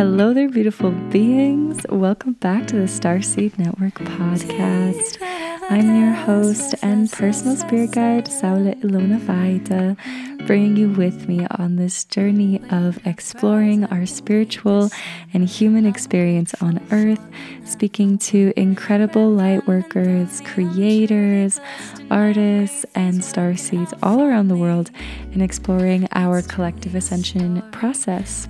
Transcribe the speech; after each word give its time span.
Hello 0.00 0.32
there, 0.32 0.48
beautiful 0.48 0.92
beings. 0.92 1.84
Welcome 1.90 2.32
back 2.32 2.66
to 2.68 2.76
the 2.76 2.84
Starseed 2.84 3.58
Network 3.58 3.96
podcast. 3.96 5.18
I'm 5.68 5.94
your 5.94 6.14
host 6.14 6.74
and 6.80 7.12
personal 7.12 7.54
spirit 7.54 7.90
guide, 7.90 8.24
Saule 8.24 8.80
Ilona 8.80 9.20
Vaida, 9.20 9.98
bringing 10.46 10.78
you 10.78 10.88
with 10.88 11.28
me 11.28 11.46
on 11.58 11.76
this 11.76 12.04
journey 12.04 12.62
of 12.70 12.98
exploring 13.06 13.84
our 13.84 14.06
spiritual 14.06 14.88
and 15.34 15.46
human 15.46 15.84
experience 15.84 16.54
on 16.62 16.80
earth, 16.92 17.20
speaking 17.66 18.16
to 18.16 18.54
incredible 18.56 19.30
light 19.30 19.68
workers, 19.68 20.40
creators, 20.46 21.60
artists, 22.10 22.86
and 22.94 23.22
star 23.22 23.54
seeds 23.54 23.92
all 24.02 24.22
around 24.22 24.48
the 24.48 24.56
world, 24.56 24.90
and 25.34 25.42
exploring 25.42 26.08
our 26.12 26.40
collective 26.40 26.94
ascension 26.94 27.60
process. 27.70 28.48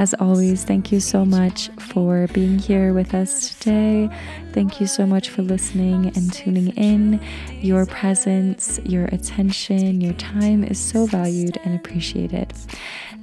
As 0.00 0.14
always, 0.14 0.64
thank 0.64 0.90
you 0.92 0.98
so 0.98 1.26
much 1.26 1.68
for 1.78 2.26
being 2.28 2.58
here 2.58 2.94
with 2.94 3.12
us 3.12 3.54
today. 3.58 4.08
Thank 4.54 4.80
you 4.80 4.86
so 4.86 5.04
much 5.04 5.28
for 5.28 5.42
listening 5.42 6.06
and 6.16 6.32
tuning 6.32 6.68
in. 6.68 7.20
Your 7.60 7.84
presence, 7.84 8.80
your 8.86 9.04
attention, 9.12 10.00
your 10.00 10.14
time 10.14 10.64
is 10.64 10.78
so 10.78 11.04
valued 11.04 11.58
and 11.66 11.74
appreciated. 11.74 12.54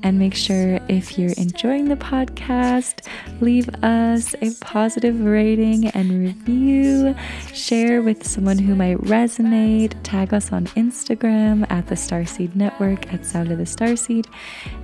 And 0.03 0.19
make 0.19 0.35
sure 0.35 0.79
if 0.87 1.17
you're 1.17 1.33
enjoying 1.37 1.85
the 1.85 1.95
podcast, 1.95 3.07
leave 3.41 3.67
us 3.83 4.35
a 4.41 4.53
positive 4.61 5.19
rating 5.21 5.88
and 5.88 6.19
review. 6.19 7.15
Share 7.53 8.02
with 8.02 8.25
someone 8.25 8.59
who 8.59 8.75
might 8.75 8.97
resonate. 8.99 9.95
Tag 10.03 10.33
us 10.33 10.52
on 10.52 10.67
Instagram 10.67 11.69
at 11.71 11.88
the 11.88 11.95
Starseed 11.95 12.55
Network 12.55 13.11
at 13.13 13.21
Saule 13.21 13.57
the 13.57 13.63
Starseed. 13.63 14.27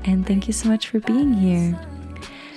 And 0.05 0.25
thank 0.25 0.47
you 0.47 0.53
so 0.53 0.67
much 0.67 0.87
for 0.87 0.99
being 0.99 1.33
here. 1.33 1.79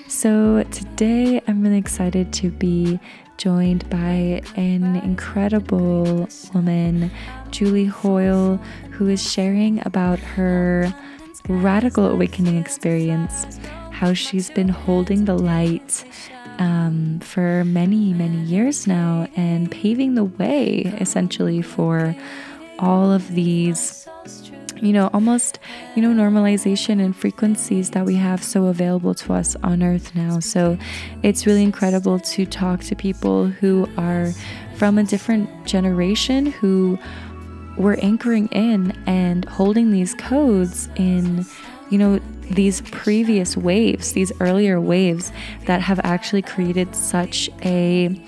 So, 0.08 0.62
today 0.70 1.42
I'm 1.46 1.62
really 1.62 1.78
excited 1.78 2.32
to 2.34 2.50
be 2.50 2.98
joined 3.38 3.88
by 3.90 4.40
an 4.56 4.96
incredible 4.96 6.28
woman, 6.54 7.10
Julie 7.50 7.86
Hoyle, 7.86 8.56
who 8.92 9.08
is 9.08 9.32
sharing 9.32 9.84
about 9.84 10.18
her 10.18 10.94
radical 11.48 12.06
awakening 12.06 12.56
experience, 12.56 13.58
how 13.90 14.12
she's 14.12 14.50
been 14.50 14.68
holding 14.68 15.24
the 15.24 15.38
light 15.38 16.04
um, 16.58 17.20
for 17.20 17.64
many, 17.64 18.12
many 18.12 18.38
years 18.38 18.86
now 18.86 19.28
and 19.36 19.70
paving 19.70 20.14
the 20.14 20.24
way 20.24 20.82
essentially 21.00 21.62
for 21.62 22.14
all 22.78 23.12
of 23.12 23.34
these 23.34 24.06
you 24.82 24.92
know, 24.92 25.08
almost, 25.14 25.58
you 25.94 26.02
know, 26.02 26.10
normalization 26.10 27.02
and 27.02 27.16
frequencies 27.16 27.90
that 27.90 28.04
we 28.04 28.14
have 28.14 28.42
so 28.42 28.66
available 28.66 29.14
to 29.14 29.32
us 29.32 29.56
on 29.62 29.82
earth 29.82 30.14
now. 30.14 30.38
So 30.38 30.76
it's 31.22 31.46
really 31.46 31.62
incredible 31.62 32.18
to 32.20 32.44
talk 32.44 32.80
to 32.84 32.94
people 32.94 33.46
who 33.46 33.88
are 33.96 34.32
from 34.76 34.98
a 34.98 35.04
different 35.04 35.66
generation 35.66 36.46
who 36.46 36.98
we're 37.76 37.98
anchoring 38.00 38.48
in 38.48 38.92
and 39.06 39.44
holding 39.46 39.92
these 39.92 40.14
codes 40.14 40.88
in, 40.96 41.44
you 41.90 41.98
know, 41.98 42.18
these 42.50 42.80
previous 42.82 43.56
waves, 43.56 44.12
these 44.12 44.32
earlier 44.40 44.80
waves 44.80 45.32
that 45.66 45.80
have 45.80 46.00
actually 46.04 46.42
created 46.42 46.94
such 46.94 47.50
a 47.62 48.20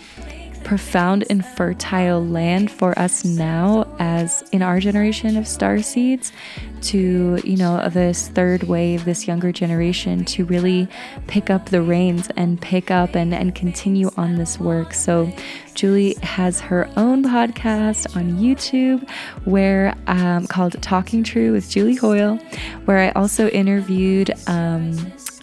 profound 0.65 1.25
and 1.31 1.45
fertile 1.45 2.25
land 2.25 2.71
for 2.71 2.99
us 2.99 3.25
now 3.25 3.87
as 3.99 4.43
in 4.53 4.63
our 4.63 4.81
generation 4.81 5.37
of 5.37 5.47
star 5.47 5.81
seeds 5.83 6.33
to 6.81 7.41
you 7.45 7.57
know 7.57 7.89
this 7.89 8.29
third 8.29 8.63
wave 8.65 9.05
this 9.05 9.27
younger 9.27 9.51
generation 9.53 10.25
to 10.25 10.45
really 10.45 10.89
pick 11.27 11.51
up 11.51 11.67
the 11.71 11.83
reins 11.83 12.29
and 12.37 12.61
pick 12.61 12.91
up 12.91 13.15
and, 13.17 13.35
and 13.35 13.55
continue 13.55 14.11
on 14.17 14.37
this 14.37 14.61
work. 14.61 14.95
So 14.95 15.33
julie 15.79 16.15
has 16.25 16.59
her 16.59 16.91
own 16.97 17.23
podcast 17.23 18.17
on 18.17 18.37
youtube 18.37 19.09
where 19.45 19.95
um, 20.09 20.45
called 20.49 20.73
talking 20.83 21.23
true 21.23 21.53
with 21.53 21.71
julie 21.71 21.95
hoyle 21.95 22.37
where 22.85 22.99
i 22.99 23.11
also 23.11 23.47
interviewed 23.51 24.33
um, 24.49 24.93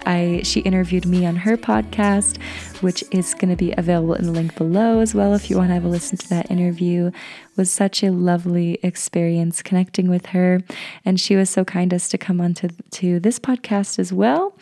I 0.05 0.41
she 0.43 0.61
interviewed 0.61 1.05
me 1.05 1.25
on 1.25 1.35
her 1.37 1.57
podcast, 1.57 2.41
which 2.81 3.03
is 3.11 3.33
going 3.33 3.49
to 3.49 3.55
be 3.55 3.73
available 3.77 4.13
in 4.13 4.25
the 4.25 4.31
link 4.31 4.55
below 4.55 4.99
as 4.99 5.15
well 5.15 5.33
if 5.33 5.49
you 5.49 5.57
want 5.57 5.69
to 5.69 5.73
have 5.73 5.85
a 5.85 5.87
listen 5.87 6.17
to 6.17 6.29
that 6.29 6.49
interview. 6.51 7.07
It 7.07 7.57
was 7.57 7.71
such 7.71 8.03
a 8.03 8.11
lovely 8.11 8.79
experience 8.83 9.61
connecting 9.61 10.09
with 10.09 10.27
her, 10.27 10.61
and 11.03 11.19
she 11.19 11.35
was 11.35 11.49
so 11.49 11.65
kind 11.65 11.93
as 11.93 12.09
to 12.09 12.17
come 12.17 12.41
onto 12.41 12.69
to 12.91 13.19
this 13.19 13.39
podcast 13.39 13.99
as 13.99 14.11
well. 14.11 14.57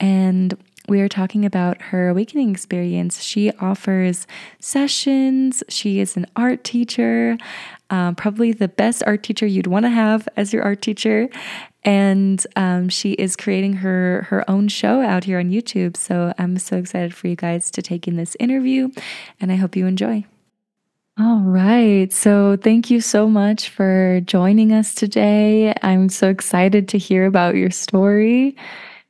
And 0.00 0.56
we 0.88 1.02
are 1.02 1.08
talking 1.08 1.44
about 1.44 1.80
her 1.82 2.08
awakening 2.08 2.50
experience. 2.50 3.22
She 3.22 3.52
offers 3.60 4.26
sessions. 4.58 5.62
She 5.68 6.00
is 6.00 6.16
an 6.16 6.26
art 6.34 6.64
teacher, 6.64 7.36
um, 7.90 8.14
probably 8.14 8.52
the 8.52 8.68
best 8.68 9.02
art 9.06 9.22
teacher 9.22 9.46
you'd 9.46 9.66
want 9.66 9.84
to 9.84 9.90
have 9.90 10.28
as 10.36 10.52
your 10.52 10.62
art 10.62 10.82
teacher 10.82 11.28
and 11.84 12.46
um, 12.56 12.88
she 12.88 13.12
is 13.12 13.36
creating 13.36 13.74
her 13.74 14.26
her 14.28 14.48
own 14.50 14.68
show 14.68 15.00
out 15.00 15.24
here 15.24 15.38
on 15.38 15.50
YouTube. 15.50 15.96
So 15.96 16.34
I'm 16.38 16.58
so 16.58 16.76
excited 16.76 17.14
for 17.14 17.28
you 17.28 17.36
guys 17.36 17.70
to 17.72 17.82
take 17.82 18.08
in 18.08 18.16
this 18.16 18.36
interview, 18.40 18.90
and 19.40 19.52
I 19.52 19.56
hope 19.56 19.76
you 19.76 19.86
enjoy. 19.86 20.24
All 21.20 21.40
right. 21.40 22.12
So 22.12 22.56
thank 22.56 22.90
you 22.90 23.00
so 23.00 23.26
much 23.26 23.70
for 23.70 24.20
joining 24.24 24.72
us 24.72 24.94
today. 24.94 25.74
I'm 25.82 26.08
so 26.10 26.28
excited 26.28 26.88
to 26.88 26.98
hear 26.98 27.26
about 27.26 27.56
your 27.56 27.70
story 27.70 28.56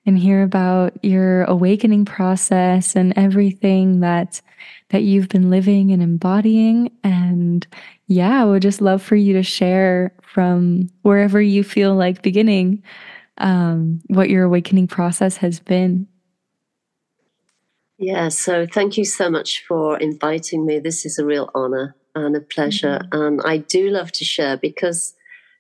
and 0.07 0.19
hear 0.19 0.43
about 0.43 1.05
your 1.05 1.45
awakening 1.45 2.07
process 2.07 2.97
and 2.97 3.13
everything 3.19 4.01
that 4.01 4.41
that 4.89 5.03
you've 5.03 5.29
been 5.29 5.51
living 5.51 5.91
and 5.91 6.03
embodying 6.03 6.91
and 7.05 7.67
yeah, 8.09 8.43
I 8.43 8.47
would 8.47 8.63
just 8.63 8.81
love 8.81 9.03
for 9.03 9.17
you 9.17 9.35
to 9.35 9.43
share 9.43 10.15
from 10.23 10.89
wherever 11.03 11.41
you 11.41 11.63
feel 11.63 11.95
like 11.95 12.23
beginning 12.23 12.83
um, 13.37 14.01
what 14.09 14.31
your 14.31 14.45
awakening 14.45 14.89
process 14.89 15.37
has 15.37 15.61
been. 15.61 16.09
Yeah, 17.99 18.29
so 18.29 18.67
thank 18.67 18.97
you 18.97 19.05
so 19.05 19.29
much 19.31 19.65
for 19.67 19.99
inviting 19.99 20.65
me. 20.65 20.79
This 20.79 21.05
is 21.05 21.19
a 21.19 21.25
real 21.25 21.51
honor 21.55 21.97
and 22.15 22.35
a 22.35 22.41
pleasure. 22.41 23.01
Mm-hmm. 23.13 23.23
And 23.23 23.41
I 23.45 23.59
do 23.59 23.91
love 23.91 24.11
to 24.13 24.25
share 24.25 24.57
because 24.57 25.15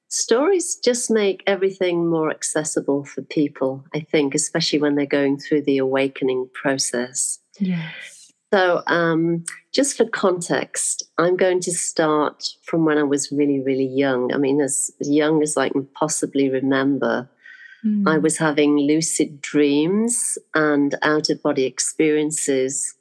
stories 0.08 0.76
just 0.82 1.10
make 1.10 1.42
everything 1.47 2.08
more 2.08 2.31
accessible 2.31 3.04
for 3.04 3.22
people, 3.22 3.84
I 3.94 4.00
think, 4.00 4.34
especially 4.34 4.78
when 4.78 4.94
they're 4.94 5.06
going 5.06 5.38
through 5.38 5.62
the 5.62 5.78
awakening 5.78 6.48
process. 6.54 7.41
Yes. 7.58 8.17
So, 8.53 8.82
um, 8.86 9.44
just 9.72 9.97
for 9.97 10.06
context, 10.06 11.03
I'm 11.19 11.36
going 11.36 11.60
to 11.60 11.72
start 11.72 12.48
from 12.62 12.84
when 12.84 12.97
I 12.97 13.03
was 13.03 13.31
really, 13.31 13.60
really 13.60 13.86
young. 13.86 14.32
I 14.32 14.38
mean, 14.38 14.60
as 14.60 14.91
young 15.00 15.42
as 15.42 15.56
I 15.56 15.69
can 15.69 15.86
possibly 15.94 16.48
remember, 16.48 17.28
mm. 17.84 18.08
I 18.08 18.16
hmm. 18.16 18.22
was 18.22 18.38
having 18.38 18.78
lucid 18.78 19.42
dreams 19.42 20.38
and 20.54 20.94
out 21.03 21.28
of 21.28 21.42
body 21.42 21.64
experiences, 21.64 22.94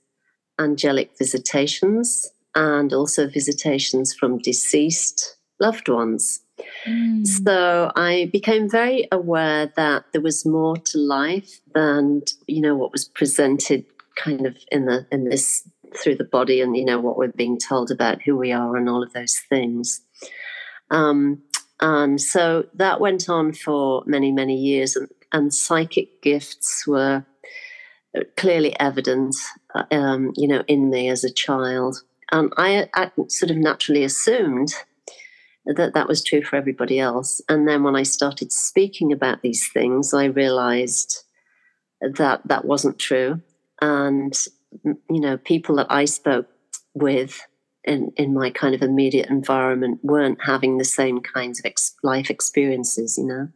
angelic 0.60 1.18
visitations, 1.18 2.30
and 2.54 2.92
also 2.92 3.30
visitations 3.30 4.14
from 4.14 4.40
deceased 4.40 5.38
loved 5.60 5.88
ones. 5.88 6.42
Mm. 6.86 7.26
So 7.26 7.92
I 7.96 8.30
became 8.34 8.70
very 8.70 9.08
aware 9.12 9.72
that 9.76 10.06
there 10.12 10.22
was 10.22 10.46
more 10.46 10.76
to 10.76 10.98
life 10.98 11.62
than 11.74 12.24
you 12.48 12.62
know 12.62 12.76
what 12.76 12.92
was 12.92 13.06
presented 13.06 13.86
kind 14.18 14.46
of 14.46 14.58
in 14.72 14.86
the 14.86 15.06
in 15.12 15.26
this 15.30 15.68
through 15.96 16.16
the 16.16 16.24
body 16.24 16.62
and 16.62 16.76
you 16.76 16.86
know 16.86 17.00
what 17.00 17.18
we're 17.18 17.28
being 17.30 17.58
told 17.58 17.92
about 17.92 18.22
who 18.22 18.36
we 18.36 18.52
are 18.52 18.76
and 18.76 18.90
all 18.90 19.04
of 19.04 19.14
those 19.14 19.40
things. 19.50 20.02
Um, 20.92 21.42
and 21.80 22.20
so 22.20 22.66
that 22.74 23.00
went 23.00 23.30
on 23.30 23.54
for 23.54 24.04
many 24.06 24.32
many 24.32 24.56
years 24.56 24.96
and, 24.96 25.08
and 25.32 25.54
psychic 25.54 26.22
gifts 26.22 26.86
were 26.88 27.26
clearly 28.36 28.78
evident 28.80 29.36
uh, 29.76 29.84
um, 29.92 30.34
you 30.36 30.48
know 30.48 30.64
in 30.68 30.90
me 30.90 31.10
as 31.10 31.24
a 31.24 31.34
child. 31.34 32.02
And 32.32 32.52
I, 32.58 32.90
I 32.94 33.10
sort 33.30 33.52
of 33.52 33.58
naturally 33.58 34.04
assumed 34.04 34.74
that 35.66 35.94
that 35.94 36.10
was 36.10 36.22
true 36.22 36.44
for 36.44 36.58
everybody 36.58 37.00
else. 37.00 37.42
And 37.48 37.68
then 37.68 37.84
when 37.84 37.96
i 37.96 38.04
started 38.04 38.52
speaking 38.52 39.12
about 39.12 39.42
these 39.42 39.70
things 39.72 40.14
i 40.14 40.26
realized 40.26 41.24
that 42.02 42.42
that 42.48 42.66
wasn't 42.66 43.00
true 43.00 43.42
and 43.82 44.46
you 44.84 45.20
know 45.20 45.38
people 45.38 45.76
that 45.76 45.88
i 45.90 46.06
spoke 46.06 46.48
with 46.94 47.42
in, 47.84 48.12
in 48.18 48.34
my 48.34 48.50
kind 48.50 48.76
of 48.76 48.82
immediate 48.82 49.30
environment 49.30 50.00
weren't 50.04 50.44
having 50.44 50.78
the 50.78 50.86
same 50.86 51.22
kinds 51.22 51.60
of 51.60 51.66
ex- 51.66 51.96
life 52.04 52.30
experiences 52.30 53.18
you 53.18 53.26
know? 53.26 53.48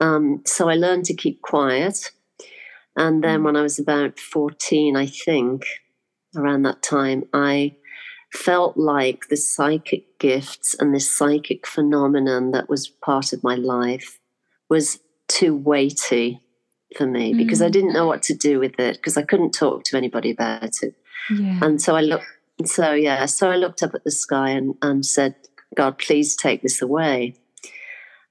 Um, 0.00 0.42
so 0.46 0.68
i 0.68 0.74
learned 0.74 1.04
to 1.06 1.14
keep 1.14 1.42
quiet. 1.42 2.12
And 2.96 3.22
then 3.22 3.40
mm. 3.40 3.44
when 3.44 3.56
i 3.56 3.62
was 3.62 3.78
about 3.78 4.18
14 4.18 4.96
i 4.96 5.06
think 5.06 5.64
around 6.36 6.62
that 6.62 6.82
time 6.82 7.24
i 7.32 7.74
felt 8.32 8.76
like 8.76 9.28
the 9.28 9.36
psychic 9.36 10.18
gifts 10.18 10.74
and 10.78 10.94
this 10.94 11.10
psychic 11.10 11.66
phenomenon 11.66 12.50
that 12.50 12.68
was 12.68 12.88
part 12.88 13.32
of 13.32 13.42
my 13.42 13.54
life 13.54 14.18
was 14.68 15.00
too 15.28 15.56
weighty 15.56 16.40
for 16.96 17.06
me 17.06 17.34
mm. 17.34 17.36
because 17.36 17.62
I 17.62 17.68
didn't 17.68 17.92
know 17.92 18.06
what 18.06 18.22
to 18.24 18.34
do 18.34 18.58
with 18.58 18.78
it 18.78 18.96
because 18.96 19.16
I 19.16 19.22
couldn't 19.22 19.52
talk 19.52 19.84
to 19.84 19.96
anybody 19.96 20.30
about 20.30 20.82
it. 20.82 20.94
Yeah. 21.30 21.60
And 21.62 21.80
so 21.80 21.96
I 21.96 22.00
looked, 22.00 22.24
so 22.64 22.92
yeah, 22.92 23.26
so 23.26 23.50
I 23.50 23.56
looked 23.56 23.82
up 23.82 23.94
at 23.94 24.04
the 24.04 24.10
sky 24.10 24.50
and, 24.50 24.74
and 24.82 25.04
said, 25.04 25.34
God, 25.76 25.98
please 25.98 26.34
take 26.34 26.62
this 26.62 26.80
away. 26.80 27.36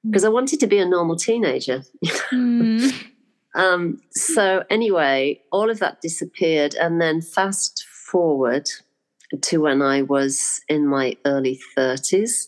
Because 0.06 0.24
mm. 0.24 0.28
I 0.28 0.30
wanted 0.30 0.60
to 0.62 0.68
be 0.68 0.80
a 0.80 0.86
normal 0.86 1.16
teenager. 1.16 1.84
Mm. 2.32 2.94
um, 3.56 4.00
so, 4.12 4.64
anyway, 4.70 5.42
all 5.52 5.70
of 5.70 5.80
that 5.80 6.02
disappeared. 6.02 6.76
And 6.76 7.00
then, 7.00 7.22
fast 7.22 7.86
forward 7.86 8.70
to 9.42 9.62
when 9.62 9.82
I 9.82 10.02
was 10.02 10.62
in 10.68 10.88
my 10.88 11.18
early 11.26 11.60
30s, 11.78 12.48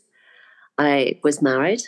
I 0.77 1.19
was 1.23 1.41
married, 1.41 1.81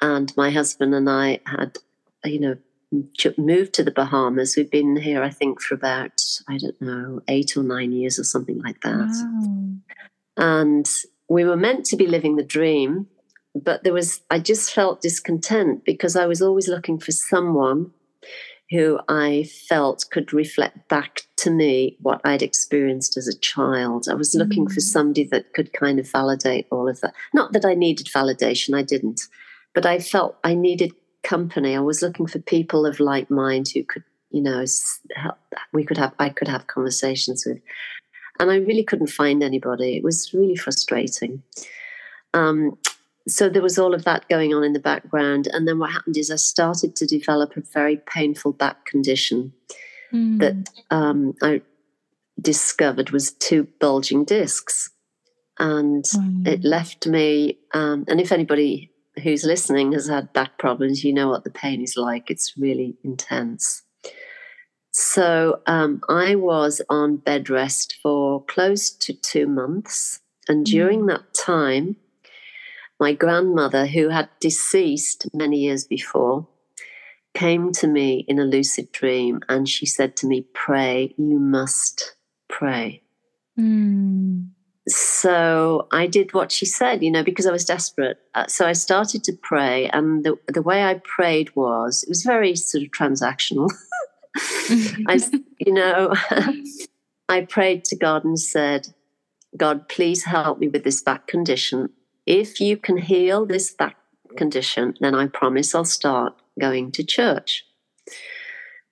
and 0.00 0.34
my 0.36 0.50
husband 0.50 0.94
and 0.94 1.10
I 1.10 1.40
had, 1.44 1.76
you 2.24 2.40
know, 2.40 2.56
moved 3.36 3.74
to 3.74 3.82
the 3.82 3.90
Bahamas. 3.90 4.56
We've 4.56 4.70
been 4.70 4.96
here, 4.96 5.22
I 5.22 5.30
think, 5.30 5.60
for 5.60 5.74
about, 5.74 6.20
I 6.48 6.58
don't 6.58 6.80
know, 6.80 7.20
eight 7.28 7.56
or 7.56 7.62
nine 7.62 7.92
years 7.92 8.18
or 8.18 8.24
something 8.24 8.58
like 8.60 8.80
that. 8.82 9.08
Wow. 9.08 9.68
And 10.36 10.88
we 11.28 11.44
were 11.44 11.56
meant 11.56 11.84
to 11.86 11.96
be 11.96 12.06
living 12.06 12.36
the 12.36 12.44
dream, 12.44 13.06
but 13.54 13.84
there 13.84 13.92
was, 13.92 14.22
I 14.30 14.38
just 14.38 14.72
felt 14.72 15.02
discontent 15.02 15.84
because 15.84 16.16
I 16.16 16.26
was 16.26 16.40
always 16.40 16.68
looking 16.68 16.98
for 16.98 17.12
someone 17.12 17.92
who 18.70 19.00
I 19.08 19.48
felt 19.68 20.04
could 20.10 20.32
reflect 20.32 20.88
back 20.88 21.22
to 21.38 21.50
me 21.50 21.96
what 22.00 22.20
I'd 22.24 22.42
experienced 22.42 23.16
as 23.16 23.26
a 23.26 23.38
child. 23.38 24.06
I 24.10 24.14
was 24.14 24.34
looking 24.34 24.66
mm. 24.66 24.72
for 24.72 24.80
somebody 24.80 25.24
that 25.24 25.54
could 25.54 25.72
kind 25.72 25.98
of 25.98 26.10
validate 26.10 26.66
all 26.70 26.88
of 26.88 27.00
that. 27.00 27.14
Not 27.32 27.52
that 27.52 27.64
I 27.64 27.74
needed 27.74 28.08
validation, 28.08 28.76
I 28.76 28.82
didn't, 28.82 29.22
but 29.74 29.86
I 29.86 29.98
felt 29.98 30.38
I 30.44 30.54
needed 30.54 30.92
company. 31.22 31.76
I 31.76 31.80
was 31.80 32.02
looking 32.02 32.26
for 32.26 32.38
people 32.38 32.86
of 32.86 33.00
like 33.00 33.30
mind 33.30 33.68
who 33.68 33.84
could, 33.84 34.04
you 34.30 34.42
know, 34.42 34.64
help, 35.14 35.36
we 35.72 35.84
could 35.84 35.98
have, 35.98 36.14
I 36.18 36.28
could 36.28 36.48
have 36.48 36.66
conversations 36.66 37.44
with. 37.46 37.60
And 38.40 38.50
I 38.50 38.56
really 38.56 38.84
couldn't 38.84 39.08
find 39.08 39.42
anybody. 39.42 39.96
It 39.96 40.04
was 40.04 40.32
really 40.32 40.56
frustrating. 40.56 41.42
Um, 42.34 42.78
so 43.26 43.48
there 43.48 43.62
was 43.62 43.78
all 43.78 43.94
of 43.94 44.04
that 44.04 44.28
going 44.28 44.54
on 44.54 44.64
in 44.64 44.72
the 44.72 44.78
background. 44.78 45.48
And 45.52 45.66
then 45.66 45.78
what 45.78 45.92
happened 45.92 46.16
is 46.16 46.30
I 46.30 46.36
started 46.36 46.96
to 46.96 47.06
develop 47.06 47.56
a 47.56 47.62
very 47.72 47.96
painful 47.96 48.52
back 48.52 48.86
condition 48.86 49.52
mm. 50.12 50.38
that 50.38 50.70
um, 50.90 51.34
I 51.42 51.62
discovered 52.40 53.10
was 53.10 53.32
two 53.32 53.66
bulging 53.80 54.24
discs. 54.24 54.90
And 55.58 56.04
mm. 56.04 56.46
it 56.46 56.62
left 56.62 57.06
me, 57.06 57.58
um, 57.74 58.04
and 58.06 58.20
if 58.20 58.30
anybody 58.30 58.92
who's 59.18 59.44
listening 59.44 59.92
has 59.92 60.08
had 60.08 60.32
back 60.32 60.58
problems, 60.58 61.04
you 61.04 61.12
know 61.12 61.28
what 61.28 61.44
the 61.44 61.50
pain 61.50 61.82
is 61.82 61.96
like. 61.96 62.30
It's 62.30 62.56
really 62.56 62.96
intense. 63.04 63.82
So 64.92 65.60
um, 65.66 66.00
I 66.08 66.34
was 66.34 66.82
on 66.88 67.18
bed 67.18 67.50
rest 67.50 67.96
for 68.02 68.44
close 68.44 68.90
to 68.90 69.12
two 69.12 69.46
months. 69.46 70.20
And 70.48 70.64
during 70.64 71.02
mm. 71.02 71.08
that 71.08 71.34
time, 71.34 71.96
my 72.98 73.12
grandmother, 73.12 73.86
who 73.86 74.08
had 74.08 74.28
deceased 74.40 75.28
many 75.32 75.58
years 75.58 75.84
before, 75.84 76.48
came 77.34 77.70
to 77.72 77.86
me 77.86 78.24
in 78.26 78.38
a 78.38 78.44
lucid 78.44 78.90
dream 78.90 79.40
and 79.48 79.68
she 79.68 79.86
said 79.86 80.16
to 80.16 80.26
me, 80.26 80.46
Pray, 80.52 81.14
you 81.16 81.38
must 81.38 82.16
pray. 82.48 83.02
Mm 83.58 84.48
so 84.88 85.86
I 85.92 86.06
did 86.06 86.32
what 86.32 86.50
she 86.50 86.66
said, 86.66 87.02
you 87.02 87.10
know, 87.10 87.22
because 87.22 87.46
I 87.46 87.52
was 87.52 87.64
desperate. 87.64 88.18
Uh, 88.34 88.46
so 88.46 88.66
I 88.66 88.72
started 88.72 89.22
to 89.24 89.32
pray, 89.32 89.88
and 89.90 90.24
the 90.24 90.36
the 90.46 90.62
way 90.62 90.84
I 90.84 91.00
prayed 91.04 91.54
was 91.54 92.02
it 92.02 92.08
was 92.08 92.22
very 92.22 92.54
sort 92.56 92.84
of 92.84 92.90
transactional. 92.90 93.70
I, 95.06 95.20
you 95.58 95.72
know, 95.72 96.14
I 97.28 97.42
prayed 97.42 97.84
to 97.86 97.96
God 97.96 98.24
and 98.24 98.38
said, 98.38 98.88
"God, 99.56 99.88
please 99.88 100.24
help 100.24 100.58
me 100.58 100.68
with 100.68 100.84
this 100.84 101.02
back 101.02 101.26
condition. 101.26 101.90
If 102.26 102.60
you 102.60 102.76
can 102.76 102.98
heal 102.98 103.46
this 103.46 103.72
back 103.72 103.96
condition, 104.36 104.94
then 105.00 105.14
I 105.14 105.26
promise 105.26 105.74
I'll 105.74 105.84
start 105.84 106.34
going 106.58 106.92
to 106.92 107.04
church." 107.04 107.64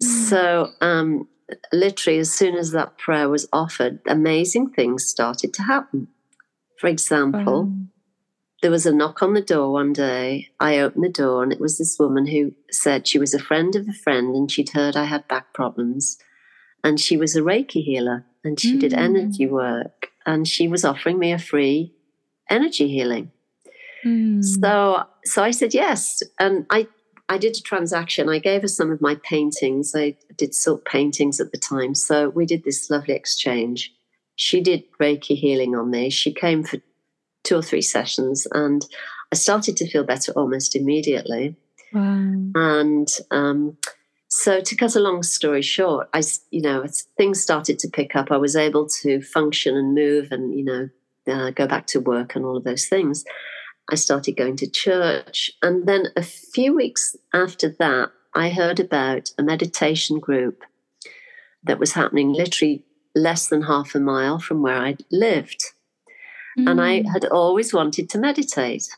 Mm. 0.02 0.06
So 0.28 0.70
um, 0.81 1.28
literally, 1.72 2.19
as 2.19 2.32
soon 2.32 2.56
as 2.56 2.72
that 2.72 2.98
prayer 2.98 3.28
was 3.28 3.48
offered, 3.52 4.00
amazing 4.06 4.70
things 4.70 5.06
started 5.06 5.52
to 5.54 5.62
happen. 5.62 6.08
For 6.78 6.88
example, 6.88 7.60
um. 7.60 7.90
there 8.62 8.70
was 8.70 8.87
a 8.87 8.94
knock 8.94 9.22
on 9.22 9.34
the 9.34 9.40
door 9.40 9.72
one 9.72 9.93
day. 9.93 10.48
I 10.60 10.78
opened 10.78 11.04
the 11.04 11.08
door, 11.08 11.43
and 11.43 11.52
it 11.52 11.60
was 11.60 11.78
this 11.78 11.96
woman 11.98 12.26
who 12.26 12.52
said 12.70 13.06
she 13.06 13.19
was 13.19 13.34
a 13.34 13.38
friend 13.38 13.75
of 13.76 13.88
a 13.88 13.93
friend 13.93 14.34
and 14.34 14.50
she'd 14.50 14.70
heard 14.70 14.96
I 14.96 15.04
had 15.04 15.26
back 15.28 15.54
problems. 15.54 16.19
And 16.84 17.00
she 17.00 17.16
was 17.16 17.34
a 17.34 17.40
Reiki 17.40 17.82
healer 17.82 18.25
and 18.44 18.60
she 18.60 18.76
mm. 18.76 18.81
did 18.81 18.94
energy 18.94 19.46
work 19.46 20.10
and 20.25 20.46
she 20.46 20.69
was 20.69 20.84
offering 20.84 21.19
me 21.19 21.32
a 21.32 21.38
free 21.38 21.94
energy 22.49 22.88
healing. 22.88 23.32
Mm. 24.04 24.44
So 24.44 25.04
so 25.25 25.42
I 25.42 25.50
said 25.50 25.75
yes. 25.75 26.22
And 26.38 26.66
I 26.70 26.87
I 27.28 27.38
did 27.38 27.56
a 27.56 27.61
transaction. 27.61 28.28
I 28.28 28.38
gave 28.38 28.62
her 28.62 28.69
some 28.69 28.90
of 28.90 29.00
my 29.00 29.17
paintings. 29.17 29.94
I 29.96 30.17
did 30.37 30.55
silk 30.55 30.84
paintings 30.84 31.40
at 31.40 31.50
the 31.50 31.58
time. 31.58 31.94
So 31.94 32.28
we 32.28 32.46
did 32.46 32.64
this 32.64 32.88
lovely 32.88 33.14
exchange. 33.14 33.93
She 34.37 34.61
did 34.61 34.84
Reiki 35.00 35.37
healing 35.37 35.75
on 35.75 35.90
me. 35.90 36.11
She 36.11 36.32
came 36.32 36.62
for 36.62 36.78
two 37.43 37.56
or 37.56 37.62
three 37.62 37.82
sessions 37.82 38.46
and 38.52 38.84
I 39.32 39.37
started 39.37 39.76
to 39.78 39.88
feel 39.88 40.05
better 40.05 40.32
almost 40.32 40.76
immediately. 40.76 41.56
Wow. 41.93 42.32
And 42.55 43.08
um, 43.31 43.76
so 44.28 44.61
to 44.61 44.76
cut 44.76 44.94
a 44.94 45.00
long 45.00 45.23
story 45.23 45.62
short, 45.62 46.08
I, 46.12 46.23
you 46.50 46.61
know, 46.61 46.84
things 47.17 47.40
started 47.40 47.78
to 47.81 47.88
pick 47.88 48.14
up. 48.14 48.31
I 48.31 48.37
was 48.37 48.55
able 48.55 48.87
to 49.02 49.20
function 49.23 49.76
and 49.76 49.94
move 49.94 50.28
and, 50.31 50.56
you 50.56 50.64
know, 50.64 50.88
uh, 51.28 51.50
go 51.50 51.67
back 51.67 51.87
to 51.88 52.00
work 52.00 52.37
and 52.37 52.44
all 52.44 52.56
of 52.56 52.64
those 52.64 52.87
things. 52.87 53.25
I 53.90 53.94
started 53.94 54.36
going 54.36 54.56
to 54.56 54.70
church. 54.70 55.50
And 55.62 55.86
then 55.86 56.06
a 56.16 56.22
few 56.22 56.74
weeks 56.74 57.16
after 57.32 57.68
that, 57.78 58.10
I 58.34 58.50
heard 58.50 58.80
about 58.80 59.30
a 59.38 59.42
meditation 59.42 60.18
group 60.18 60.62
that 61.62 61.78
was 61.78 61.92
happening 61.92 62.32
literally 62.32 62.84
less 63.14 63.48
than 63.48 63.62
half 63.62 63.94
a 63.94 64.00
mile 64.00 64.38
from 64.38 64.62
where 64.62 64.76
I 64.76 64.96
lived. 65.10 65.64
Mm. 66.58 66.70
And 66.70 66.80
I 66.80 67.00
mm. 67.00 67.12
had 67.12 67.24
always 67.24 67.72
wanted 67.72 68.10
to 68.10 68.18
meditate. 68.18 68.88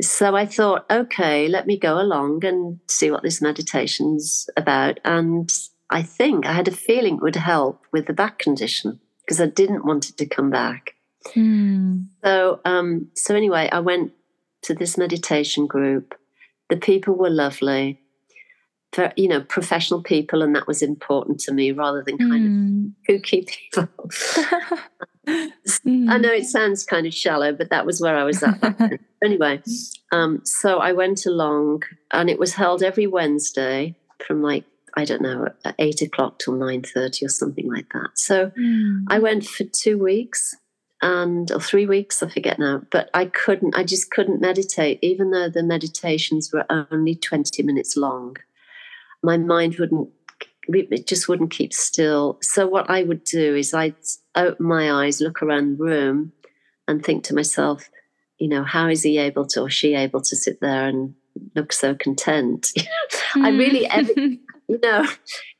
So 0.00 0.34
I 0.34 0.46
thought, 0.46 0.86
okay, 0.90 1.46
let 1.48 1.66
me 1.66 1.78
go 1.78 2.00
along 2.00 2.44
and 2.44 2.80
see 2.88 3.10
what 3.10 3.22
this 3.22 3.40
meditation's 3.40 4.48
about. 4.56 4.98
And 5.04 5.50
I 5.90 6.02
think 6.02 6.46
I 6.46 6.52
had 6.52 6.68
a 6.68 6.72
feeling 6.72 7.16
it 7.16 7.22
would 7.22 7.36
help 7.36 7.84
with 7.92 8.06
the 8.06 8.12
back 8.12 8.38
condition 8.38 9.00
because 9.24 9.40
I 9.40 9.46
didn't 9.46 9.84
want 9.84 10.08
it 10.08 10.16
to 10.16 10.26
come 10.26 10.50
back. 10.50 10.94
Mm. 11.34 12.06
So, 12.24 12.60
um, 12.64 13.08
so 13.14 13.34
anyway, 13.34 13.68
I 13.70 13.80
went 13.80 14.12
to 14.62 14.74
this 14.74 14.96
meditation 14.96 15.66
group. 15.66 16.14
The 16.68 16.76
people 16.76 17.14
were 17.14 17.30
lovely, 17.30 18.00
for, 18.92 19.12
you 19.16 19.28
know, 19.28 19.40
professional 19.40 20.02
people, 20.02 20.42
and 20.42 20.54
that 20.54 20.66
was 20.66 20.82
important 20.82 21.40
to 21.40 21.52
me 21.52 21.72
rather 21.72 22.02
than 22.02 22.18
kind 22.18 22.94
mm. 23.08 23.16
of 23.16 23.22
kooky 23.22 23.46
people. 23.46 23.88
mm. 25.26 26.10
I 26.10 26.18
know 26.18 26.32
it 26.32 26.44
sounds 26.46 26.84
kind 26.84 27.06
of 27.06 27.14
shallow, 27.14 27.52
but 27.52 27.70
that 27.70 27.86
was 27.86 28.00
where 28.00 28.16
I 28.16 28.24
was 28.24 28.42
at. 28.42 29.00
anyway, 29.24 29.62
um, 30.12 30.42
so 30.44 30.78
I 30.78 30.92
went 30.92 31.26
along, 31.26 31.84
and 32.12 32.28
it 32.28 32.38
was 32.38 32.54
held 32.54 32.82
every 32.82 33.06
Wednesday 33.06 33.96
from 34.26 34.42
like 34.42 34.64
I 34.94 35.04
don't 35.06 35.22
know, 35.22 35.48
eight 35.78 36.02
o'clock 36.02 36.38
till 36.38 36.54
nine 36.54 36.82
thirty 36.82 37.24
or 37.24 37.30
something 37.30 37.70
like 37.72 37.86
that. 37.94 38.10
So 38.14 38.50
mm. 38.50 39.04
I 39.08 39.18
went 39.18 39.46
for 39.46 39.64
two 39.64 39.98
weeks, 39.98 40.54
and 41.02 41.50
or 41.50 41.60
three 41.60 41.84
weeks, 41.84 42.22
I 42.22 42.28
forget 42.28 42.58
now. 42.58 42.82
But 42.90 43.10
I 43.12 43.26
couldn't, 43.26 43.76
I 43.76 43.82
just 43.82 44.10
couldn't 44.10 44.40
meditate, 44.40 45.00
even 45.02 45.32
though 45.32 45.48
the 45.48 45.64
meditations 45.64 46.52
were 46.52 46.64
only 46.70 47.16
20 47.16 47.62
minutes 47.64 47.96
long. 47.96 48.36
My 49.22 49.36
mind 49.36 49.76
wouldn't, 49.76 50.08
it 50.68 51.06
just 51.08 51.28
wouldn't 51.28 51.50
keep 51.50 51.72
still. 51.74 52.38
So 52.40 52.68
what 52.68 52.88
I 52.88 53.02
would 53.02 53.24
do 53.24 53.56
is 53.56 53.74
I'd 53.74 53.96
open 54.36 54.64
my 54.64 54.92
eyes, 54.92 55.20
look 55.20 55.42
around 55.42 55.76
the 55.78 55.84
room, 55.84 56.32
and 56.86 57.04
think 57.04 57.24
to 57.24 57.34
myself, 57.34 57.90
you 58.38 58.48
know, 58.48 58.62
how 58.62 58.88
is 58.88 59.02
he 59.02 59.18
able 59.18 59.46
to 59.48 59.62
or 59.62 59.70
she 59.70 59.94
able 59.94 60.20
to 60.20 60.36
sit 60.36 60.60
there 60.60 60.86
and 60.86 61.14
look 61.56 61.72
so 61.72 61.94
content? 61.96 62.68
I 63.34 63.50
hmm. 63.50 63.58
really, 63.58 63.86
every, 63.88 64.40
you 64.68 64.78
know, 64.82 65.06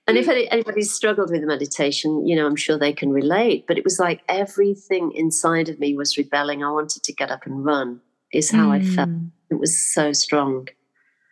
and 0.09 0.19
if 0.19 0.29
anybody's 0.29 0.93
struggled 0.93 1.31
with 1.31 1.43
meditation, 1.43 2.27
you 2.27 2.35
know, 2.35 2.47
I'm 2.47 2.57
sure 2.57 2.77
they 2.77 2.93
can 2.93 3.11
relate. 3.11 3.67
But 3.69 3.79
it 3.79 3.85
was 3.85 4.01
like 4.01 4.23
everything 4.29 5.13
inside 5.13 5.69
of 5.69 5.79
me 5.79 5.95
was 5.95 6.19
rebelling. 6.19 6.65
I 6.65 6.71
wanted 6.71 7.05
to 7.05 7.13
get 7.13 7.31
up 7.31 7.47
and 7.47 7.65
run, 7.65 8.01
is 8.33 8.51
how 8.51 8.71
mm. 8.71 8.73
I 8.73 8.81
felt. 8.85 9.11
Mm. 9.11 9.31
It 9.51 9.61
was 9.61 9.95
so 9.95 10.13
strong. 10.13 10.69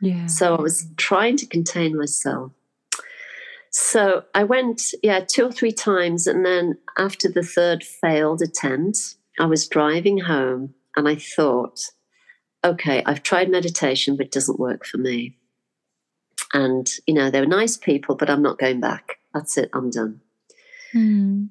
Yeah. 0.00 0.26
So 0.26 0.54
I 0.54 0.60
was 0.60 0.86
trying 0.96 1.36
to 1.38 1.46
contain 1.46 1.96
myself. 1.96 2.52
So 3.72 4.24
I 4.34 4.44
went, 4.44 4.82
yeah, 5.02 5.20
two 5.20 5.46
or 5.46 5.52
three 5.52 5.72
times. 5.72 6.26
And 6.26 6.44
then 6.44 6.78
after 6.96 7.28
the 7.28 7.42
third 7.42 7.82
failed 7.82 8.40
attempt, 8.40 9.16
I 9.38 9.46
was 9.46 9.68
driving 9.68 10.18
home 10.18 10.74
and 10.96 11.08
I 11.08 11.16
thought, 11.16 11.80
okay, 12.64 13.02
I've 13.04 13.22
tried 13.22 13.48
meditation, 13.48 14.16
but 14.16 14.26
it 14.26 14.32
doesn't 14.32 14.60
work 14.60 14.84
for 14.84 14.98
me. 14.98 15.36
And 16.52 16.88
you 17.06 17.14
know 17.14 17.30
they 17.30 17.40
were 17.40 17.46
nice 17.46 17.76
people, 17.76 18.16
but 18.16 18.30
I'm 18.30 18.42
not 18.42 18.58
going 18.58 18.80
back. 18.80 19.18
That's 19.34 19.56
it. 19.56 19.70
I'm 19.72 19.90
done. 19.90 20.20
Mm. 20.94 21.48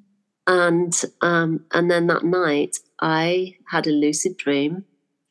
And 0.48 1.02
um, 1.22 1.66
and 1.74 1.90
then 1.90 2.08
that 2.08 2.24
night, 2.24 2.78
I 3.02 3.56
had 3.70 3.88
a 3.88 3.92
lucid 3.92 4.38
dream 4.38 4.86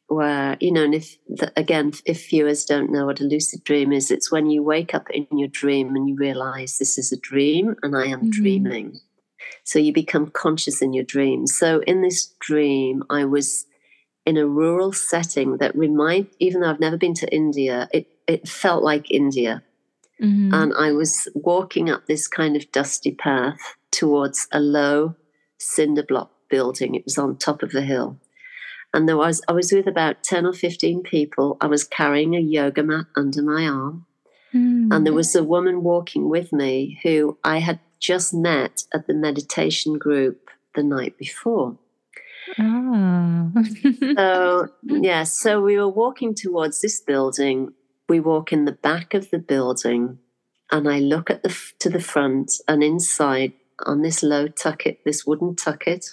where 0.07 0.57
you 0.61 0.73
know, 0.73 0.85
and 0.85 0.95
if 0.95 1.19
the, 1.29 1.53
again, 1.57 1.93
if 2.07 2.31
viewers 2.31 2.65
don't 2.65 2.91
know 2.91 3.07
what 3.07 3.21
a 3.21 3.25
lucid 3.25 3.65
dream 3.65 3.93
is, 3.93 4.11
it's 4.11 4.33
when 4.33 4.49
you 4.49 4.63
wake 4.63 4.95
up 4.95 5.11
in 5.11 5.27
your 5.33 5.49
dream 5.49 5.95
and 5.95 6.09
you 6.09 6.17
realize 6.17 6.79
this 6.79 6.97
is 6.97 7.13
a 7.13 7.21
dream 7.21 7.77
and 7.83 7.97
I 7.97 8.07
am 8.07 8.21
mm-hmm. 8.21 8.31
dreaming. 8.31 9.01
So 9.65 9.79
you 9.79 9.93
become 9.93 10.31
conscious 10.31 10.81
in 10.81 10.95
your 10.95 11.05
dream. 11.05 11.47
So 11.47 11.81
in 11.81 12.01
this 12.01 12.33
dream, 12.41 13.03
I 13.11 13.27
was 13.27 13.67
in 14.25 14.37
a 14.37 14.47
rural 14.47 14.93
setting 14.93 15.59
that 15.59 15.77
remind 15.77 16.29
even 16.39 16.61
though 16.61 16.71
I've 16.71 16.81
never 16.81 16.97
been 16.97 17.15
to 17.15 17.35
India, 17.35 17.89
it, 17.93 18.07
it 18.28 18.47
felt 18.47 18.85
like 18.85 19.11
India. 19.11 19.64
Mm-hmm. 20.23 20.52
And 20.52 20.73
I 20.78 20.92
was 20.92 21.28
walking 21.35 21.90
up 21.90 22.06
this 22.06 22.28
kind 22.28 22.56
of 22.56 22.70
dusty 22.70 23.12
path 23.12 23.58
towards 23.90 24.47
a 24.52 24.61
low 24.61 25.16
cinder 25.58 26.02
block 26.02 26.30
building. 26.50 26.94
It 26.94 27.04
was 27.04 27.18
on 27.18 27.37
top 27.37 27.62
of 27.62 27.73
the 27.73 27.82
hill. 27.82 28.18
And 28.94 29.08
there 29.08 29.16
was 29.16 29.42
I 29.49 29.52
was 29.52 29.73
with 29.73 29.87
about 29.87 30.23
10 30.23 30.47
or 30.47 30.52
15 30.52 31.02
people. 31.02 31.56
I 31.61 31.66
was 31.66 31.85
carrying 31.85 32.35
a 32.35 32.40
yoga 32.40 32.82
mat 32.82 33.06
under 33.16 33.42
my 33.42 33.66
arm. 33.66 34.06
Mm. 34.54 34.94
And 34.94 35.06
there 35.06 35.12
was 35.12 35.35
a 35.35 35.44
woman 35.44 35.82
walking 35.82 36.28
with 36.28 36.52
me 36.52 36.99
who 37.02 37.38
I 37.44 37.58
had 37.58 37.80
just 38.00 38.32
met 38.32 38.85
at 38.94 39.06
the 39.06 39.14
meditation 39.14 39.99
group 39.99 40.50
the 40.75 40.82
night 40.82 41.18
before. 41.18 41.76
Oh. 42.58 43.52
so, 44.16 44.68
yeah, 44.85 45.25
so 45.25 45.61
we 45.61 45.76
were 45.76 45.88
walking 45.88 46.35
towards 46.35 46.80
this 46.80 47.00
building. 47.00 47.75
We 48.09 48.21
walk 48.21 48.53
in 48.53 48.65
the 48.65 48.73
back 48.73 49.12
of 49.15 49.31
the 49.31 49.38
building, 49.38 50.19
and 50.73 50.88
I 50.88 50.99
look 50.99 51.31
at 51.31 51.43
the 51.43 51.55
to 51.81 51.91
the 51.91 52.00
front, 52.00 52.53
and 52.67 52.83
inside 52.83 53.53
on 53.87 54.03
this 54.03 54.23
low 54.23 54.49
tucket, 54.49 55.00
this 55.05 55.27
wooden 55.27 55.55
tucket, 55.55 56.07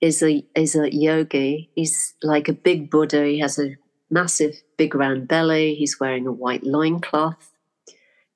is 0.00 0.22
a 0.22 0.44
is 0.56 0.74
a 0.74 0.92
yogi. 0.92 1.70
He's 1.74 2.14
like 2.22 2.48
a 2.48 2.52
big 2.52 2.90
Buddha. 2.90 3.24
He 3.24 3.38
has 3.38 3.58
a 3.58 3.76
massive, 4.10 4.56
big 4.76 4.94
round 4.94 5.28
belly. 5.28 5.74
He's 5.74 6.00
wearing 6.00 6.26
a 6.26 6.32
white 6.32 6.64
loincloth. 6.64 7.52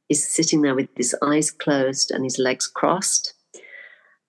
He's 0.08 0.26
sitting 0.26 0.62
there 0.62 0.74
with 0.74 0.88
his 0.96 1.16
eyes 1.22 1.50
closed 1.50 2.10
and 2.10 2.24
his 2.24 2.38
legs 2.38 2.66
crossed. 2.66 3.34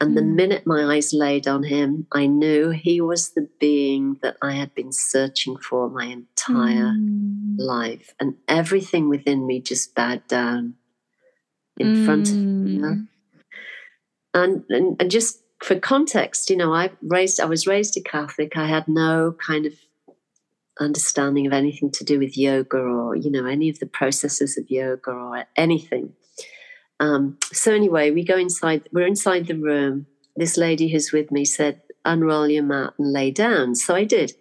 And 0.02 0.18
the 0.18 0.22
hmm. 0.22 0.36
minute 0.36 0.68
my 0.68 0.84
eyes 0.84 1.14
laid 1.14 1.48
on 1.48 1.64
him, 1.64 2.08
I 2.12 2.26
knew 2.26 2.72
he 2.72 3.00
was 3.00 3.30
the 3.30 3.48
being 3.60 4.18
that 4.22 4.36
I 4.42 4.54
had 4.54 4.76
been 4.76 4.92
searching 4.92 5.58
for 5.58 5.90
my 5.90 6.06
entire 6.06 6.94
mm. 6.94 7.56
life. 7.58 8.14
And 8.20 8.36
everything 8.48 9.08
within 9.08 9.48
me 9.48 9.62
just 9.62 9.96
bowed 9.96 10.28
down 10.28 10.76
in 11.78 11.96
mm. 11.96 12.06
front 12.06 12.30
of 12.30 12.36
me. 12.36 12.80
Hmm. 12.80 13.04
And, 14.34 14.64
and, 14.70 15.00
and 15.00 15.12
just 15.12 15.44
for 15.64 15.80
context, 15.80 16.50
you 16.50 16.58
know, 16.58 16.74
I 16.74 16.92
raised 17.02 17.40
I 17.40 17.46
was 17.46 17.66
raised 17.66 17.96
a 17.98 18.02
Catholic. 18.02 18.58
I 18.58 18.68
had 18.68 18.88
no 18.88 19.36
kind 19.46 19.66
of 19.66 19.74
understanding 20.80 21.48
of 21.48 21.54
anything 21.54 21.92
to 21.92 22.04
do 22.04 22.20
with 22.20 22.38
yoga 22.38 22.78
or, 22.78 23.16
you 23.16 23.32
know, 23.32 23.46
any 23.46 23.70
of 23.70 23.80
the 23.80 23.86
processes 23.86 24.58
of 24.58 24.70
yoga 24.70 25.12
or 25.12 25.46
anything. 25.56 26.14
Um, 27.03 27.38
so 27.51 27.74
anyway, 27.74 28.12
we 28.12 28.24
go 28.24 28.38
inside, 28.38 28.88
we're 28.93 29.05
inside 29.05 29.48
the 29.48 29.60
room. 29.60 30.07
This 30.38 30.55
lady 30.55 30.88
who's 30.88 31.12
with 31.12 31.31
me 31.31 31.43
said, 31.43 31.81
unroll 32.05 32.48
your 32.48 32.63
mat 32.63 32.93
and 32.98 33.12
lay 33.12 33.29
down. 33.29 33.75
So 33.75 33.93
I 33.93 34.05
did. 34.05 34.31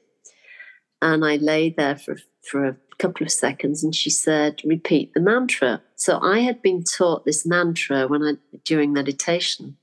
And 1.01 1.25
I 1.25 1.37
lay 1.37 1.71
there 1.71 1.97
for, 1.97 2.19
for 2.49 2.65
a 2.65 2.77
couple 2.99 3.27
of 3.27 3.33
seconds 3.33 3.83
and 3.83 3.93
she 3.93 4.11
said, 4.11 4.61
repeat 4.65 5.13
the 5.13 5.21
mantra. 5.21 5.83
So 5.97 6.21
I 6.21 6.39
had 6.39 6.63
been 6.63 6.85
taught 6.85 7.25
this 7.25 7.45
mantra 7.45 8.07
when 8.07 8.23
I 8.23 8.33
during 8.65 8.93
meditation, 8.93 9.77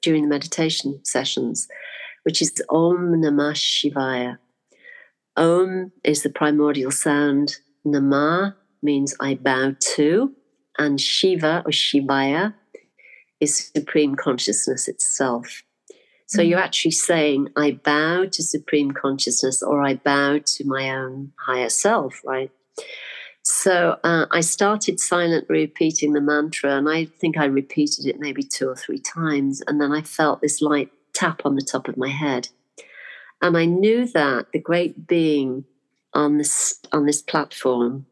during 0.00 0.22
the 0.22 0.28
meditation 0.28 1.04
sessions, 1.04 1.68
which 2.22 2.40
is 2.40 2.62
Om 2.70 3.20
Namah 3.22 3.52
Shivaya. 3.52 4.38
Om 5.36 5.92
is 6.02 6.22
the 6.22 6.30
primordial 6.30 6.90
sound. 6.90 7.56
Namah 7.86 8.54
means 8.82 9.14
I 9.20 9.34
bow 9.34 9.74
to 9.96 10.34
and 10.78 11.00
Shiva 11.00 11.62
or 11.64 11.70
Shivaya 11.70 12.54
is 13.40 13.70
supreme 13.74 14.14
consciousness 14.14 14.88
itself. 14.88 15.62
So 16.26 16.42
mm. 16.42 16.48
you're 16.48 16.58
actually 16.58 16.92
saying, 16.92 17.48
I 17.56 17.72
bow 17.72 18.26
to 18.26 18.42
supreme 18.42 18.90
consciousness 18.90 19.62
or 19.62 19.82
I 19.82 19.94
bow 19.94 20.40
to 20.44 20.64
my 20.64 20.90
own 20.90 21.32
higher 21.38 21.68
self, 21.68 22.20
right? 22.24 22.50
So 23.42 23.96
uh, 24.02 24.26
I 24.32 24.40
started 24.40 24.98
silently 24.98 25.60
repeating 25.60 26.14
the 26.14 26.20
mantra, 26.20 26.76
and 26.76 26.88
I 26.88 27.04
think 27.04 27.38
I 27.38 27.44
repeated 27.44 28.04
it 28.04 28.18
maybe 28.18 28.42
two 28.42 28.68
or 28.68 28.74
three 28.74 28.98
times. 28.98 29.62
And 29.68 29.80
then 29.80 29.92
I 29.92 30.02
felt 30.02 30.40
this 30.40 30.60
light 30.60 30.90
tap 31.12 31.42
on 31.44 31.54
the 31.54 31.62
top 31.62 31.86
of 31.86 31.96
my 31.96 32.08
head. 32.08 32.48
And 33.40 33.56
I 33.56 33.64
knew 33.64 34.06
that 34.08 34.46
the 34.52 34.58
great 34.58 35.06
being 35.06 35.64
on 36.12 36.38
this, 36.38 36.80
on 36.90 37.06
this 37.06 37.22
platform, 37.22 38.06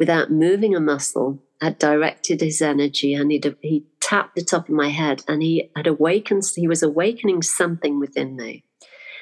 without 0.00 0.32
moving 0.32 0.74
a 0.74 0.80
muscle, 0.80 1.40
had 1.62 1.78
directed 1.78 2.40
his 2.40 2.60
energy 2.60 3.14
and 3.14 3.30
he'd, 3.30 3.56
he 3.60 3.86
tapped 4.00 4.34
the 4.34 4.42
top 4.42 4.68
of 4.68 4.74
my 4.74 4.88
head 4.88 5.22
and 5.28 5.42
he 5.42 5.70
had 5.76 5.86
awakened, 5.86 6.42
he 6.56 6.66
was 6.66 6.82
awakening 6.82 7.40
something 7.40 8.00
within 8.00 8.34
me. 8.34 8.64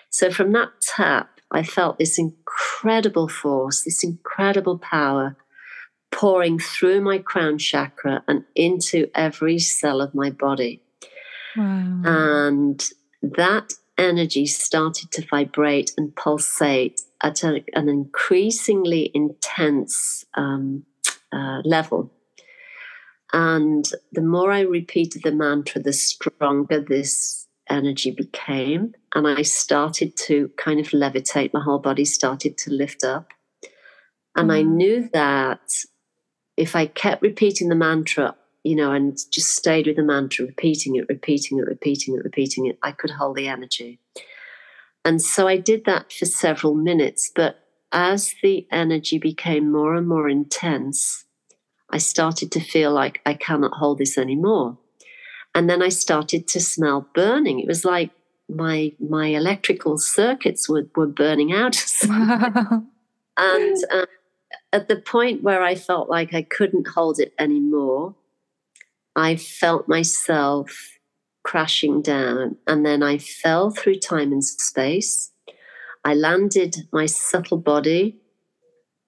So 0.09 0.30
from 0.30 0.52
that 0.52 0.70
tap, 0.80 1.28
I 1.50 1.62
felt 1.62 1.99
this 1.99 2.18
incredible 2.18 3.28
force, 3.28 3.85
this 3.85 4.02
incredible 4.02 4.78
power 4.78 5.37
pouring 6.11 6.59
through 6.59 7.02
my 7.02 7.18
crown 7.18 7.59
chakra 7.59 8.25
and 8.26 8.44
into 8.54 9.11
every 9.14 9.59
cell 9.59 10.00
of 10.00 10.14
my 10.14 10.30
body. 10.30 10.82
Wow. 11.56 12.02
And 12.04 12.82
that 13.20 13.75
energy 13.99 14.47
started 14.47 15.11
to 15.12 15.26
vibrate 15.26 15.92
and 15.99 16.16
pulsate 16.16 17.02
at 17.23 17.44
a, 17.44 17.62
an 17.75 17.90
increasingly 17.90 19.11
intense 19.12 20.25
um, 20.35 20.85
uh, 21.32 21.61
level. 21.64 22.11
And 23.32 23.88
the 24.12 24.22
more 24.22 24.50
I 24.50 24.60
repeated 24.60 25.22
the 25.22 25.32
mantra, 25.32 25.80
the 25.80 25.92
stronger 25.92 26.80
this 26.80 27.46
energy 27.68 28.10
became. 28.10 28.94
And 29.14 29.26
I 29.26 29.42
started 29.42 30.16
to 30.26 30.50
kind 30.56 30.80
of 30.80 30.88
levitate. 30.88 31.54
My 31.54 31.62
whole 31.62 31.78
body 31.78 32.04
started 32.04 32.58
to 32.58 32.72
lift 32.72 33.04
up. 33.04 33.32
And 34.37 34.50
mm. 34.50 34.54
I 34.54 34.62
knew 34.62 35.08
that 35.12 35.60
if 36.56 36.75
I 36.76 36.87
kept 36.87 37.22
repeating 37.22 37.68
the 37.68 37.75
mantra, 37.75 38.34
you 38.64 38.76
know, 38.76 38.92
and 38.92 39.16
just 39.30 39.54
stayed 39.54 39.87
with 39.87 39.96
the 39.96 40.02
mantra, 40.02 40.46
repeating 40.46 40.96
it, 40.96 41.06
repeating 41.08 41.58
it, 41.58 41.66
repeating 41.66 42.14
it, 42.14 42.25
repeating 42.25 42.66
it, 42.66 42.78
I 42.82 42.92
could 42.92 43.10
hold 43.10 43.37
the 43.37 43.49
energy. 43.49 43.99
And 45.04 45.22
so 45.22 45.49
I 45.49 45.56
did 45.56 45.87
that 45.87 46.12
for 46.12 46.26
several 46.26 46.75
minutes. 46.75 47.30
But 47.34 47.64
as 47.92 48.34
the 48.42 48.66
energy 48.70 49.18
became 49.18 49.72
more 49.72 49.94
and 49.94 50.06
more 50.06 50.28
intense, 50.28 51.25
I 51.92 51.99
started 51.99 52.52
to 52.52 52.61
feel 52.61 52.92
like 52.92 53.20
I 53.26 53.35
cannot 53.35 53.75
hold 53.75 53.99
this 53.99 54.16
anymore. 54.16 54.78
And 55.54 55.68
then 55.68 55.82
I 55.82 55.88
started 55.88 56.47
to 56.49 56.61
smell 56.61 57.09
burning. 57.14 57.61
It 57.61 57.66
was 57.66 57.85
like 57.85 58.11
my 58.49 58.92
my 58.99 59.28
electrical 59.28 59.99
circuits 59.99 60.68
were, 60.68 60.87
were 60.94 61.06
burning 61.06 61.52
out. 61.52 61.85
Wow. 62.04 62.85
and 63.37 63.76
uh, 63.92 64.06
at 64.73 64.88
the 64.88 64.97
point 64.97 65.42
where 65.42 65.62
I 65.62 65.75
felt 65.75 66.09
like 66.09 66.35
I 66.35 66.42
couldn't 66.42 66.88
hold 66.88 67.18
it 67.18 67.35
anymore, 67.38 68.14
I 69.16 69.37
felt 69.37 69.88
myself 69.88 70.99
crashing 71.42 72.02
down. 72.02 72.56
And 72.66 72.85
then 72.85 73.02
I 73.02 73.18
fell 73.18 73.70
through 73.70 73.97
time 73.97 74.32
and 74.32 74.44
space. 74.44 75.32
I 76.04 76.14
landed 76.14 76.88
my 76.92 77.06
subtle 77.06 77.59
body, 77.59 78.16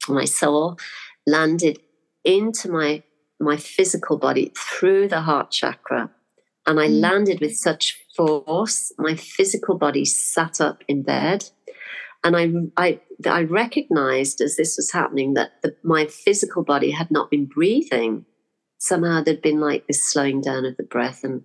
my 0.08 0.24
soul 0.24 0.78
landed 1.26 1.78
into 2.24 2.70
my 2.70 3.02
my 3.40 3.56
physical 3.56 4.16
body 4.16 4.52
through 4.56 5.08
the 5.08 5.22
heart 5.22 5.50
chakra 5.50 6.10
and 6.66 6.78
i 6.78 6.86
mm. 6.86 7.00
landed 7.00 7.40
with 7.40 7.56
such 7.56 7.98
force 8.16 8.92
my 8.98 9.14
physical 9.14 9.76
body 9.76 10.04
sat 10.04 10.60
up 10.60 10.82
in 10.86 11.02
bed 11.02 11.44
and 12.22 12.36
i 12.36 12.52
i 12.76 13.00
i 13.28 13.42
recognized 13.42 14.40
as 14.40 14.56
this 14.56 14.76
was 14.76 14.92
happening 14.92 15.34
that 15.34 15.50
the, 15.62 15.74
my 15.82 16.06
physical 16.06 16.62
body 16.62 16.90
had 16.90 17.10
not 17.10 17.30
been 17.30 17.46
breathing 17.46 18.24
somehow 18.78 19.22
there'd 19.22 19.42
been 19.42 19.60
like 19.60 19.86
this 19.86 20.10
slowing 20.10 20.40
down 20.40 20.64
of 20.64 20.76
the 20.76 20.82
breath 20.84 21.24
and 21.24 21.42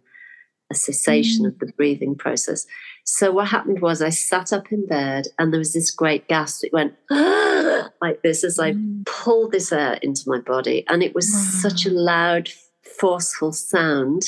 a 0.69 0.75
cessation 0.75 1.45
mm. 1.45 1.47
of 1.47 1.59
the 1.59 1.71
breathing 1.77 2.15
process 2.15 2.65
so 3.09 3.31
what 3.31 3.47
happened 3.47 3.79
was 3.79 4.01
I 4.01 4.09
sat 4.09 4.51
up 4.51 4.69
in 4.69 4.85
bed 4.85 5.27
and 5.39 5.51
there 5.51 5.59
was 5.59 5.71
this 5.71 5.91
great 5.91 6.27
gasp. 6.27 6.65
It 6.65 6.73
went 6.73 6.93
like 7.09 8.21
this 8.21 8.43
as 8.43 8.59
I 8.59 8.73
mm. 8.73 9.05
pulled 9.05 9.53
this 9.53 9.71
air 9.71 9.93
into 10.01 10.23
my 10.27 10.39
body. 10.39 10.83
And 10.89 11.01
it 11.01 11.15
was 11.15 11.31
wow. 11.33 11.69
such 11.69 11.85
a 11.85 11.89
loud, 11.89 12.49
forceful 12.99 13.53
sound. 13.53 14.23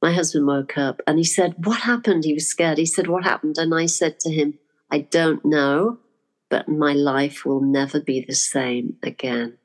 My 0.00 0.10
husband 0.10 0.46
woke 0.46 0.78
up 0.78 1.02
and 1.06 1.18
he 1.18 1.24
said, 1.24 1.66
What 1.66 1.80
happened? 1.82 2.24
He 2.24 2.32
was 2.32 2.48
scared. 2.48 2.78
He 2.78 2.86
said, 2.86 3.08
What 3.08 3.24
happened? 3.24 3.58
And 3.58 3.74
I 3.74 3.84
said 3.84 4.18
to 4.20 4.30
him, 4.32 4.58
I 4.90 5.00
don't 5.00 5.44
know, 5.44 5.98
but 6.48 6.70
my 6.70 6.94
life 6.94 7.44
will 7.44 7.60
never 7.60 8.00
be 8.00 8.24
the 8.26 8.34
same 8.34 8.96
again. 9.02 9.58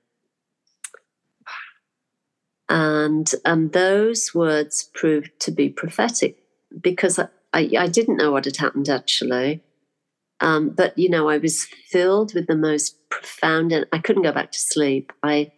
And 2.70 3.32
and 3.46 3.72
those 3.72 4.34
words 4.36 4.90
proved 4.94 5.32
to 5.42 5.52
be 5.52 5.70
prophetic 5.70 6.38
because 6.82 7.18
I, 7.18 7.28
I, 7.54 7.72
I 7.80 7.88
didn't 7.88 8.18
know 8.18 8.32
what 8.32 8.46
had 8.46 8.58
happened 8.58 8.90
actually. 8.90 9.64
Um, 10.40 10.70
but 10.70 10.98
you 10.98 11.10
know, 11.10 11.30
I 11.30 11.38
was 11.38 11.66
filled 11.66 12.34
with 12.34 12.48
the 12.48 12.56
most 12.56 13.10
profound, 13.10 13.72
and 13.72 13.86
I 13.92 14.00
couldn't 14.00 14.24
go 14.24 14.32
back 14.32 14.52
to 14.52 14.60
sleep. 14.60 15.12
I 15.24 15.52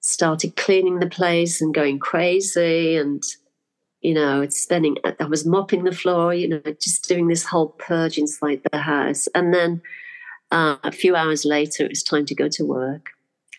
started 0.00 0.56
cleaning 0.56 0.98
the 0.98 1.08
place 1.08 1.60
and 1.60 1.74
going 1.74 1.98
crazy, 1.98 2.96
and 2.96 3.22
you 4.00 4.14
know, 4.14 4.40
it's 4.40 4.60
spending. 4.60 4.96
I 5.20 5.24
was 5.24 5.46
mopping 5.46 5.84
the 5.84 5.92
floor, 5.92 6.34
you 6.34 6.48
know, 6.48 6.62
just 6.80 7.06
doing 7.06 7.28
this 7.28 7.44
whole 7.44 7.68
purge 7.68 8.18
inside 8.18 8.62
the 8.72 8.78
house, 8.78 9.28
and 9.34 9.54
then 9.54 9.82
uh, 10.50 10.76
a 10.82 10.92
few 10.92 11.14
hours 11.14 11.44
later, 11.44 11.84
it 11.84 11.90
was 11.90 12.02
time 12.02 12.26
to 12.26 12.34
go 12.34 12.48
to 12.48 12.64
work, 12.64 13.10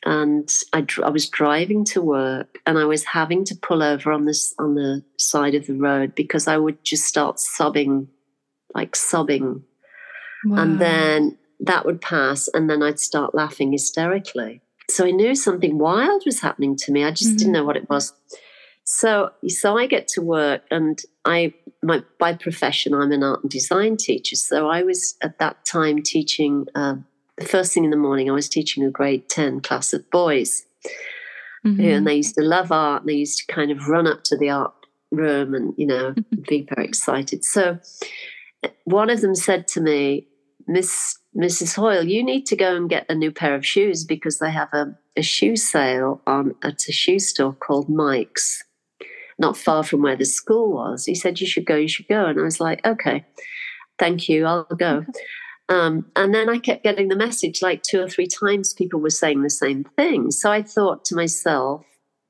and 0.05 0.49
I, 0.73 0.85
I 1.03 1.09
was 1.09 1.29
driving 1.29 1.85
to 1.85 2.01
work, 2.01 2.59
and 2.65 2.77
I 2.77 2.85
was 2.85 3.03
having 3.03 3.45
to 3.45 3.55
pull 3.55 3.83
over 3.83 4.11
on 4.11 4.25
this 4.25 4.53
on 4.59 4.75
the 4.75 5.03
side 5.17 5.55
of 5.55 5.67
the 5.67 5.75
road 5.75 6.15
because 6.15 6.47
I 6.47 6.57
would 6.57 6.83
just 6.83 7.05
start 7.05 7.39
sobbing, 7.39 8.07
like 8.73 8.95
sobbing 8.95 9.63
Wow. 10.43 10.63
And 10.63 10.79
then 10.79 11.37
that 11.59 11.85
would 11.85 12.01
pass, 12.01 12.47
and 12.53 12.69
then 12.69 12.81
I'd 12.81 12.99
start 12.99 13.35
laughing 13.35 13.71
hysterically. 13.71 14.61
So 14.89 15.05
I 15.05 15.11
knew 15.11 15.35
something 15.35 15.77
wild 15.77 16.23
was 16.25 16.41
happening 16.41 16.75
to 16.77 16.91
me. 16.91 17.03
I 17.03 17.11
just 17.11 17.29
mm-hmm. 17.29 17.37
didn't 17.37 17.53
know 17.53 17.63
what 17.63 17.77
it 17.77 17.89
was. 17.89 18.13
So, 18.83 19.29
so 19.47 19.77
I 19.77 19.85
get 19.85 20.07
to 20.09 20.21
work, 20.21 20.63
and 20.71 21.01
I, 21.25 21.53
my, 21.83 22.03
by 22.19 22.33
profession, 22.33 22.93
I'm 22.93 23.11
an 23.11 23.23
art 23.23 23.43
and 23.43 23.51
design 23.51 23.97
teacher. 23.97 24.35
So 24.35 24.69
I 24.69 24.83
was 24.83 25.15
at 25.21 25.39
that 25.39 25.63
time 25.65 26.01
teaching. 26.01 26.65
Uh, 26.73 26.95
the 27.37 27.45
first 27.45 27.73
thing 27.73 27.83
in 27.83 27.91
the 27.91 27.97
morning, 27.97 28.29
I 28.29 28.33
was 28.33 28.49
teaching 28.49 28.83
a 28.83 28.91
grade 28.91 29.29
ten 29.29 29.61
class 29.61 29.93
of 29.93 30.09
boys, 30.09 30.65
mm-hmm. 31.65 31.81
and 31.81 32.07
they 32.07 32.15
used 32.15 32.35
to 32.35 32.43
love 32.43 32.71
art. 32.71 33.01
And 33.01 33.09
they 33.09 33.15
used 33.15 33.39
to 33.39 33.53
kind 33.53 33.71
of 33.71 33.87
run 33.87 34.07
up 34.07 34.23
to 34.25 34.37
the 34.37 34.49
art 34.49 34.73
room 35.11 35.53
and 35.53 35.73
you 35.77 35.85
know 35.85 36.15
be 36.47 36.67
very 36.73 36.87
excited. 36.87 37.43
So 37.43 37.79
one 38.85 39.09
of 39.09 39.21
them 39.21 39.35
said 39.35 39.67
to 39.69 39.81
me, 39.81 40.27
Miss 40.67 41.17
Mrs. 41.35 41.75
Hoyle, 41.75 42.03
you 42.03 42.23
need 42.23 42.45
to 42.47 42.55
go 42.55 42.75
and 42.75 42.89
get 42.89 43.05
a 43.09 43.15
new 43.15 43.31
pair 43.31 43.55
of 43.55 43.65
shoes 43.65 44.03
because 44.03 44.39
they 44.39 44.51
have 44.51 44.69
a, 44.73 44.97
a 45.15 45.21
shoe 45.21 45.55
sale 45.55 46.21
on 46.27 46.55
at 46.61 46.87
a 46.89 46.91
shoe 46.91 47.19
store 47.19 47.53
called 47.53 47.89
Mike's, 47.89 48.63
not 49.39 49.55
far 49.55 49.83
from 49.83 50.01
where 50.01 50.17
the 50.17 50.25
school 50.25 50.73
was. 50.73 51.05
He 51.05 51.15
said, 51.15 51.39
You 51.39 51.47
should 51.47 51.65
go, 51.65 51.75
you 51.75 51.87
should 51.87 52.07
go. 52.09 52.25
And 52.25 52.39
I 52.39 52.43
was 52.43 52.59
like, 52.59 52.85
Okay, 52.85 53.25
thank 53.97 54.27
you, 54.27 54.45
I'll 54.45 54.63
go. 54.65 55.05
Um, 55.71 56.05
and 56.17 56.35
then 56.35 56.49
I 56.49 56.57
kept 56.57 56.83
getting 56.83 57.07
the 57.07 57.15
message 57.15 57.61
like 57.61 57.81
two 57.81 58.01
or 58.01 58.09
three 58.09 58.27
times, 58.27 58.73
people 58.73 58.99
were 58.99 59.09
saying 59.09 59.41
the 59.41 59.49
same 59.49 59.85
thing. 59.95 60.29
So 60.31 60.51
I 60.51 60.61
thought 60.61 61.05
to 61.05 61.15
myself, 61.15 61.85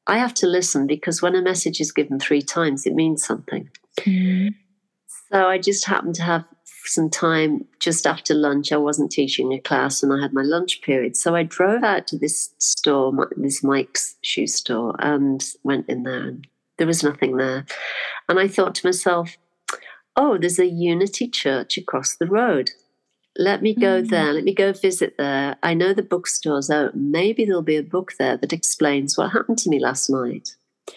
I 0.05 0.19
have 0.19 0.35
to 0.35 0.47
listen 0.47 0.85
because 0.85 1.23
when 1.23 1.35
a 1.35 1.41
message 1.41 1.81
is 1.81 1.91
given 1.91 2.19
three 2.19 2.43
times, 2.43 2.85
it 2.85 2.93
means 2.93 3.25
something. 3.25 3.69
Mm-hmm. 3.99 4.49
So 5.31 5.47
I 5.47 5.57
just 5.57 5.87
happened 5.87 6.15
to 6.15 6.23
have 6.23 6.45
some 6.85 7.09
time 7.09 7.65
just 7.79 8.05
after 8.05 8.35
lunch. 8.35 8.71
I 8.71 8.77
wasn't 8.77 9.11
teaching 9.11 9.53
a 9.53 9.59
class 9.59 10.03
and 10.03 10.13
I 10.13 10.21
had 10.21 10.33
my 10.33 10.43
lunch 10.43 10.81
period. 10.83 11.17
So 11.17 11.35
I 11.35 11.41
drove 11.41 11.83
out 11.83 12.05
to 12.07 12.19
this 12.19 12.53
store, 12.59 13.27
this 13.37 13.63
Mike's 13.63 14.17
shoe 14.21 14.47
store, 14.47 14.95
and 14.99 15.43
went 15.63 15.89
in 15.89 16.03
there 16.03 16.27
and 16.27 16.47
there 16.77 16.87
was 16.87 17.03
nothing 17.03 17.37
there. 17.37 17.65
And 18.29 18.39
I 18.39 18.47
thought 18.47 18.75
to 18.75 18.87
myself, 18.87 19.35
oh, 20.15 20.37
there's 20.37 20.59
a 20.59 20.67
Unity 20.67 21.27
Church 21.27 21.77
across 21.77 22.15
the 22.15 22.27
road. 22.27 22.71
Let 23.37 23.61
me 23.61 23.73
go 23.73 24.01
mm. 24.01 24.09
there. 24.09 24.33
Let 24.33 24.43
me 24.43 24.53
go 24.53 24.73
visit 24.73 25.15
there. 25.17 25.55
I 25.63 25.73
know 25.73 25.93
the 25.93 26.03
bookstore's 26.03 26.69
open. 26.69 27.11
Maybe 27.11 27.45
there'll 27.45 27.61
be 27.61 27.77
a 27.77 27.83
book 27.83 28.13
there 28.19 28.37
that 28.37 28.53
explains 28.53 29.17
what 29.17 29.31
happened 29.31 29.57
to 29.59 29.69
me 29.69 29.79
last 29.79 30.09
night. 30.09 30.55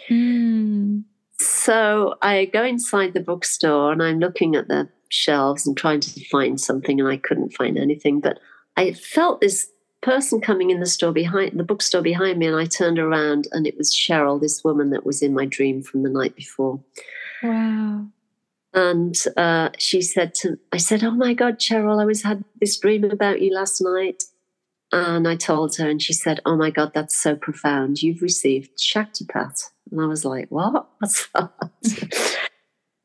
Mm. 0.09 1.05
So 1.39 2.17
I 2.23 2.47
go 2.47 2.65
inside 2.65 3.13
the 3.13 3.21
bookstore 3.21 3.93
and 3.93 4.03
I'm 4.03 4.19
looking 4.19 4.57
at 4.57 4.69
the 4.69 4.89
shelves 5.11 5.67
and 5.67 5.77
trying 5.77 6.01
to 6.01 6.25
find 6.29 6.61
something, 6.61 7.01
and 7.01 7.09
I 7.09 7.17
couldn't 7.17 7.55
find 7.55 7.79
anything. 7.79 8.21
But 8.21 8.41
I 8.77 8.93
felt 8.93 9.41
this 9.41 9.71
person 10.03 10.41
coming 10.41 10.71
in 10.71 10.81
the 10.81 10.87
store 10.87 11.13
behind 11.13 11.59
the 11.59 11.65
bookstore 11.65 12.03
behind 12.03 12.39
me, 12.39 12.47
and 12.47 12.57
I 12.57 12.67
turned 12.67 12.99
around, 12.99 13.49
and 13.53 13.67
it 13.67 13.77
was 13.79 13.95
Cheryl, 13.95 14.41
this 14.41 14.63
woman 14.65 14.91
that 14.91 15.07
was 15.07 15.23
in 15.23 15.35
my 15.35 15.47
dream 15.47 15.83
from 15.83 16.03
the 16.03 16.11
night 16.11 16.35
before. 16.37 16.81
Wow. 17.43 18.07
And 18.75 19.15
uh, 19.37 19.71
she 19.79 20.03
said 20.03 20.35
to, 20.37 20.59
I 20.73 20.79
said, 20.79 21.05
"Oh 21.05 21.13
my 21.13 21.33
God, 21.33 21.61
Cheryl, 21.61 22.03
I 22.03 22.05
was 22.05 22.25
had 22.25 22.45
this 22.61 22.77
dream 22.79 23.05
about 23.05 23.41
you 23.41 23.55
last 23.55 23.81
night." 23.81 24.25
And 24.91 25.27
I 25.27 25.37
told 25.37 25.77
her, 25.77 25.89
and 25.89 26.03
she 26.03 26.13
said, 26.13 26.41
"Oh 26.45 26.57
my 26.57 26.71
God, 26.71 26.93
that's 26.93 27.17
so 27.17 27.37
profound. 27.37 28.03
You've 28.03 28.21
received 28.21 28.79
Shaktipat." 28.79 29.71
And 29.93 30.01
I 30.01 30.07
was 30.07 30.25
like, 30.25 30.49
"What? 30.51 30.89
What's 30.99 31.29
that?" 31.29 31.53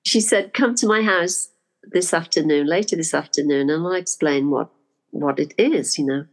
she 0.04 0.20
said, 0.20 0.56
"Come 0.56 0.74
to 0.76 0.88
my 0.88 1.04
house 1.04 1.50
this 1.84 2.16
afternoon, 2.16 2.66
later 2.66 2.96
this 2.96 3.14
afternoon, 3.14 3.70
and 3.70 3.86
I'll 3.86 3.94
explain 3.94 4.50
what 4.50 4.72
what 5.12 5.40
it 5.40 5.54
is, 5.58 6.00
you 6.00 6.06
know. 6.06 6.26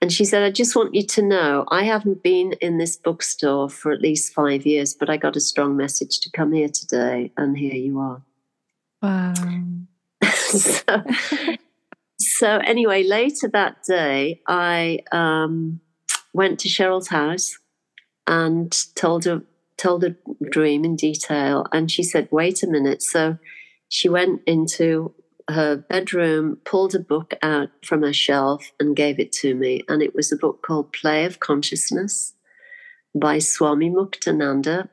And 0.00 0.12
she 0.12 0.24
said, 0.24 0.42
I 0.42 0.50
just 0.50 0.76
want 0.76 0.94
you 0.94 1.06
to 1.06 1.22
know 1.22 1.64
I 1.68 1.84
haven't 1.84 2.22
been 2.22 2.52
in 2.60 2.78
this 2.78 2.96
bookstore 2.96 3.70
for 3.70 3.92
at 3.92 4.02
least 4.02 4.34
five 4.34 4.66
years, 4.66 4.94
but 4.94 5.08
I 5.08 5.16
got 5.16 5.36
a 5.36 5.40
strong 5.40 5.76
message 5.76 6.20
to 6.20 6.30
come 6.30 6.52
here 6.52 6.68
today, 6.68 7.32
and 7.36 7.56
here 7.56 7.74
you 7.74 7.98
are. 7.98 8.22
Wow. 9.04 9.34
so, 10.32 11.04
so, 12.18 12.56
anyway, 12.64 13.02
later 13.02 13.48
that 13.52 13.84
day, 13.86 14.40
I 14.48 15.00
um, 15.12 15.80
went 16.32 16.58
to 16.60 16.70
Cheryl's 16.70 17.08
house 17.08 17.58
and 18.26 18.74
told 18.94 19.26
her 19.26 19.42
told 19.76 20.04
her 20.04 20.16
dream 20.50 20.86
in 20.86 20.96
detail, 20.96 21.66
and 21.70 21.90
she 21.90 22.02
said, 22.02 22.28
"Wait 22.30 22.62
a 22.62 22.66
minute." 22.66 23.02
So 23.02 23.36
she 23.90 24.08
went 24.08 24.40
into 24.46 25.14
her 25.50 25.76
bedroom, 25.76 26.56
pulled 26.64 26.94
a 26.94 26.98
book 26.98 27.34
out 27.42 27.68
from 27.84 28.00
her 28.00 28.14
shelf, 28.14 28.72
and 28.80 28.96
gave 28.96 29.20
it 29.20 29.32
to 29.32 29.54
me. 29.54 29.82
And 29.86 30.02
it 30.02 30.14
was 30.14 30.32
a 30.32 30.36
book 30.36 30.62
called 30.62 30.94
Play 30.94 31.26
of 31.26 31.40
Consciousness 31.40 32.32
by 33.14 33.38
Swami 33.38 33.90
Muktananda. 33.90 34.88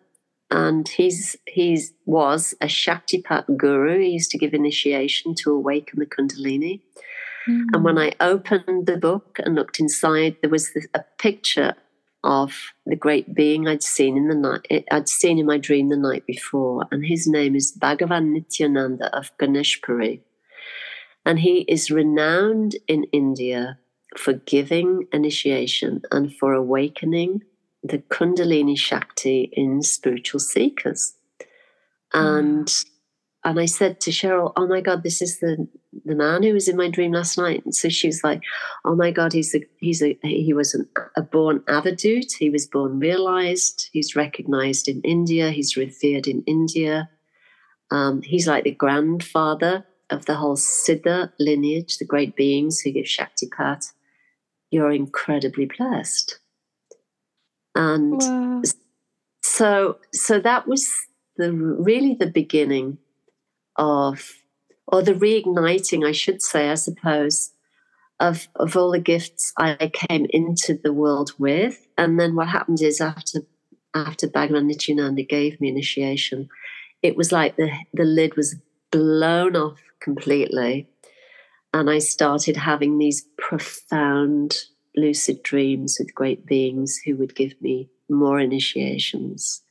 And 0.51 0.87
he's 0.87 1.37
he's 1.47 1.93
was 2.05 2.53
a 2.61 2.65
Shaktipat 2.67 3.57
guru. 3.57 3.99
He 3.99 4.09
used 4.09 4.31
to 4.31 4.37
give 4.37 4.53
initiation 4.53 5.33
to 5.35 5.51
awaken 5.51 5.99
the 5.99 6.05
Kundalini. 6.05 6.81
Mm. 7.47 7.65
And 7.73 7.83
when 7.83 7.97
I 7.97 8.11
opened 8.19 8.85
the 8.85 8.97
book 8.97 9.39
and 9.43 9.55
looked 9.55 9.79
inside, 9.79 10.35
there 10.41 10.49
was 10.49 10.73
this, 10.73 10.87
a 10.93 11.03
picture 11.17 11.73
of 12.23 12.73
the 12.85 12.95
great 12.95 13.33
being 13.33 13.67
I'd 13.67 13.81
seen 13.81 14.15
in 14.15 14.27
the 14.27 14.35
night 14.35 14.85
I'd 14.91 15.09
seen 15.09 15.39
in 15.39 15.45
my 15.45 15.57
dream 15.57 15.89
the 15.89 15.97
night 15.97 16.25
before, 16.27 16.85
and 16.91 17.05
his 17.05 17.27
name 17.27 17.55
is 17.55 17.75
Bhagavan 17.75 18.31
Nityananda 18.31 19.15
of 19.17 19.35
Ganeshpuri. 19.37 20.21
And 21.25 21.39
he 21.39 21.61
is 21.61 21.91
renowned 21.91 22.75
in 22.87 23.05
India 23.05 23.79
for 24.17 24.33
giving 24.33 25.07
initiation 25.13 26.01
and 26.11 26.35
for 26.35 26.53
awakening 26.53 27.43
the 27.83 27.99
Kundalini 27.99 28.77
Shakti 28.77 29.49
in 29.53 29.81
spiritual 29.81 30.39
seekers. 30.39 31.13
And 32.13 32.67
mm 32.67 32.85
and 33.43 33.59
I 33.59 33.65
said 33.65 33.99
to 34.01 34.11
Cheryl, 34.11 34.53
"Oh 34.55 34.67
my 34.67 34.81
God, 34.81 35.03
this 35.03 35.21
is 35.21 35.39
the 35.39 35.67
the 36.05 36.15
man 36.15 36.43
who 36.43 36.53
was 36.53 36.67
in 36.67 36.77
my 36.77 36.89
dream 36.89 37.11
last 37.11 37.37
night." 37.37 37.63
And 37.65 37.73
so 37.73 37.89
she 37.89 38.07
was 38.07 38.23
like, 38.23 38.41
"Oh 38.85 38.95
my 38.95 39.11
God, 39.11 39.33
he's 39.33 39.55
a 39.55 39.61
he's 39.79 40.03
a 40.03 40.17
he 40.21 40.53
was 40.53 40.73
an, 40.75 40.87
a 41.15 41.21
born 41.21 41.59
avadhut. 41.61 42.31
He 42.37 42.49
was 42.49 42.67
born 42.67 42.99
realized. 42.99 43.89
He's 43.91 44.15
recognized 44.15 44.87
in 44.87 45.01
India. 45.01 45.51
He's 45.51 45.75
revered 45.75 46.27
in 46.27 46.43
India. 46.45 47.09
Um, 47.89 48.21
he's 48.21 48.47
like 48.47 48.63
the 48.63 48.71
grandfather 48.71 49.85
of 50.09 50.25
the 50.25 50.35
whole 50.35 50.57
Siddha 50.57 51.31
lineage, 51.39 51.97
the 51.97 52.05
great 52.05 52.35
beings 52.35 52.81
who 52.81 52.91
give 52.91 53.05
Shaktipat. 53.05 53.91
You're 54.69 54.91
incredibly 54.91 55.65
blessed." 55.65 56.40
And 57.75 58.19
wow. 58.21 58.61
so 59.41 59.97
so 60.13 60.39
that 60.39 60.67
was 60.67 60.89
the 61.37 61.51
really 61.51 62.15
the 62.15 62.27
beginning 62.27 62.97
of, 63.77 64.33
or 64.87 65.01
the 65.01 65.13
reigniting, 65.13 66.05
I 66.07 66.11
should 66.11 66.41
say, 66.41 66.69
I 66.69 66.75
suppose, 66.75 67.51
of, 68.19 68.47
of 68.55 68.75
all 68.75 68.91
the 68.91 68.99
gifts 68.99 69.53
I 69.57 69.91
came 69.91 70.27
into 70.29 70.77
the 70.81 70.93
world 70.93 71.31
with. 71.37 71.87
And 71.97 72.19
then 72.19 72.35
what 72.35 72.49
happened 72.49 72.81
is 72.81 73.01
after 73.01 73.41
after 73.93 74.27
Bhagavan 74.27 74.67
Nityananda 74.67 75.23
gave 75.23 75.59
me 75.59 75.67
initiation, 75.67 76.47
it 77.01 77.17
was 77.17 77.33
like 77.33 77.57
the, 77.57 77.71
the 77.93 78.05
lid 78.05 78.37
was 78.37 78.55
blown 78.89 79.57
off 79.57 79.81
completely. 79.99 80.87
And 81.73 81.89
I 81.89 81.99
started 81.99 82.55
having 82.55 82.97
these 82.97 83.25
profound 83.37 84.55
lucid 84.95 85.41
dreams 85.43 85.97
with 85.99 86.15
great 86.15 86.45
beings 86.45 86.99
who 87.05 87.15
would 87.15 87.35
give 87.35 87.53
me 87.61 87.89
more 88.09 88.39
initiations 88.39 89.61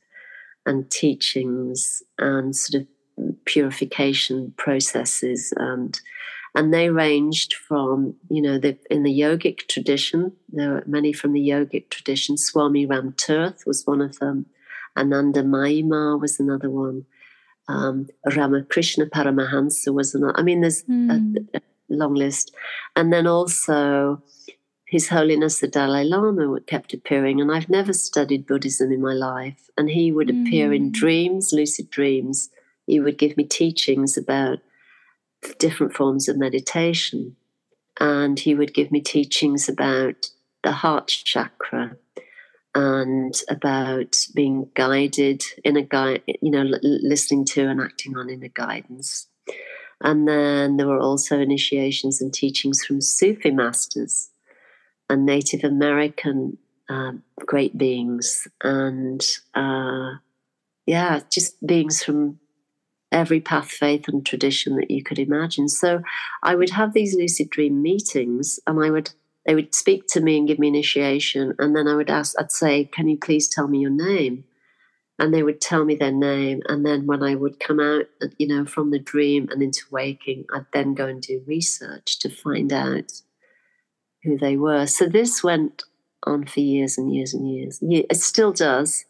and 0.65 0.89
teachings 0.89 2.01
and 2.17 2.55
sort 2.55 2.81
of 2.81 2.87
purification 3.45 4.53
processes 4.57 5.53
and 5.57 5.99
and 6.53 6.73
they 6.73 6.89
ranged 6.89 7.53
from 7.53 8.15
you 8.29 8.41
know 8.41 8.57
the, 8.57 8.77
in 8.89 9.03
the 9.03 9.19
yogic 9.19 9.67
tradition 9.67 10.31
there 10.49 10.77
are 10.77 10.83
many 10.87 11.13
from 11.13 11.33
the 11.33 11.39
yogic 11.39 11.89
tradition 11.89 12.37
swami 12.37 12.85
ram 12.85 13.13
tirth 13.17 13.63
was 13.65 13.85
one 13.85 14.01
of 14.01 14.19
them 14.19 14.45
Anandamayi 14.97 15.85
Ma 15.85 16.15
was 16.15 16.39
another 16.39 16.69
one. 16.69 17.05
Um, 17.67 18.07
Ramakrishna 18.35 19.05
Paramahansa 19.05 19.93
was 19.93 20.13
another. 20.13 20.37
I 20.37 20.43
mean, 20.43 20.61
there's 20.61 20.83
mm. 20.83 21.09
a, 21.09 21.17
hmm. 21.17 21.35
a 21.55 21.61
long 21.89 22.13
list. 22.13 22.53
And 22.95 23.13
then 23.13 23.27
also 23.27 24.21
his 24.91 25.07
Holiness 25.07 25.61
the 25.61 25.69
Dalai 25.69 26.03
Lama 26.03 26.59
kept 26.67 26.93
appearing, 26.93 27.39
and 27.39 27.49
I've 27.49 27.69
never 27.69 27.93
studied 27.93 28.45
Buddhism 28.45 28.91
in 28.91 29.01
my 29.01 29.13
life. 29.13 29.69
And 29.77 29.89
he 29.89 30.11
would 30.11 30.27
mm. 30.27 30.45
appear 30.45 30.73
in 30.73 30.87
hmm. 30.87 30.91
dreams, 30.91 31.53
lucid 31.53 31.89
dreams. 31.89 32.49
He 32.87 32.99
would 32.99 33.17
give 33.17 33.37
me 33.37 33.45
teachings 33.45 34.17
about 34.17 34.59
different 35.59 35.93
forms 35.93 36.27
of 36.27 36.37
meditation. 36.37 37.37
And 38.01 38.37
he 38.37 38.53
would 38.53 38.73
give 38.73 38.91
me 38.91 38.99
teachings 38.99 39.69
about 39.69 40.29
the 40.61 40.73
heart 40.73 41.07
chakra 41.07 41.95
and 42.75 43.33
about 43.49 44.17
being 44.35 44.71
guided 44.75 45.41
in 45.63 45.77
a 45.77 45.83
guide, 45.83 46.21
you 46.41 46.51
know, 46.51 46.63
l- 46.63 46.79
listening 46.81 47.45
to 47.45 47.65
and 47.65 47.79
acting 47.79 48.17
on 48.17 48.29
inner 48.29 48.49
guidance. 48.49 49.27
And 50.01 50.27
then 50.27 50.75
there 50.75 50.87
were 50.87 50.99
also 50.99 51.39
initiations 51.39 52.21
and 52.21 52.33
teachings 52.33 52.83
from 52.83 52.99
Sufi 52.99 53.51
masters 53.51 54.30
and 55.11 55.25
Native 55.25 55.63
American 55.65 56.57
uh, 56.89 57.11
great 57.45 57.77
beings, 57.77 58.47
and 58.63 59.21
uh, 59.53 60.11
yeah, 60.85 61.19
just 61.31 61.65
beings 61.65 62.01
from 62.01 62.39
every 63.11 63.41
path, 63.41 63.69
faith, 63.69 64.07
and 64.07 64.25
tradition 64.25 64.77
that 64.77 64.89
you 64.89 65.03
could 65.03 65.19
imagine. 65.19 65.67
So 65.67 66.01
I 66.43 66.55
would 66.55 66.71
have 66.71 66.93
these 66.93 67.15
lucid 67.15 67.49
dream 67.49 67.81
meetings, 67.81 68.59
and 68.65 68.83
I 68.83 68.89
would 68.89 69.11
they 69.45 69.55
would 69.55 69.73
speak 69.73 70.05
to 70.09 70.21
me 70.21 70.37
and 70.37 70.47
give 70.47 70.59
me 70.59 70.67
initiation, 70.67 71.55
and 71.59 71.75
then 71.75 71.87
I 71.87 71.95
would 71.95 72.09
ask, 72.09 72.35
I'd 72.39 72.51
say, 72.51 72.85
"Can 72.85 73.07
you 73.07 73.17
please 73.17 73.49
tell 73.49 73.67
me 73.67 73.79
your 73.79 73.91
name?" 73.91 74.45
And 75.19 75.33
they 75.33 75.43
would 75.43 75.61
tell 75.61 75.85
me 75.85 75.95
their 75.95 76.11
name, 76.11 76.61
and 76.67 76.85
then 76.85 77.05
when 77.05 77.21
I 77.21 77.35
would 77.35 77.59
come 77.59 77.79
out, 77.79 78.05
you 78.37 78.47
know, 78.47 78.65
from 78.65 78.91
the 78.91 78.99
dream 78.99 79.49
and 79.51 79.61
into 79.61 79.83
waking, 79.91 80.45
I'd 80.53 80.65
then 80.73 80.93
go 80.93 81.05
and 81.05 81.21
do 81.21 81.43
research 81.45 82.17
to 82.19 82.29
find 82.29 82.73
out 82.73 83.21
who 84.23 84.37
they 84.37 84.57
were. 84.57 84.85
So 84.85 85.07
this 85.07 85.43
went 85.43 85.83
on 86.25 86.45
for 86.45 86.59
years 86.59 86.97
and 86.97 87.13
years 87.13 87.33
and 87.33 87.51
years. 87.51 87.79
It 87.81 88.17
still 88.17 88.53
does, 88.53 89.05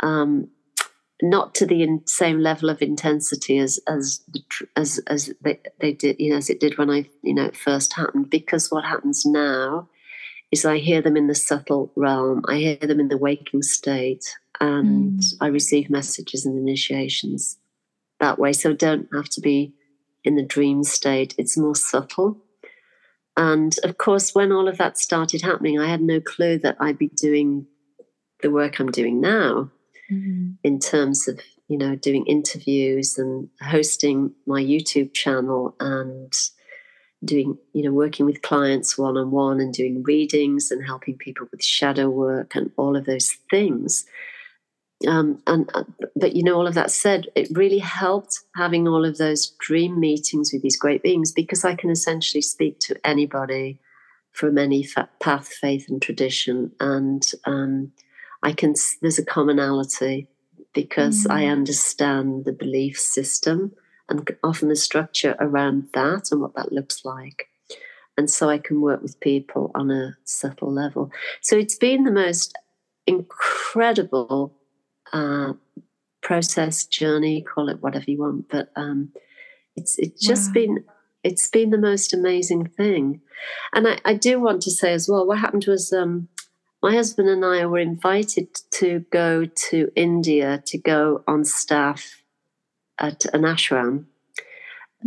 um, 0.00 0.48
not 1.22 1.54
to 1.56 1.66
the 1.66 1.82
in, 1.82 2.06
same 2.06 2.40
level 2.40 2.70
of 2.70 2.82
intensity 2.82 3.58
as 3.58 3.78
as 3.86 4.20
as 4.76 4.98
as 5.06 5.32
they, 5.42 5.60
they 5.80 5.92
did, 5.92 6.16
you 6.18 6.30
know, 6.30 6.36
as 6.36 6.50
it 6.50 6.60
did 6.60 6.78
when 6.78 6.90
I, 6.90 7.06
you 7.22 7.34
know, 7.34 7.44
it 7.44 7.56
first 7.56 7.94
happened. 7.94 8.30
Because 8.30 8.70
what 8.70 8.84
happens 8.84 9.24
now 9.26 9.88
is 10.50 10.64
I 10.64 10.78
hear 10.78 11.00
them 11.00 11.16
in 11.16 11.26
the 11.26 11.34
subtle 11.34 11.92
realm. 11.96 12.42
I 12.48 12.56
hear 12.56 12.76
them 12.76 13.00
in 13.00 13.08
the 13.08 13.18
waking 13.18 13.62
state, 13.62 14.24
and 14.60 15.20
mm. 15.20 15.34
I 15.40 15.46
receive 15.46 15.90
messages 15.90 16.44
and 16.46 16.58
initiations 16.58 17.58
that 18.18 18.38
way. 18.38 18.52
So 18.52 18.70
I 18.70 18.74
don't 18.74 19.08
have 19.14 19.28
to 19.30 19.40
be 19.40 19.74
in 20.24 20.36
the 20.36 20.44
dream 20.44 20.84
state. 20.84 21.34
It's 21.38 21.56
more 21.56 21.74
subtle 21.74 22.42
and 23.40 23.74
of 23.84 23.96
course, 23.96 24.34
when 24.34 24.52
all 24.52 24.68
of 24.68 24.76
that 24.76 24.98
started 24.98 25.40
happening, 25.40 25.78
I 25.80 25.88
had 25.88 26.02
no 26.02 26.20
clue 26.20 26.58
that 26.58 26.76
I'd 26.78 26.98
be 26.98 27.08
doing 27.08 27.66
the 28.42 28.50
work 28.50 28.78
I'm 28.78 28.90
doing 28.90 29.18
now 29.18 29.70
mm-hmm. 30.12 30.50
in 30.62 30.78
terms 30.78 31.26
of, 31.26 31.40
you 31.66 31.78
know, 31.78 31.96
doing 31.96 32.26
interviews 32.26 33.16
and 33.16 33.48
hosting 33.62 34.34
my 34.46 34.62
YouTube 34.62 35.14
channel 35.14 35.74
and 35.80 36.30
doing, 37.24 37.56
you 37.72 37.82
know, 37.82 37.92
working 37.92 38.26
with 38.26 38.42
clients 38.42 38.98
one 38.98 39.16
on 39.16 39.30
one 39.30 39.58
and 39.58 39.72
doing 39.72 40.02
readings 40.02 40.70
and 40.70 40.84
helping 40.84 41.16
people 41.16 41.46
with 41.50 41.64
shadow 41.64 42.10
work 42.10 42.54
and 42.54 42.70
all 42.76 42.94
of 42.94 43.06
those 43.06 43.30
things 43.48 44.04
um, 45.06 45.42
and 45.46 45.70
uh, 45.74 45.84
but 46.14 46.36
you 46.36 46.42
know 46.42 46.56
all 46.56 46.66
of 46.66 46.74
that 46.74 46.90
said 46.90 47.26
it 47.34 47.48
really 47.52 47.78
helped 47.78 48.40
having 48.54 48.86
all 48.86 49.04
of 49.04 49.18
those 49.18 49.54
dream 49.58 49.98
meetings 49.98 50.52
with 50.52 50.62
these 50.62 50.76
great 50.76 51.02
beings 51.02 51.32
because 51.32 51.64
i 51.64 51.74
can 51.74 51.90
essentially 51.90 52.42
speak 52.42 52.78
to 52.80 52.94
anybody 53.04 53.80
from 54.32 54.58
any 54.58 54.86
path 55.20 55.48
faith 55.48 55.86
and 55.88 56.00
tradition. 56.00 56.72
And 56.80 57.26
um, 57.44 57.92
i 58.42 58.52
can 58.52 58.74
there's 59.02 59.18
a 59.18 59.24
commonality 59.24 60.28
because 60.72 61.24
mm. 61.24 61.30
i 61.32 61.46
understand 61.46 62.44
the 62.44 62.52
belief 62.52 62.98
system 62.98 63.72
and 64.08 64.28
often 64.42 64.68
the 64.68 64.76
structure 64.76 65.36
around 65.40 65.88
that 65.94 66.28
and 66.30 66.40
what 66.40 66.54
that 66.56 66.72
looks 66.72 67.04
like. 67.04 67.48
And 68.16 68.30
so 68.30 68.48
i 68.48 68.58
can 68.58 68.80
work 68.80 69.02
with 69.02 69.20
people 69.20 69.70
on 69.74 69.90
a 69.90 70.16
subtle 70.24 70.72
level. 70.72 71.10
So 71.40 71.56
it's 71.56 71.76
been 71.76 72.04
the 72.04 72.12
most 72.12 72.56
incredible 73.06 74.56
uh, 75.12 75.52
process 76.22 76.84
journey, 76.84 77.42
call 77.42 77.68
it 77.68 77.82
whatever 77.82 78.10
you 78.10 78.18
want. 78.18 78.48
But 78.48 78.70
um, 78.76 79.12
it's 79.76 79.98
it's 79.98 80.24
just 80.24 80.48
wow. 80.50 80.54
been 80.54 80.84
it's 81.22 81.48
been 81.48 81.70
the 81.70 81.78
most 81.78 82.14
amazing 82.14 82.66
thing. 82.66 83.20
And 83.74 83.88
I, 83.88 83.98
I, 84.04 84.14
do 84.14 84.40
want 84.40 84.62
to 84.62 84.70
say 84.70 84.92
as 84.92 85.08
well, 85.08 85.26
what 85.26 85.38
happened 85.38 85.66
was 85.66 85.92
um, 85.92 86.28
my 86.82 86.94
husband 86.94 87.28
and 87.28 87.44
I 87.44 87.66
were 87.66 87.78
invited 87.78 88.48
to 88.72 89.04
go 89.10 89.44
to 89.44 89.90
India 89.94 90.62
to 90.66 90.78
go 90.78 91.22
on 91.26 91.44
staff 91.44 92.22
at 92.98 93.26
an 93.34 93.42
ashram, 93.42 94.06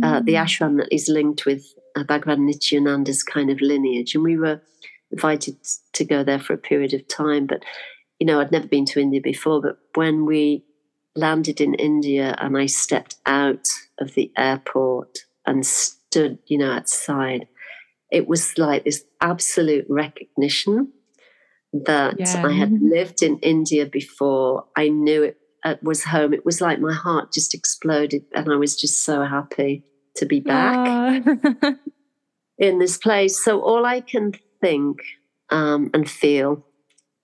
mm. 0.00 0.04
uh, 0.04 0.20
the 0.20 0.34
mm. 0.34 0.42
ashram 0.42 0.76
that 0.78 0.92
is 0.92 1.08
linked 1.08 1.46
with 1.46 1.64
uh, 1.96 2.04
Bhagavan 2.04 2.40
Nityananda's 2.40 3.22
kind 3.22 3.50
of 3.50 3.60
lineage. 3.60 4.14
And 4.14 4.24
we 4.24 4.36
were 4.36 4.60
invited 5.10 5.56
to 5.92 6.04
go 6.04 6.22
there 6.24 6.40
for 6.40 6.52
a 6.52 6.58
period 6.58 6.94
of 6.94 7.06
time. 7.08 7.46
But 7.46 7.64
you 8.24 8.26
know, 8.26 8.40
I'd 8.40 8.50
never 8.50 8.66
been 8.66 8.86
to 8.86 9.00
India 9.00 9.20
before, 9.20 9.60
but 9.60 9.76
when 9.96 10.24
we 10.24 10.64
landed 11.14 11.60
in 11.60 11.74
India 11.74 12.34
and 12.38 12.56
I 12.56 12.64
stepped 12.64 13.16
out 13.26 13.68
of 13.98 14.14
the 14.14 14.32
airport 14.38 15.18
and 15.44 15.66
stood, 15.66 16.38
you 16.46 16.56
know, 16.56 16.72
outside, 16.72 17.46
it 18.10 18.26
was 18.26 18.56
like 18.56 18.84
this 18.84 19.04
absolute 19.20 19.84
recognition 19.90 20.90
that 21.74 22.14
yeah. 22.18 22.46
I 22.46 22.52
had 22.52 22.72
lived 22.80 23.22
in 23.22 23.38
India 23.40 23.84
before. 23.84 24.64
I 24.74 24.88
knew 24.88 25.22
it, 25.24 25.36
it 25.62 25.82
was 25.82 26.04
home. 26.04 26.32
It 26.32 26.46
was 26.46 26.62
like 26.62 26.80
my 26.80 26.94
heart 26.94 27.30
just 27.30 27.52
exploded, 27.52 28.24
and 28.34 28.50
I 28.50 28.56
was 28.56 28.74
just 28.74 29.04
so 29.04 29.22
happy 29.24 29.84
to 30.16 30.24
be 30.24 30.40
back 30.40 31.26
in 32.58 32.78
this 32.78 32.96
place. 32.96 33.44
So 33.44 33.60
all 33.60 33.84
I 33.84 34.00
can 34.00 34.32
think 34.62 35.02
um, 35.50 35.90
and 35.92 36.08
feel 36.08 36.64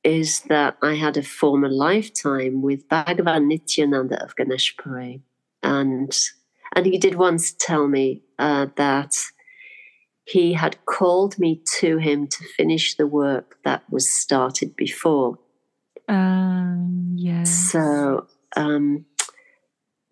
is 0.02 0.40
that 0.42 0.76
I 0.82 0.94
had 0.94 1.16
a 1.16 1.22
former 1.22 1.68
lifetime 1.68 2.62
with 2.62 2.88
Bhagavan 2.88 3.46
Nityananda 3.46 4.22
of 4.22 4.34
Ganeshpuri. 4.36 5.20
And, 5.62 6.18
and 6.74 6.86
he 6.86 6.98
did 6.98 7.16
once 7.16 7.52
tell 7.52 7.86
me 7.86 8.22
uh, 8.38 8.66
that 8.76 9.14
he 10.24 10.52
had 10.52 10.84
called 10.86 11.38
me 11.38 11.60
to 11.78 11.98
him 11.98 12.26
to 12.28 12.44
finish 12.56 12.96
the 12.96 13.06
work 13.06 13.56
that 13.64 13.82
was 13.90 14.10
started 14.10 14.76
before. 14.76 15.38
Um, 16.08 17.14
yes. 17.16 17.50
So, 17.50 18.26
um, 18.56 19.06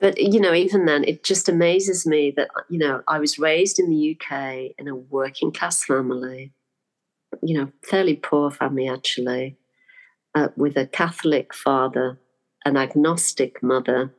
but 0.01 0.19
you 0.19 0.41
know, 0.41 0.55
even 0.55 0.87
then, 0.87 1.05
it 1.05 1.25
just 1.25 1.49
amazes 1.49 2.07
me 2.07 2.33
that 2.37 2.51
you 2.69 2.79
know 2.79 3.03
I 3.09 3.19
was 3.19 3.39
raised 3.39 3.79
in 3.79 3.91
the 3.91 4.17
UK 4.17 4.73
in 4.79 4.89
a 4.89 4.95
working 4.95 5.53
class 5.53 5.85
family, 5.85 6.53
you 7.43 7.59
know, 7.59 7.73
fairly 7.85 8.15
poor 8.15 8.51
family 8.51 8.89
actually, 8.89 9.57
uh, 10.35 10.49
with 10.57 10.77
a 10.77 10.87
Catholic 10.87 11.55
father, 11.55 12.19
an 12.65 12.77
agnostic 12.77 13.63
mother, 13.63 14.15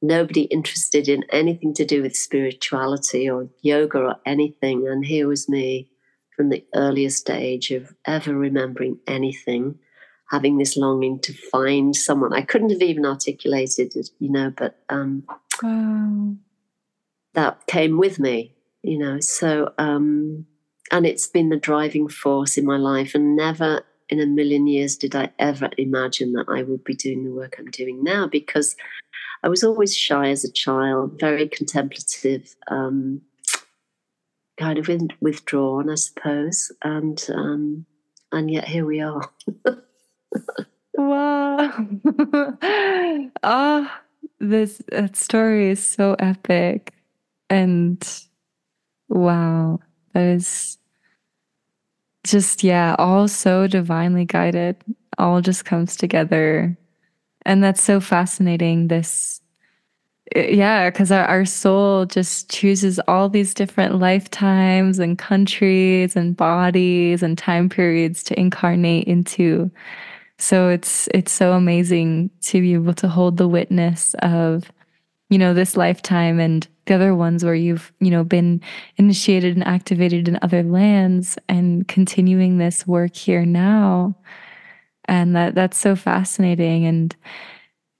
nobody 0.00 0.42
interested 0.42 1.08
in 1.08 1.24
anything 1.30 1.74
to 1.74 1.84
do 1.84 2.02
with 2.02 2.16
spirituality 2.16 3.28
or 3.28 3.48
yoga 3.62 3.98
or 3.98 4.16
anything. 4.26 4.86
And 4.86 5.04
here 5.04 5.26
was 5.26 5.48
me 5.48 5.90
from 6.36 6.48
the 6.48 6.64
earliest 6.74 7.30
age 7.30 7.70
of 7.70 7.94
ever 8.06 8.34
remembering 8.34 8.98
anything, 9.06 9.78
having 10.30 10.58
this 10.58 10.76
longing 10.76 11.20
to 11.20 11.32
find 11.32 11.94
someone. 11.94 12.32
I 12.32 12.42
couldn't 12.42 12.70
have 12.70 12.82
even 12.82 13.06
articulated 13.06 13.96
it, 13.96 14.10
you 14.18 14.30
know, 14.30 14.52
but 14.54 14.78
um, 14.88 15.24
wow. 15.62 16.34
that 17.34 17.66
came 17.66 17.98
with 17.98 18.18
me, 18.18 18.54
you 18.82 18.98
know. 18.98 19.20
So, 19.20 19.72
um, 19.78 20.46
and 20.92 21.06
it's 21.06 21.26
been 21.26 21.48
the 21.48 21.56
driving 21.56 22.08
force 22.08 22.58
in 22.58 22.66
my 22.66 22.76
life 22.76 23.14
and 23.14 23.36
never 23.36 23.84
in 24.08 24.20
a 24.20 24.26
million 24.26 24.66
years 24.66 24.96
did 24.96 25.14
I 25.14 25.30
ever 25.38 25.70
imagine 25.78 26.32
that 26.32 26.46
I 26.48 26.62
would 26.62 26.84
be 26.84 26.94
doing 26.94 27.24
the 27.24 27.32
work 27.32 27.56
I'm 27.58 27.70
doing 27.70 28.02
now 28.02 28.26
because 28.26 28.76
I 29.42 29.48
was 29.48 29.62
always 29.62 29.96
shy 29.96 30.30
as 30.30 30.44
a 30.44 30.52
child, 30.52 31.20
very 31.20 31.48
contemplative, 31.48 32.54
um, 32.68 33.20
kind 34.58 34.78
of 34.78 34.88
withdrawn, 35.20 35.90
I 35.90 35.96
suppose, 35.96 36.72
and 36.82 37.22
um, 37.34 37.86
and 38.32 38.50
yet 38.50 38.66
here 38.66 38.86
we 38.86 39.00
are. 39.00 39.30
wow! 40.94 41.88
ah, 43.42 44.00
this 44.40 44.80
that 44.90 45.16
story 45.16 45.70
is 45.70 45.84
so 45.84 46.14
epic, 46.18 46.94
and 47.50 48.02
wow, 49.08 49.80
that 50.14 50.24
is 50.24 50.78
just 52.24 52.64
yeah 52.64 52.96
all 52.98 53.28
so 53.28 53.66
divinely 53.66 54.24
guided 54.24 54.76
all 55.18 55.40
just 55.40 55.64
comes 55.64 55.96
together. 55.96 56.76
And 57.46 57.62
that's 57.62 57.82
so 57.82 58.00
fascinating 58.00 58.88
this 58.88 59.40
uh, 60.34 60.40
yeah 60.40 60.90
because 60.90 61.12
our, 61.12 61.24
our 61.26 61.44
soul 61.44 62.06
just 62.06 62.50
chooses 62.50 62.98
all 63.06 63.28
these 63.28 63.54
different 63.54 63.98
lifetimes 63.98 64.98
and 64.98 65.18
countries 65.18 66.16
and 66.16 66.36
bodies 66.36 67.22
and 67.22 67.36
time 67.36 67.68
periods 67.68 68.22
to 68.24 68.40
incarnate 68.40 69.06
into. 69.06 69.70
So 70.38 70.68
it's 70.68 71.08
it's 71.14 71.32
so 71.32 71.52
amazing 71.52 72.30
to 72.42 72.60
be 72.60 72.74
able 72.74 72.94
to 72.94 73.08
hold 73.08 73.36
the 73.36 73.48
witness 73.48 74.14
of 74.20 74.72
you 75.30 75.38
know 75.38 75.54
this 75.54 75.76
lifetime 75.76 76.40
and 76.40 76.66
the 76.86 76.94
other 76.94 77.14
ones 77.14 77.44
where 77.44 77.54
you've 77.54 77.92
you 78.00 78.10
know 78.10 78.24
been 78.24 78.60
initiated 78.96 79.54
and 79.56 79.66
activated 79.66 80.28
in 80.28 80.38
other 80.42 80.62
lands 80.62 81.38
and 81.48 81.86
continuing 81.88 82.58
this 82.58 82.86
work 82.86 83.16
here 83.16 83.44
now. 83.44 84.16
And 85.06 85.36
that 85.36 85.54
that's 85.54 85.78
so 85.78 85.96
fascinating. 85.96 86.86
And 86.86 87.14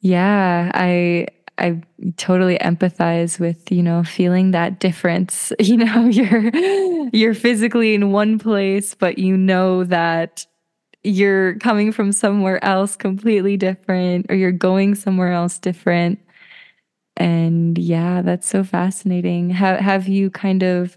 yeah 0.05 0.71
i 0.75 1.27
i 1.57 1.81
totally 2.19 2.59
empathize 2.59 3.41
with 3.41 3.73
you 3.73 3.83
know 3.83 4.05
feeling 4.05 4.51
that 4.51 4.79
difference 4.79 5.51
you 5.59 5.79
know 5.79 6.05
you're 6.09 6.51
you're 7.13 7.35
physically 7.35 7.95
in 7.95 8.13
one 8.13 8.39
place 8.39 8.95
but 8.95 9.19
you 9.19 9.37
know 9.37 9.83
that 9.83 10.47
you're 11.03 11.55
coming 11.57 11.91
from 11.91 12.13
somewhere 12.13 12.63
else 12.65 12.97
completely 12.97 13.57
different 13.57 14.27
or 14.29 14.35
you're 14.35 14.53
going 14.53 14.95
somewhere 14.95 15.33
else 15.33 15.59
different 15.59 16.19
and 17.17 17.79
yeah 17.79 18.23
that's 18.23 18.49
so 18.49 18.65
fascinating. 18.65 19.51
Have 19.51 19.81
have 19.81 20.09
you 20.09 20.31
kind 20.31 20.63
of 20.63 20.97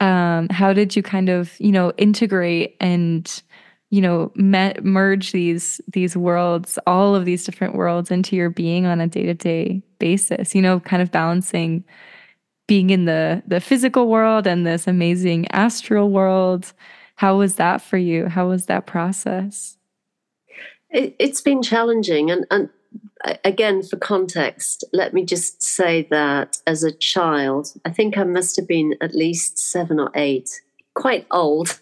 um 0.00 0.48
how 0.50 0.72
did 0.72 0.94
you 0.96 1.02
kind 1.02 1.28
of 1.28 1.58
you 1.60 1.72
know 1.72 1.92
integrate 1.96 2.76
and 2.80 3.42
you 3.90 4.00
know 4.00 4.30
met, 4.34 4.84
merge 4.84 5.32
these 5.32 5.80
these 5.92 6.16
worlds 6.16 6.78
all 6.86 7.14
of 7.14 7.24
these 7.24 7.44
different 7.44 7.74
worlds 7.74 8.10
into 8.10 8.36
your 8.36 8.50
being 8.50 8.86
on 8.86 9.00
a 9.00 9.06
day-to-day 9.06 9.82
basis 9.98 10.54
you 10.54 10.60
know 10.60 10.78
kind 10.80 11.00
of 11.02 11.10
balancing 11.10 11.84
being 12.68 12.90
in 12.90 13.06
the 13.06 13.42
the 13.48 13.60
physical 13.60 14.06
world 14.06 14.46
and 14.46 14.64
this 14.64 14.86
amazing 14.86 15.50
astral 15.50 16.10
world? 16.10 16.72
How 17.16 17.36
was 17.36 17.56
that 17.56 17.82
for 17.82 17.96
you? 17.96 18.28
How 18.28 18.48
was 18.48 18.66
that 18.66 18.86
process? 18.86 19.76
It, 20.90 21.16
has 21.20 21.40
been 21.40 21.62
challenging 21.62 22.30
and 22.30 22.46
and 22.52 22.68
again 23.44 23.82
for 23.82 23.96
context 23.96 24.84
let 24.92 25.12
me 25.12 25.24
just 25.24 25.62
say 25.62 26.06
that 26.10 26.56
as 26.66 26.82
a 26.82 26.92
child 26.92 27.72
i 27.84 27.90
think 27.90 28.16
i 28.16 28.24
must 28.24 28.56
have 28.56 28.68
been 28.68 28.94
at 29.00 29.14
least 29.14 29.58
seven 29.58 29.98
or 29.98 30.10
eight 30.14 30.48
quite 30.98 31.26
old 31.30 31.80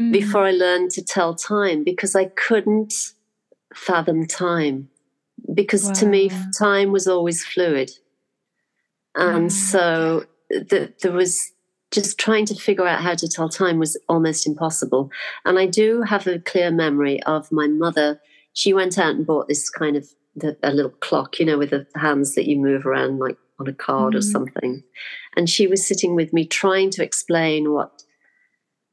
mm. 0.00 0.10
before 0.10 0.46
I 0.46 0.52
learned 0.52 0.90
to 0.92 1.04
tell 1.04 1.34
time 1.34 1.84
because 1.84 2.16
I 2.16 2.24
couldn't 2.24 3.12
fathom 3.74 4.26
time. 4.26 4.88
Because 5.52 5.84
wow. 5.84 5.92
to 5.92 6.06
me, 6.06 6.30
time 6.58 6.90
was 6.90 7.06
always 7.06 7.44
fluid. 7.44 7.90
And 9.14 9.52
so 9.52 10.24
the, 10.50 10.92
there 11.02 11.12
was 11.12 11.52
just 11.90 12.18
trying 12.18 12.46
to 12.46 12.54
figure 12.54 12.86
out 12.86 13.02
how 13.02 13.14
to 13.14 13.28
tell 13.28 13.48
time 13.48 13.78
was 13.78 13.96
almost 14.08 14.46
impossible. 14.46 15.10
And 15.44 15.58
I 15.58 15.66
do 15.66 16.02
have 16.02 16.26
a 16.26 16.38
clear 16.38 16.70
memory 16.70 17.22
of 17.24 17.52
my 17.52 17.66
mother. 17.66 18.20
She 18.52 18.72
went 18.72 18.98
out 18.98 19.14
and 19.14 19.26
bought 19.26 19.48
this 19.48 19.68
kind 19.70 19.96
of 19.96 20.08
the, 20.40 20.56
a 20.62 20.72
little 20.72 20.90
clock, 20.90 21.38
you 21.38 21.46
know, 21.46 21.58
with 21.58 21.70
the 21.70 21.86
hands 21.96 22.34
that 22.34 22.48
you 22.48 22.58
move 22.58 22.86
around 22.86 23.18
like 23.18 23.36
on 23.58 23.68
a 23.68 23.72
card 23.72 24.14
mm. 24.14 24.18
or 24.18 24.22
something. 24.22 24.82
And 25.36 25.48
she 25.48 25.66
was 25.66 25.86
sitting 25.86 26.14
with 26.14 26.32
me 26.32 26.46
trying 26.46 26.90
to 26.90 27.04
explain 27.04 27.72
what 27.72 28.02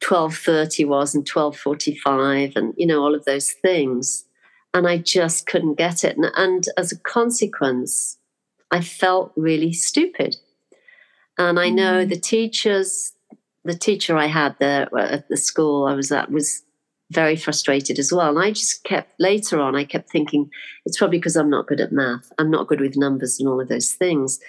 12.30 0.03 0.87
was 0.87 1.15
and 1.15 1.29
12.45 1.29 2.55
and, 2.55 2.73
you 2.77 2.85
know, 2.85 3.01
all 3.01 3.15
of 3.15 3.25
those 3.25 3.51
things. 3.51 4.25
And 4.73 4.87
I 4.87 4.97
just 4.97 5.47
couldn't 5.47 5.75
get 5.75 6.03
it. 6.03 6.17
And, 6.17 6.31
and 6.35 6.65
as 6.77 6.91
a 6.91 6.99
consequence, 6.99 8.17
I 8.71 8.81
felt 8.81 9.31
really 9.35 9.71
stupid. 9.71 10.35
And 11.37 11.59
I 11.59 11.69
know 11.69 12.05
mm. 12.05 12.09
the 12.09 12.19
teachers, 12.19 13.13
the 13.63 13.75
teacher 13.75 14.17
I 14.17 14.27
had 14.27 14.55
there 14.59 14.89
at 14.97 15.27
the 15.29 15.37
school 15.37 15.85
I 15.85 15.93
was 15.93 16.11
at 16.11 16.31
was 16.31 16.64
very 17.11 17.35
frustrated 17.35 17.99
as 17.99 18.11
well. 18.11 18.29
And 18.29 18.39
I 18.39 18.51
just 18.51 18.83
kept, 18.83 19.13
later 19.19 19.59
on, 19.59 19.75
I 19.75 19.83
kept 19.83 20.09
thinking, 20.09 20.49
it's 20.85 20.97
probably 20.97 21.19
because 21.19 21.35
I'm 21.35 21.49
not 21.49 21.67
good 21.67 21.81
at 21.81 21.91
math. 21.91 22.31
I'm 22.39 22.49
not 22.49 22.67
good 22.67 22.81
with 22.81 22.97
numbers 22.97 23.39
and 23.39 23.47
all 23.47 23.61
of 23.61 23.67
those 23.67 23.91
things. 23.91 24.39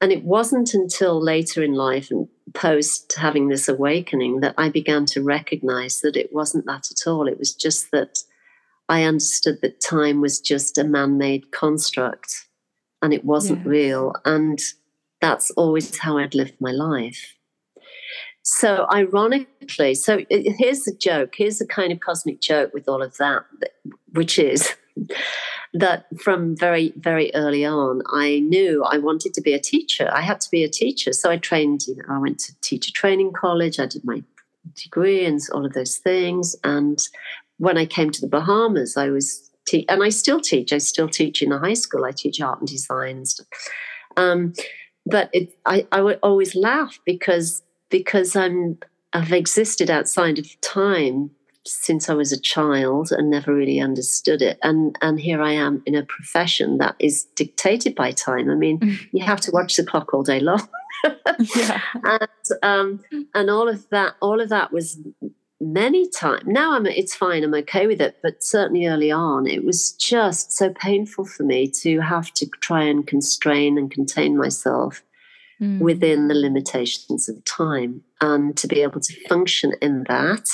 And 0.00 0.10
it 0.10 0.24
wasn't 0.24 0.72
until 0.72 1.22
later 1.22 1.62
in 1.62 1.74
life 1.74 2.10
and 2.10 2.26
post 2.54 3.14
having 3.18 3.48
this 3.48 3.68
awakening 3.68 4.40
that 4.40 4.54
I 4.56 4.70
began 4.70 5.04
to 5.06 5.22
recognize 5.22 6.00
that 6.00 6.16
it 6.16 6.32
wasn't 6.32 6.64
that 6.66 6.90
at 6.90 7.06
all. 7.06 7.28
It 7.28 7.38
was 7.38 7.54
just 7.54 7.90
that 7.90 8.18
I 8.88 9.04
understood 9.04 9.60
that 9.60 9.80
time 9.80 10.22
was 10.22 10.40
just 10.40 10.78
a 10.78 10.84
man 10.84 11.18
made 11.18 11.52
construct 11.52 12.46
and 13.02 13.12
it 13.12 13.24
wasn't 13.24 13.66
real. 13.66 14.14
And 14.24 14.58
that's 15.20 15.50
always 15.52 15.98
how 15.98 16.18
I'd 16.18 16.34
lived 16.34 16.60
my 16.60 16.72
life. 16.72 17.36
So, 18.52 18.88
ironically, 18.92 19.94
so 19.94 20.24
here's 20.28 20.82
the 20.82 20.96
joke. 20.98 21.34
Here's 21.36 21.58
the 21.58 21.66
kind 21.66 21.92
of 21.92 22.00
cosmic 22.00 22.40
joke 22.40 22.74
with 22.74 22.88
all 22.88 23.00
of 23.00 23.16
that, 23.18 23.44
which 24.12 24.40
is 24.40 24.74
that 25.74 26.06
from 26.20 26.56
very, 26.56 26.92
very 26.96 27.30
early 27.36 27.64
on, 27.64 28.02
I 28.12 28.40
knew 28.40 28.82
I 28.82 28.98
wanted 28.98 29.34
to 29.34 29.40
be 29.40 29.52
a 29.52 29.60
teacher. 29.60 30.10
I 30.12 30.22
had 30.22 30.40
to 30.40 30.50
be 30.50 30.64
a 30.64 30.68
teacher. 30.68 31.12
So 31.12 31.30
I 31.30 31.36
trained, 31.36 31.86
you 31.86 31.94
know, 31.94 32.02
I 32.08 32.18
went 32.18 32.40
to 32.40 32.60
teacher 32.60 32.90
training 32.92 33.34
college, 33.34 33.78
I 33.78 33.86
did 33.86 34.04
my 34.04 34.20
degree 34.74 35.24
and 35.24 35.40
all 35.54 35.64
of 35.64 35.74
those 35.74 35.98
things. 35.98 36.56
And 36.64 36.98
when 37.58 37.78
I 37.78 37.86
came 37.86 38.10
to 38.10 38.20
the 38.20 38.26
Bahamas, 38.26 38.96
I 38.96 39.10
was, 39.10 39.48
te- 39.68 39.86
and 39.88 40.02
I 40.02 40.08
still 40.08 40.40
teach, 40.40 40.72
I 40.72 40.78
still 40.78 41.08
teach 41.08 41.40
in 41.40 41.52
a 41.52 41.58
high 41.60 41.74
school, 41.74 42.04
I 42.04 42.10
teach 42.10 42.40
art 42.40 42.58
and 42.58 42.68
design 42.68 43.18
and 43.18 43.28
stuff. 43.28 43.46
Um, 44.16 44.54
but 45.06 45.30
it, 45.32 45.56
I, 45.66 45.86
I 45.92 46.02
would 46.02 46.18
always 46.20 46.56
laugh 46.56 46.98
because 47.06 47.62
because 47.90 48.34
I'm 48.36 48.78
I've 49.12 49.32
existed 49.32 49.90
outside 49.90 50.38
of 50.38 50.60
time 50.60 51.30
since 51.66 52.08
I 52.08 52.14
was 52.14 52.32
a 52.32 52.40
child 52.40 53.12
and 53.12 53.28
never 53.28 53.54
really 53.54 53.80
understood 53.80 54.40
it. 54.42 54.58
And 54.62 54.96
and 55.02 55.20
here 55.20 55.42
I 55.42 55.52
am 55.52 55.82
in 55.86 55.94
a 55.94 56.04
profession 56.04 56.78
that 56.78 56.96
is 56.98 57.24
dictated 57.34 57.94
by 57.94 58.12
time. 58.12 58.50
I 58.50 58.54
mean, 58.54 58.78
mm. 58.78 58.98
you 59.12 59.24
have 59.24 59.40
to 59.42 59.50
watch 59.50 59.76
the 59.76 59.84
clock 59.84 60.14
all 60.14 60.22
day 60.22 60.40
long. 60.40 60.66
yeah. 61.56 61.80
And 62.04 62.28
um, 62.62 63.00
and 63.34 63.50
all 63.50 63.68
of 63.68 63.88
that, 63.90 64.14
all 64.20 64.40
of 64.40 64.48
that 64.48 64.72
was 64.72 64.98
many 65.60 66.08
times. 66.08 66.44
Now 66.46 66.74
I'm 66.74 66.86
it's 66.86 67.14
fine, 67.14 67.44
I'm 67.44 67.54
okay 67.54 67.86
with 67.86 68.00
it. 68.00 68.18
But 68.22 68.42
certainly 68.42 68.86
early 68.86 69.10
on, 69.10 69.46
it 69.46 69.64
was 69.64 69.92
just 69.92 70.52
so 70.52 70.70
painful 70.70 71.26
for 71.26 71.42
me 71.42 71.68
to 71.82 72.00
have 72.00 72.32
to 72.34 72.46
try 72.60 72.84
and 72.84 73.06
constrain 73.06 73.76
and 73.76 73.90
contain 73.90 74.36
myself 74.36 75.02
mm. 75.60 75.78
within 75.78 76.28
the 76.28 76.34
limitations 76.34 77.28
of 77.28 77.44
time. 77.44 78.02
And 78.20 78.56
to 78.56 78.66
be 78.66 78.82
able 78.82 79.00
to 79.00 79.28
function 79.28 79.72
in 79.80 80.04
that 80.08 80.48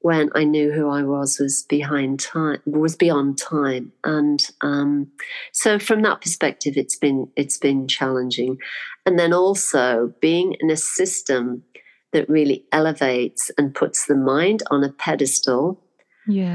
when 0.00 0.28
I 0.34 0.44
knew 0.44 0.70
who 0.70 0.90
I 0.90 1.02
was 1.02 1.38
was 1.38 1.64
behind 1.66 2.20
time 2.20 2.60
was 2.66 2.94
beyond 2.94 3.38
time. 3.38 3.90
And 4.04 4.46
um, 4.60 5.10
so 5.52 5.78
from 5.78 6.02
that 6.02 6.20
perspective 6.20 6.74
it's 6.76 6.96
been 6.96 7.28
it's 7.36 7.56
been 7.56 7.88
challenging. 7.88 8.58
And 9.06 9.18
then 9.18 9.32
also 9.32 10.12
being 10.20 10.56
in 10.60 10.70
a 10.70 10.76
system 10.76 11.62
that 12.12 12.28
really 12.28 12.64
elevates 12.70 13.50
and 13.56 13.74
puts 13.74 14.04
the 14.06 14.14
mind 14.14 14.62
on 14.70 14.84
a 14.84 14.92
pedestal 14.92 15.82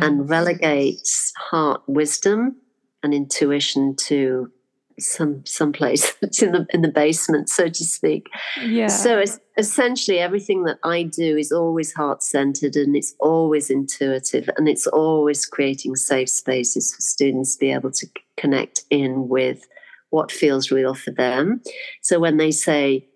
and 0.03 0.29
relegates 0.29 1.33
heart 1.35 1.81
wisdom 1.87 2.55
and 3.01 3.15
intuition 3.15 3.95
to 3.95 4.51
some 4.99 5.45
someplace 5.45 6.13
that's 6.21 6.41
in 6.41 6.51
the 6.51 6.65
in 6.71 6.81
the 6.81 6.89
basement, 6.89 7.49
so 7.49 7.67
to 7.67 7.83
speak. 7.83 8.29
Yeah. 8.61 8.87
So 8.87 9.23
essentially, 9.57 10.19
everything 10.19 10.63
that 10.63 10.79
I 10.83 11.03
do 11.03 11.37
is 11.37 11.51
always 11.51 11.93
heart 11.93 12.23
centered, 12.23 12.75
and 12.75 12.95
it's 12.95 13.15
always 13.19 13.69
intuitive, 13.69 14.49
and 14.57 14.67
it's 14.67 14.87
always 14.87 15.45
creating 15.45 15.95
safe 15.95 16.29
spaces 16.29 16.93
for 16.93 17.01
students 17.01 17.55
to 17.55 17.59
be 17.59 17.71
able 17.71 17.91
to 17.91 18.07
connect 18.37 18.83
in 18.89 19.27
with 19.27 19.67
what 20.09 20.31
feels 20.31 20.71
real 20.71 20.93
for 20.93 21.11
them. 21.11 21.61
So 22.01 22.19
when 22.19 22.37
they 22.37 22.51
say, 22.51 23.07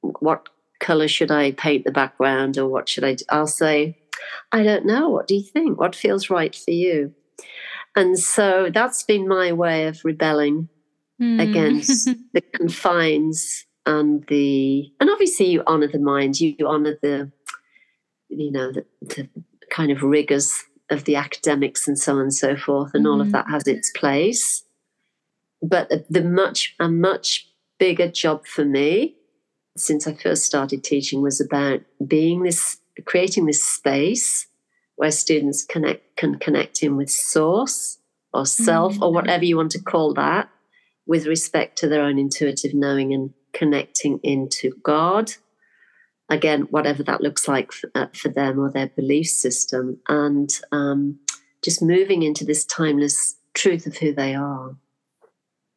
"What 0.00 0.48
color 0.80 1.08
should 1.08 1.30
I 1.30 1.52
paint 1.52 1.84
the 1.84 1.92
background?" 1.92 2.58
or 2.58 2.68
"What 2.68 2.88
should 2.88 3.04
I?" 3.04 3.14
Do? 3.14 3.24
I'll 3.28 3.46
say, 3.46 3.98
"I 4.52 4.62
don't 4.62 4.86
know. 4.86 5.08
What 5.08 5.26
do 5.26 5.34
you 5.34 5.42
think? 5.42 5.78
What 5.78 5.94
feels 5.94 6.30
right 6.30 6.54
for 6.54 6.72
you?" 6.72 7.14
And 7.96 8.18
so 8.18 8.70
that's 8.72 9.02
been 9.02 9.26
my 9.26 9.52
way 9.52 9.86
of 9.86 10.04
rebelling 10.04 10.68
mm. 11.20 11.40
against 11.40 12.06
the 12.32 12.40
confines 12.40 13.66
and 13.86 14.26
the 14.28 14.92
and 15.00 15.10
obviously 15.10 15.46
you 15.46 15.62
honor 15.66 15.88
the 15.88 15.98
mind 15.98 16.40
you, 16.40 16.54
honor 16.66 16.96
the 17.02 17.30
you 18.28 18.50
know 18.50 18.72
the, 18.72 18.84
the, 19.02 19.28
kind 19.70 19.92
of 19.92 20.02
rigors 20.02 20.64
of 20.90 21.04
the 21.04 21.14
academics 21.14 21.86
and 21.86 21.96
so 21.96 22.14
on 22.14 22.22
and 22.22 22.34
so 22.34 22.56
forth 22.56 22.92
and 22.94 23.06
mm. 23.06 23.10
all 23.10 23.20
of 23.20 23.28
hmm. 23.28 23.32
that 23.32 23.48
has 23.48 23.66
its 23.68 23.90
place 23.92 24.64
but 25.62 25.88
the 26.10 26.22
much 26.22 26.74
a 26.80 26.88
much 26.88 27.48
bigger 27.78 28.08
job 28.08 28.44
for 28.46 28.64
me 28.64 29.14
since 29.76 30.08
i 30.08 30.14
first 30.14 30.44
started 30.44 30.82
teaching 30.82 31.22
was 31.22 31.40
about 31.40 31.80
being 32.04 32.42
this 32.42 32.78
creating 33.04 33.46
this 33.46 33.62
space 33.62 34.48
where 34.96 35.12
students 35.12 35.64
connect 35.64 36.16
can 36.16 36.36
connect 36.38 36.82
in 36.82 36.96
with 36.96 37.10
source 37.10 37.98
or 38.34 38.44
self 38.44 38.94
mm-hmm. 38.94 39.04
or 39.04 39.12
whatever 39.12 39.44
you 39.44 39.56
want 39.56 39.70
to 39.70 39.80
call 39.80 40.12
that 40.12 40.50
with 41.10 41.26
respect 41.26 41.76
to 41.76 41.88
their 41.88 42.02
own 42.02 42.20
intuitive 42.20 42.72
knowing 42.72 43.12
and 43.12 43.34
connecting 43.52 44.20
into 44.22 44.70
God. 44.84 45.32
Again, 46.28 46.68
whatever 46.70 47.02
that 47.02 47.20
looks 47.20 47.48
like 47.48 47.72
for, 47.72 47.90
uh, 47.96 48.06
for 48.14 48.28
them 48.28 48.60
or 48.60 48.70
their 48.70 48.86
belief 48.86 49.26
system, 49.26 49.98
and 50.08 50.48
um, 50.70 51.18
just 51.64 51.82
moving 51.82 52.22
into 52.22 52.44
this 52.44 52.64
timeless 52.64 53.34
truth 53.54 53.88
of 53.88 53.96
who 53.96 54.14
they 54.14 54.36
are. 54.36 54.76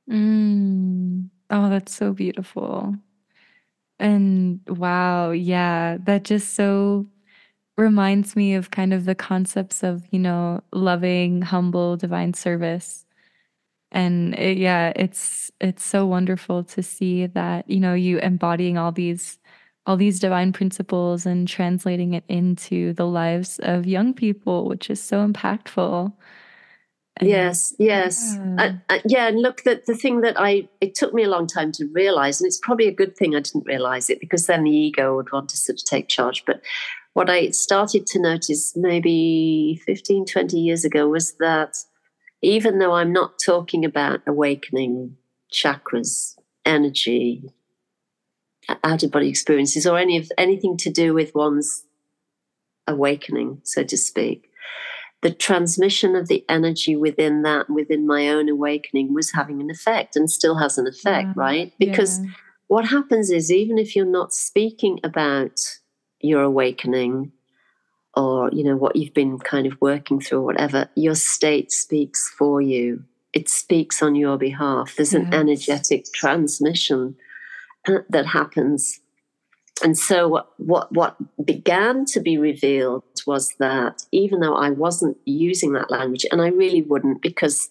Mm. 0.08 1.30
Oh, 1.50 1.68
that's 1.68 1.96
so 1.96 2.14
beautiful. 2.14 2.94
And 3.98 4.60
wow, 4.68 5.32
yeah, 5.32 5.98
that 6.04 6.26
just 6.26 6.54
so 6.54 7.08
reminds 7.76 8.36
me 8.36 8.54
of 8.54 8.70
kind 8.70 8.94
of 8.94 9.06
the 9.06 9.16
concepts 9.16 9.82
of, 9.82 10.04
you 10.12 10.20
know, 10.20 10.62
loving, 10.72 11.42
humble, 11.42 11.98
divine 11.98 12.36
service. 12.36 13.04
And 13.94 14.34
it, 14.40 14.58
yeah, 14.58 14.92
it's 14.96 15.52
it's 15.62 15.84
so 15.84 16.06
wonderful 16.06 16.64
to 16.66 16.84
see 16.84 17.28
that, 17.28 17.70
you 17.70 17.80
know, 17.80 17.94
you 17.94 18.20
embodying 18.20 18.78
all 18.78 18.92
these 18.92 19.38
all 19.86 19.98
these 19.98 20.20
divine 20.20 20.54
principles 20.54 21.26
and 21.26 21.48
translating 21.48 22.14
it 22.14 22.24
into 22.28 22.94
the 22.94 23.06
lives 23.06 23.60
of 23.64 23.86
young 23.86 24.14
people, 24.14 24.68
which 24.68 24.90
is 24.90 25.02
so 25.02 25.28
impactful. 25.28 26.14
And 27.18 27.30
yes, 27.30 27.76
yes. 27.78 28.38
Yeah. 28.38 28.78
Yeah, 29.06 29.28
and 29.28 29.42
look, 29.42 29.64
the, 29.64 29.82
the 29.86 29.96
thing 29.96 30.22
that 30.22 30.36
I, 30.40 30.68
it 30.82 30.96
took 30.96 31.14
me 31.14 31.24
a 31.24 31.30
long 31.30 31.48
time 31.48 31.72
to 31.74 31.86
realize, 31.94 32.42
and 32.42 32.48
it's 32.48 32.60
probably 32.64 32.88
a 32.88 32.94
good 32.94 33.16
thing 33.16 33.36
I 33.36 33.42
didn't 33.42 33.66
realize 33.66 34.10
it 34.10 34.20
because 34.20 34.48
then 34.48 34.64
the 34.64 34.72
ego 34.72 35.16
would 35.16 35.32
want 35.32 35.50
to 35.50 35.58
sort 35.58 35.80
of 35.80 35.86
take 35.86 36.08
charge. 36.08 36.44
But 36.46 36.62
what 37.14 37.30
I 37.30 37.50
started 37.52 38.08
to 38.08 38.20
notice 38.20 38.74
maybe 38.76 39.82
15, 39.86 40.26
20 40.26 40.60
years 40.60 40.86
ago 40.86 41.08
was 41.08 41.34
that 41.40 41.76
even 42.44 42.78
though 42.78 42.94
I'm 42.94 43.14
not 43.14 43.40
talking 43.44 43.86
about 43.86 44.22
awakening 44.28 45.16
chakras, 45.52 46.38
energy, 46.66 47.50
out 48.84 49.02
of 49.02 49.12
body 49.12 49.30
experiences, 49.30 49.88
or 49.88 49.98
any 49.98 50.18
of 50.18 50.30
anything 50.38 50.78
to 50.78 50.92
do 50.92 51.14
with 51.14 51.34
one's 51.34 51.86
awakening, 52.86 53.62
so 53.64 53.84
to 53.84 53.98
speak, 53.98 54.50
the 55.22 55.32
transmission 55.32 56.18
of 56.18 56.28
the 56.28 56.44
energy 56.50 56.98
within 56.98 57.44
that, 57.44 57.70
within 57.70 58.06
my 58.06 58.28
own 58.28 58.50
awakening, 58.50 59.14
was 59.14 59.32
having 59.32 59.62
an 59.62 59.72
effect 59.72 60.18
and 60.18 60.30
still 60.30 60.58
has 60.58 60.78
an 60.78 60.86
effect, 60.86 61.30
yeah. 61.30 61.34
right? 61.38 61.74
Because 61.80 62.20
yeah. 62.20 62.32
what 62.68 62.86
happens 62.86 63.32
is, 63.32 63.52
even 63.54 63.78
if 63.78 63.96
you're 63.96 64.06
not 64.06 64.34
speaking 64.34 65.00
about 65.02 65.62
your 66.20 66.42
awakening 66.42 67.32
or 68.16 68.50
you 68.52 68.64
know 68.64 68.76
what 68.76 68.96
you've 68.96 69.14
been 69.14 69.40
kind 69.40 69.66
of 69.66 69.80
working 69.82 70.20
through 70.20 70.40
or 70.40 70.46
whatever 70.46 70.90
your 70.96 71.16
state 71.16 71.72
speaks 71.72 72.30
for 72.38 72.62
you. 72.62 73.04
It 73.34 73.50
speaks 73.50 74.04
on 74.04 74.16
your 74.16 74.38
behalf. 74.38 74.96
There's 74.96 75.14
yes. 75.14 75.24
an 75.24 75.34
energetic 75.34 76.06
transmission 76.14 77.16
uh, 77.88 78.00
that 78.10 78.28
happens. 78.28 79.00
And 79.84 79.98
so 79.98 80.28
what, 80.28 80.50
what 80.58 80.92
what 80.92 81.16
began 81.44 82.06
to 82.06 82.20
be 82.20 82.38
revealed 82.38 83.04
was 83.26 83.56
that 83.60 84.04
even 84.12 84.40
though 84.40 84.56
I 84.56 84.70
wasn't 84.70 85.18
using 85.26 85.74
that 85.74 85.90
language, 85.90 86.26
and 86.32 86.42
I 86.42 86.50
really 86.50 86.82
wouldn't, 86.82 87.22
because 87.22 87.70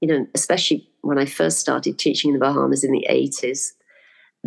you 0.00 0.08
know, 0.08 0.26
especially 0.34 0.88
when 1.02 1.18
I 1.18 1.24
first 1.24 1.60
started 1.60 1.98
teaching 1.98 2.30
in 2.30 2.38
the 2.38 2.44
Bahamas 2.44 2.84
in 2.84 2.92
the 2.92 3.06
80s, 3.08 3.72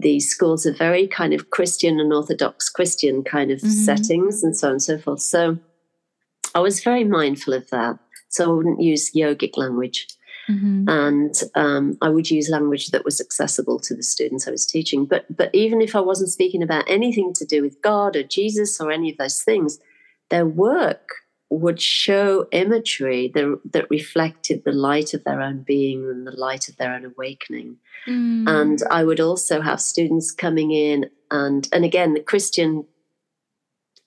these 0.04 0.30
schools 0.30 0.66
are 0.66 0.74
very 0.74 1.08
kind 1.08 1.34
of 1.34 1.50
Christian 1.50 2.00
and 2.00 2.14
Orthodox 2.14 2.70
Christian 2.70 3.24
kind 3.24 3.52
of 3.52 3.60
mm-hmm. 3.60 3.70
settings 3.70 4.44
and 4.44 4.56
so 4.56 4.68
on 4.68 4.74
and 4.74 4.84
so 4.84 4.98
forth. 5.00 5.22
So 5.22 5.58
I 6.54 6.60
was 6.60 6.84
very 6.84 7.04
mindful 7.04 7.54
of 7.54 7.70
that. 7.72 7.98
So 8.30 8.46
I 8.46 8.54
wouldn't 8.54 8.82
use 8.82 9.12
yogic 9.14 9.58
language. 9.58 10.08
Mm-hmm. 10.50 10.90
And 10.90 11.36
um, 11.56 11.98
I 12.02 12.10
would 12.10 12.30
use 12.30 12.50
language 12.50 12.90
that 12.90 13.06
was 13.06 13.22
accessible 13.22 13.80
to 13.80 13.96
the 13.96 14.04
students 14.04 14.48
I 14.48 14.52
was 14.52 14.66
teaching. 14.66 15.06
But 15.06 15.26
but 15.36 15.50
even 15.54 15.82
if 15.82 15.96
I 15.96 16.02
wasn't 16.02 16.32
speaking 16.32 16.62
about 16.62 16.84
anything 16.88 17.34
to 17.36 17.46
do 17.46 17.62
with 17.62 17.82
God 17.82 18.16
or 18.16 18.24
Jesus 18.24 18.80
or 18.82 18.92
any 18.92 19.12
of 19.12 19.18
those 19.18 19.42
things, 19.42 19.80
their 20.30 20.46
work 20.46 21.23
would 21.60 21.82
show 21.82 22.48
imagery 22.52 23.32
that, 23.34 23.60
that 23.72 23.90
reflected 23.90 24.64
the 24.64 24.72
light 24.72 25.14
of 25.14 25.24
their 25.24 25.42
own 25.42 25.64
being 25.64 26.04
and 26.10 26.26
the 26.26 26.32
light 26.32 26.68
of 26.68 26.78
their 26.78 26.94
own 26.94 27.06
awakening. 27.06 27.78
Mm. 28.08 28.50
And 28.50 28.80
I 28.90 29.04
would 29.04 29.20
also 29.20 29.62
have 29.62 29.80
students 29.80 30.32
coming 30.32 30.72
in 30.72 31.10
and 31.32 31.68
and 31.72 31.86
again 31.86 32.14
the 32.14 32.20
Christian 32.20 32.86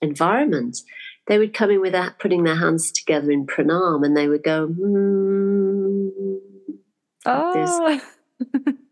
environment, 0.01 0.81
they 1.27 1.37
would 1.37 1.53
come 1.53 1.71
in 1.71 1.81
without 1.81 2.19
putting 2.19 2.43
their 2.43 2.55
hands 2.55 2.91
together 2.91 3.31
in 3.31 3.45
pranam 3.45 4.05
and 4.05 4.15
they 4.15 4.27
would 4.27 4.43
go, 4.43 4.67
mm, 4.67 6.09
oh. 7.25 8.01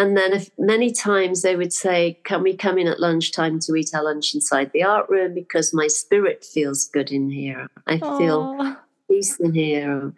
and 0.00 0.16
then 0.16 0.32
if, 0.32 0.48
many 0.58 0.90
times 0.90 1.42
they 1.42 1.56
would 1.56 1.74
say, 1.74 2.18
Can 2.24 2.42
we 2.42 2.56
come 2.56 2.78
in 2.78 2.86
at 2.86 3.00
lunchtime 3.00 3.60
to 3.60 3.76
eat 3.76 3.90
our 3.92 4.02
lunch 4.02 4.34
inside 4.34 4.70
the 4.72 4.82
art 4.82 5.10
room 5.10 5.34
because 5.34 5.74
my 5.74 5.88
spirit 5.88 6.42
feels 6.42 6.88
good 6.88 7.10
in 7.10 7.28
here? 7.28 7.68
I 7.86 7.98
feel 7.98 8.56
oh. 8.58 8.76
peace 9.10 9.38
in 9.38 9.52
here. 9.52 10.14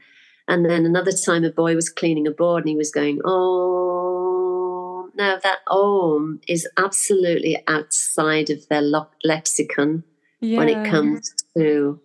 And 0.46 0.64
then 0.64 0.86
another 0.86 1.10
time 1.10 1.42
a 1.42 1.50
boy 1.50 1.74
was 1.74 1.88
cleaning 1.88 2.28
a 2.28 2.30
board 2.30 2.62
and 2.62 2.70
he 2.70 2.76
was 2.76 2.92
going, 2.92 3.20
Oh, 3.24 5.10
now 5.16 5.38
that 5.42 5.58
om 5.66 6.40
is 6.46 6.68
absolutely 6.76 7.60
outside 7.66 8.50
of 8.50 8.68
their 8.68 8.82
lo- 8.82 9.10
lexicon 9.24 10.04
yeah. 10.38 10.58
when 10.58 10.68
it 10.68 10.88
comes 10.88 11.34
to 11.56 12.00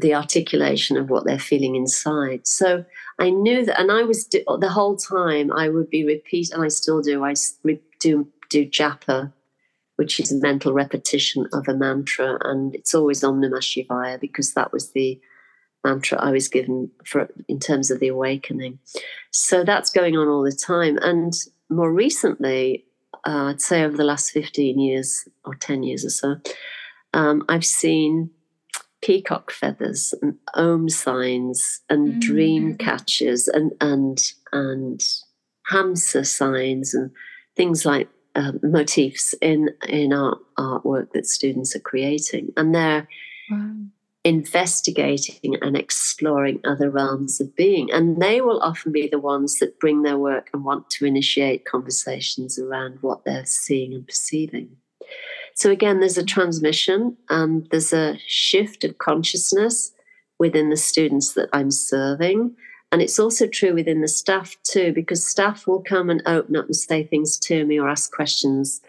the 0.00 0.14
articulation 0.14 0.96
of 0.96 1.10
what 1.10 1.24
they're 1.24 1.38
feeling 1.38 1.76
inside. 1.76 2.46
So 2.46 2.84
I 3.18 3.30
knew 3.30 3.64
that, 3.64 3.80
and 3.80 3.90
I 3.90 4.02
was 4.02 4.28
the 4.28 4.70
whole 4.70 4.96
time 4.96 5.52
I 5.52 5.68
would 5.68 5.90
be 5.90 6.04
repeat, 6.04 6.50
and 6.52 6.62
I 6.62 6.68
still 6.68 7.02
do. 7.02 7.24
I 7.24 7.34
do 8.00 8.28
do 8.50 8.64
japa, 8.66 9.32
which 9.96 10.20
is 10.20 10.32
a 10.32 10.36
mental 10.36 10.72
repetition 10.72 11.46
of 11.52 11.68
a 11.68 11.74
mantra, 11.74 12.38
and 12.42 12.74
it's 12.74 12.94
always 12.94 13.24
Om 13.24 13.40
Namah 13.40 13.58
Shivaya 13.58 14.20
because 14.20 14.54
that 14.54 14.72
was 14.72 14.92
the 14.92 15.20
mantra 15.84 16.18
I 16.18 16.30
was 16.30 16.48
given 16.48 16.90
for 17.04 17.28
in 17.48 17.58
terms 17.58 17.90
of 17.90 18.00
the 18.00 18.08
awakening. 18.08 18.78
So 19.30 19.64
that's 19.64 19.90
going 19.90 20.16
on 20.16 20.28
all 20.28 20.44
the 20.44 20.52
time, 20.52 20.98
and 21.02 21.32
more 21.68 21.92
recently, 21.92 22.84
uh, 23.26 23.50
I'd 23.50 23.60
say 23.60 23.82
over 23.82 23.96
the 23.96 24.04
last 24.04 24.30
fifteen 24.30 24.78
years 24.78 25.28
or 25.44 25.54
ten 25.54 25.82
years 25.82 26.04
or 26.04 26.10
so, 26.10 26.36
um, 27.14 27.44
I've 27.48 27.66
seen 27.66 28.30
peacock 29.08 29.50
feathers 29.50 30.12
and 30.20 30.34
om 30.52 30.86
signs 30.86 31.80
and 31.88 32.12
mm. 32.12 32.20
dream 32.20 32.76
catchers 32.76 33.48
and 33.48 33.72
and 33.80 34.18
and 34.52 35.00
hamsa 35.72 36.26
signs 36.26 36.92
and 36.92 37.10
things 37.56 37.86
like 37.86 38.06
uh, 38.34 38.52
motifs 38.62 39.34
in 39.40 39.70
in 39.88 40.12
art 40.12 40.36
artwork 40.58 41.10
that 41.12 41.24
students 41.24 41.74
are 41.74 41.80
creating 41.80 42.52
and 42.58 42.74
they're 42.74 43.08
wow. 43.50 43.72
investigating 44.24 45.56
and 45.62 45.74
exploring 45.74 46.60
other 46.66 46.90
realms 46.90 47.40
of 47.40 47.56
being 47.56 47.90
and 47.90 48.20
they 48.20 48.42
will 48.42 48.60
often 48.60 48.92
be 48.92 49.08
the 49.08 49.18
ones 49.18 49.58
that 49.58 49.80
bring 49.80 50.02
their 50.02 50.18
work 50.18 50.50
and 50.52 50.66
want 50.66 50.90
to 50.90 51.06
initiate 51.06 51.64
conversations 51.64 52.58
around 52.58 52.98
what 53.00 53.24
they're 53.24 53.46
seeing 53.46 53.94
and 53.94 54.06
perceiving 54.06 54.76
so 55.58 55.72
again, 55.72 55.98
there's 55.98 56.16
a 56.16 56.24
transmission 56.24 57.16
and 57.28 57.66
there's 57.72 57.92
a 57.92 58.16
shift 58.28 58.84
of 58.84 58.98
consciousness 58.98 59.92
within 60.38 60.70
the 60.70 60.76
students 60.76 61.34
that 61.34 61.48
I'm 61.52 61.72
serving. 61.72 62.54
And 62.92 63.02
it's 63.02 63.18
also 63.18 63.48
true 63.48 63.74
within 63.74 64.00
the 64.00 64.06
staff 64.06 64.54
too, 64.62 64.92
because 64.92 65.26
staff 65.26 65.66
will 65.66 65.82
come 65.82 66.10
and 66.10 66.22
open 66.26 66.54
up 66.54 66.66
and 66.66 66.76
say 66.76 67.02
things 67.02 67.36
to 67.40 67.64
me 67.66 67.76
or 67.76 67.88
ask 67.88 68.12
questions. 68.12 68.80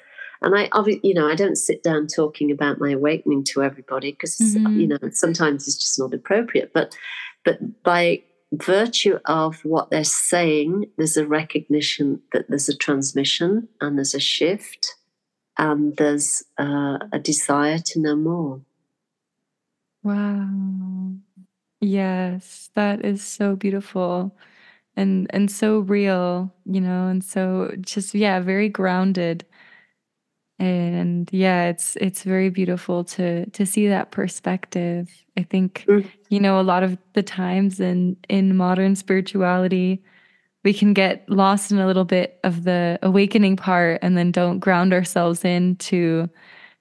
And 0.44 0.56
I, 0.56 0.70
you 1.02 1.16
know, 1.16 1.28
I 1.28 1.34
don't 1.34 1.56
sit 1.56 1.82
down 1.82 2.06
talking 2.06 2.52
about 2.52 2.80
my 2.80 2.92
awakening 2.92 3.46
to 3.46 3.64
everybody 3.64 4.12
because, 4.12 4.38
mm-hmm. 4.38 4.80
you 4.80 4.88
know, 4.90 5.00
sometimes 5.12 5.68
it's 5.68 5.76
just 5.76 5.98
not 5.98 6.14
appropriate. 6.14 6.72
But, 6.72 6.96
but 7.44 7.82
by 7.82 8.22
virtue 8.54 9.18
of 9.26 9.66
what 9.66 9.90
they're 9.90 10.04
saying, 10.04 10.86
there's 10.98 11.18
a 11.18 11.26
recognition 11.26 12.22
that 12.32 12.48
there's 12.48 12.70
a 12.70 12.78
transmission 12.78 13.68
and 13.82 13.98
there's 13.98 14.14
a 14.14 14.20
shift 14.20 14.94
and 15.60 15.96
there's 15.98 16.44
uh, 16.58 16.98
a 17.12 17.20
desire 17.20 17.78
to 17.78 18.00
know 18.00 18.16
more. 18.16 18.62
Wow. 20.02 21.12
Yes, 21.82 22.72
that 22.74 23.06
is 23.06 23.22
so 23.22 23.56
beautiful 23.56 24.36
and 24.96 25.28
and 25.32 25.52
so 25.52 25.80
real, 25.80 26.54
you 26.66 26.82
know, 26.82 27.08
and 27.08 27.24
so 27.24 27.74
just 27.82 28.16
yeah, 28.16 28.40
very 28.40 28.70
grounded. 28.70 29.46
And 30.58 31.30
yeah, 31.32 31.68
it's 31.68 31.96
it's 31.98 32.24
very 32.24 32.50
beautiful 32.50 33.04
to 33.06 33.50
to 33.50 33.66
see 33.66 33.88
that 33.88 34.12
perspective. 34.12 35.10
I 35.38 35.44
think 35.44 35.86
mm. 35.88 36.10
you 36.30 36.40
know 36.40 36.60
a 36.60 36.64
lot 36.64 36.84
of 36.84 36.98
the 37.14 37.24
times 37.24 37.80
in 37.80 38.18
in 38.30 38.56
modern 38.56 38.96
spirituality 38.96 40.04
we 40.64 40.74
can 40.74 40.94
get 40.94 41.28
lost 41.30 41.72
in 41.72 41.80
a 41.80 41.88
little 41.88 42.06
bit 42.06 42.40
of 42.44 42.64
the 42.64 43.00
awakening 43.02 43.56
part 43.56 44.00
and 44.02 44.18
then 44.18 44.32
don't 44.32 44.60
ground 44.60 44.94
ourselves 44.94 45.46
in 45.46 45.76
to, 45.78 46.30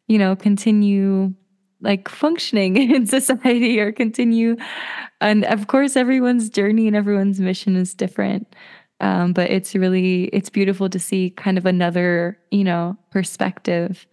you 0.09 0.19
know, 0.19 0.35
continue 0.35 1.33
like 1.81 2.09
functioning 2.09 2.77
in 2.95 3.07
society 3.07 3.79
or 3.79 3.93
continue. 3.93 4.57
And 5.21 5.45
of 5.45 5.69
course, 5.69 5.97
everyone's 5.97 6.51
journey 6.51 6.87
and 6.87 6.97
everyone's 6.97 7.41
mission 7.41 7.77
is 7.77 7.95
different. 7.95 8.55
Um, 9.01 9.33
but 9.33 9.51
it's 9.51 9.77
really 9.77 10.25
it's 10.25 10.51
beautiful 10.51 10.89
to 10.91 10.99
see 10.99 11.31
kind 11.31 11.57
of 11.57 11.67
another 11.67 12.37
you 12.51 12.65
know 12.65 12.97
perspective 13.13 14.07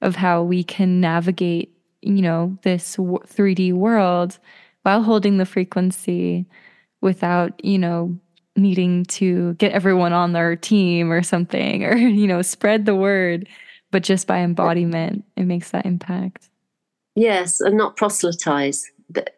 of 0.00 0.16
how 0.16 0.42
we 0.42 0.64
can 0.64 0.98
navigate 0.98 1.76
you 2.00 2.22
know 2.22 2.56
this 2.62 2.96
3D 2.96 3.74
world 3.74 4.38
while 4.82 5.02
holding 5.02 5.36
the 5.36 5.44
frequency 5.44 6.46
without 7.02 7.62
you 7.62 7.78
know 7.78 8.18
needing 8.60 9.04
to 9.04 9.54
get 9.54 9.72
everyone 9.72 10.12
on 10.12 10.32
their 10.32 10.56
team 10.56 11.10
or 11.12 11.22
something 11.22 11.84
or 11.84 11.96
you 11.96 12.26
know 12.26 12.42
spread 12.42 12.86
the 12.86 12.94
word 12.94 13.48
but 13.90 14.02
just 14.02 14.26
by 14.26 14.38
embodiment 14.38 15.24
it 15.36 15.44
makes 15.44 15.70
that 15.70 15.86
impact 15.86 16.48
yes 17.14 17.60
and 17.60 17.76
not 17.76 17.96
proselytize 17.96 18.84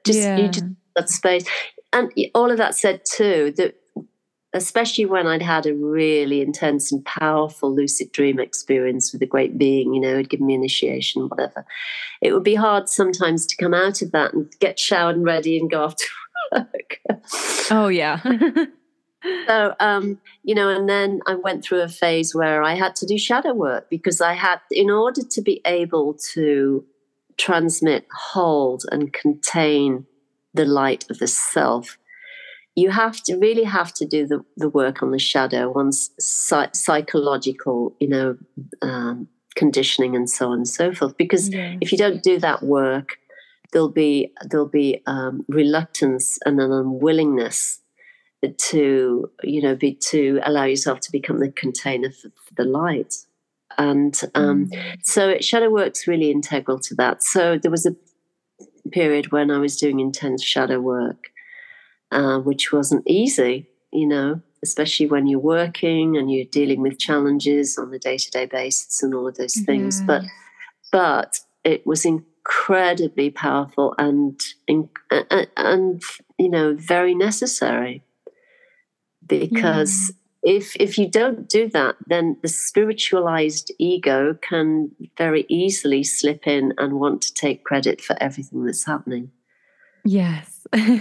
just 0.04 0.18
yeah. 0.18 0.36
you 0.36 0.48
just 0.48 0.66
that 0.96 1.08
space 1.08 1.46
and 1.92 2.12
all 2.34 2.50
of 2.50 2.58
that 2.58 2.74
said 2.74 3.00
too 3.04 3.52
that 3.56 3.74
especially 4.54 5.06
when 5.06 5.26
I'd 5.26 5.42
had 5.42 5.66
a 5.66 5.74
really 5.74 6.40
intense 6.40 6.92
and 6.92 7.04
powerful 7.04 7.74
lucid 7.74 8.12
dream 8.12 8.38
experience 8.38 9.12
with 9.12 9.22
a 9.22 9.26
great 9.26 9.56
being, 9.56 9.94
you 9.94 10.00
know, 10.00 10.16
had 10.16 10.28
given 10.28 10.46
me 10.46 10.54
initiation, 10.54 11.28
whatever. 11.28 11.64
It 12.20 12.32
would 12.32 12.42
be 12.42 12.54
hard 12.54 12.88
sometimes 12.88 13.46
to 13.46 13.56
come 13.56 13.72
out 13.72 14.02
of 14.02 14.12
that 14.12 14.34
and 14.34 14.52
get 14.60 14.78
showered 14.78 15.16
and 15.16 15.24
ready 15.24 15.58
and 15.58 15.70
go 15.70 15.84
off 15.84 15.96
to 15.96 16.06
work. 16.52 17.20
Oh 17.70 17.88
yeah. 17.88 18.20
so 19.46 19.74
um, 19.80 20.20
you 20.42 20.54
know 20.54 20.68
and 20.68 20.88
then 20.88 21.20
i 21.26 21.34
went 21.34 21.64
through 21.64 21.80
a 21.80 21.88
phase 21.88 22.34
where 22.34 22.62
i 22.62 22.74
had 22.74 22.94
to 22.96 23.06
do 23.06 23.18
shadow 23.18 23.52
work 23.52 23.88
because 23.90 24.20
i 24.20 24.32
had 24.32 24.60
in 24.70 24.90
order 24.90 25.22
to 25.22 25.40
be 25.40 25.60
able 25.64 26.14
to 26.14 26.84
transmit 27.38 28.06
hold 28.32 28.84
and 28.92 29.12
contain 29.12 30.06
the 30.54 30.64
light 30.64 31.08
of 31.10 31.18
the 31.18 31.26
self 31.26 31.98
you 32.74 32.90
have 32.90 33.22
to 33.22 33.36
really 33.36 33.64
have 33.64 33.92
to 33.92 34.06
do 34.06 34.26
the, 34.26 34.42
the 34.56 34.68
work 34.68 35.02
on 35.02 35.10
the 35.10 35.18
shadow 35.18 35.70
one's 35.70 36.10
psychological 36.18 37.96
you 38.00 38.08
know 38.08 38.36
um, 38.82 39.28
conditioning 39.54 40.16
and 40.16 40.30
so 40.30 40.48
on 40.48 40.58
and 40.58 40.68
so 40.68 40.94
forth. 40.94 41.14
Because 41.18 41.50
if 41.52 41.92
you 41.92 41.98
don't 41.98 42.22
do 42.22 42.38
that 42.38 42.62
work 42.62 43.18
there'll 43.72 43.88
be 43.88 44.32
there'll 44.48 44.68
be 44.68 45.02
um, 45.06 45.44
reluctance 45.48 46.38
and 46.44 46.60
an 46.60 46.70
unwillingness 46.70 47.80
to 48.48 49.30
you 49.42 49.62
know 49.62 49.74
be 49.74 49.94
to 49.94 50.40
allow 50.44 50.64
yourself 50.64 51.00
to 51.00 51.12
become 51.12 51.38
the 51.38 51.50
container 51.50 52.10
for, 52.10 52.28
for 52.30 52.54
the 52.56 52.64
light 52.64 53.14
and 53.78 54.20
um, 54.34 54.66
mm. 54.66 54.96
so 55.02 55.38
shadow 55.40 55.70
work's 55.70 56.06
really 56.06 56.30
integral 56.30 56.78
to 56.78 56.94
that 56.94 57.22
so 57.22 57.58
there 57.58 57.70
was 57.70 57.86
a 57.86 57.94
period 58.90 59.32
when 59.32 59.50
i 59.50 59.58
was 59.58 59.76
doing 59.76 60.00
intense 60.00 60.42
shadow 60.44 60.80
work 60.80 61.28
uh, 62.10 62.38
which 62.38 62.72
wasn't 62.72 63.02
easy 63.06 63.68
you 63.92 64.06
know 64.06 64.40
especially 64.64 65.06
when 65.06 65.26
you're 65.26 65.40
working 65.40 66.16
and 66.16 66.30
you're 66.30 66.44
dealing 66.44 66.80
with 66.82 66.98
challenges 66.98 67.76
on 67.78 67.92
a 67.92 67.98
day-to-day 67.98 68.46
basis 68.46 69.02
and 69.02 69.14
all 69.14 69.26
of 69.26 69.36
those 69.36 69.56
things 69.66 70.00
yeah. 70.00 70.06
but 70.06 70.22
but 70.90 71.40
it 71.64 71.86
was 71.86 72.04
incredibly 72.04 73.30
powerful 73.30 73.94
and 73.98 74.40
and, 74.68 74.88
and 75.56 76.02
you 76.38 76.48
know 76.48 76.74
very 76.74 77.14
necessary 77.14 78.02
because 79.26 80.12
yeah. 80.42 80.54
if 80.56 80.76
if 80.76 80.98
you 80.98 81.08
don't 81.08 81.48
do 81.48 81.68
that 81.68 81.96
then 82.06 82.36
the 82.42 82.48
spiritualized 82.48 83.72
ego 83.78 84.36
can 84.42 84.90
very 85.16 85.44
easily 85.48 86.02
slip 86.02 86.46
in 86.46 86.72
and 86.78 87.00
want 87.00 87.22
to 87.22 87.32
take 87.34 87.64
credit 87.64 88.00
for 88.00 88.16
everything 88.20 88.64
that's 88.64 88.84
happening 88.84 89.30
yes 90.04 90.66
so 90.72 90.98